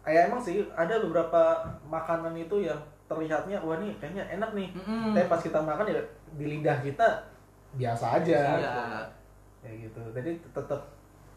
Kayak 0.00 0.22
emang 0.32 0.40
sih 0.40 0.56
ada 0.72 0.94
beberapa 0.98 1.42
makanan 1.84 2.32
itu 2.32 2.56
yang 2.64 2.80
terlihatnya 3.08 3.56
wah 3.64 3.80
nih 3.80 3.96
kayaknya 3.96 4.24
enak 4.36 4.50
nih. 4.52 4.68
Mm-mm. 4.76 5.16
Tapi 5.16 5.26
pas 5.26 5.40
kita 5.40 5.58
makan 5.58 5.88
ya 5.88 6.04
di 6.36 6.44
lidah 6.44 6.78
kita 6.84 7.08
biasa 7.74 8.20
aja. 8.20 8.40
Iya. 8.60 8.76
Kayak 9.64 9.76
gitu. 9.88 10.00
Jadi 10.12 10.30
tetap 10.52 10.80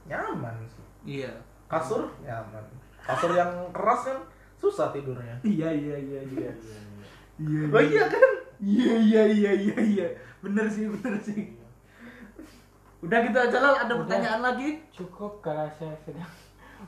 nyaman 0.06 0.56
sih. 0.68 0.86
Iya. 1.08 1.32
Kasur 1.72 2.12
nyaman. 2.22 2.64
Kasur 3.02 3.32
yang 3.34 3.50
keras 3.72 4.12
kan 4.12 4.20
susah 4.60 4.94
tidurnya. 4.94 5.34
Iya, 5.42 5.72
iya, 5.74 5.96
iya, 5.98 6.22
iya. 6.22 6.52
Iya. 7.42 7.62
Oh 7.74 7.82
iya 7.82 8.04
kan? 8.06 8.32
Iya, 8.62 8.94
iya, 9.02 9.24
iya, 9.26 9.52
iya, 9.58 9.78
iya. 9.82 10.08
Bener 10.46 10.70
sih, 10.70 10.86
bener 10.86 11.18
sih. 11.18 11.58
Udah 13.02 13.18
gitu 13.26 13.34
aja 13.34 13.58
lah, 13.58 13.74
ada 13.82 13.98
Udah. 13.98 14.06
pertanyaan 14.06 14.42
lagi? 14.46 14.78
Cukup 14.94 15.42
karena 15.42 15.66
saya 15.74 15.98
sedang 16.06 16.30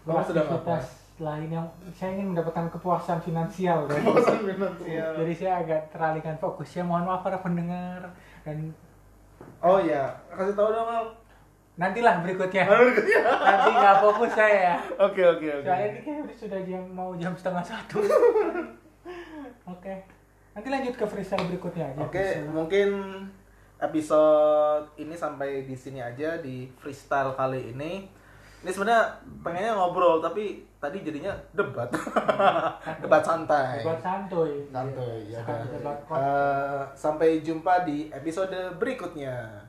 beraktivitas 0.05 1.02
lain 1.15 1.45
yang 1.47 1.63
saya 1.91 2.13
ingin 2.13 2.31
mendapatkan 2.31 2.67
kepuasan 2.69 3.19
finansial 3.19 3.85
dan 3.85 4.01
Bosan 4.01 4.41
finansial. 4.43 5.13
jadi 5.15 5.33
saya 5.33 5.53
agak 5.59 5.81
teralihkan 5.89 6.35
fokus 6.35 6.69
ya 6.71 6.81
mohon 6.81 7.03
maaf 7.03 7.21
para 7.21 7.37
pendengar 7.37 8.01
dan 8.41 8.73
Oh 9.59 9.75
iya, 9.77 10.07
kasih 10.29 10.53
tahu 10.53 10.69
dong 10.69 10.87
Al. 10.87 11.05
nantilah 11.75 12.19
berikutnya 12.23 12.63
nanti 12.65 13.69
nggak 13.71 13.97
fokus 13.99 14.31
saya 14.31 14.77
Oke 14.95 15.21
oke 15.21 15.47
oke. 15.53 15.63
soalnya 15.63 15.87
ini 15.87 15.99
kayak 16.01 16.19
udah 16.23 16.37
sudah 16.37 16.59
jam 16.61 16.83
mau 16.87 17.11
jam 17.13 17.33
setengah 17.33 17.63
satu 17.63 17.97
oke 19.67 19.93
nanti 20.53 20.67
lanjut 20.67 20.93
ke 20.93 21.05
freestyle 21.05 21.45
berikutnya 21.47 21.85
aja 21.87 21.99
Oke, 21.99 22.13
Freestyle. 22.15 22.49
mungkin 22.49 22.89
episode 23.79 24.85
ini 24.95 25.13
sampai 25.13 25.63
di 25.63 25.73
sini 25.73 25.99
aja 25.99 26.37
di 26.37 26.69
freestyle 26.73 27.33
kali 27.33 27.73
ini. 27.73 28.07
Ini 28.63 28.71
sebenarnya 28.71 29.03
pengennya 29.43 29.75
ngobrol 29.75 30.23
tapi 30.23 30.63
tadi 30.79 31.03
jadinya 31.03 31.35
debat. 31.51 31.91
debat 33.03 33.19
santai. 33.19 33.83
buat 33.83 33.99
santuy 33.99 34.63
Santuy 34.71 35.27
ya 35.27 35.43
kan. 35.43 35.67
Debat 35.67 35.97
kok. 36.07 36.15
Eh, 36.15 36.81
sampai 36.95 37.43
jumpa 37.43 37.83
di 37.83 38.07
episode 38.07 38.55
berikutnya. 38.79 39.62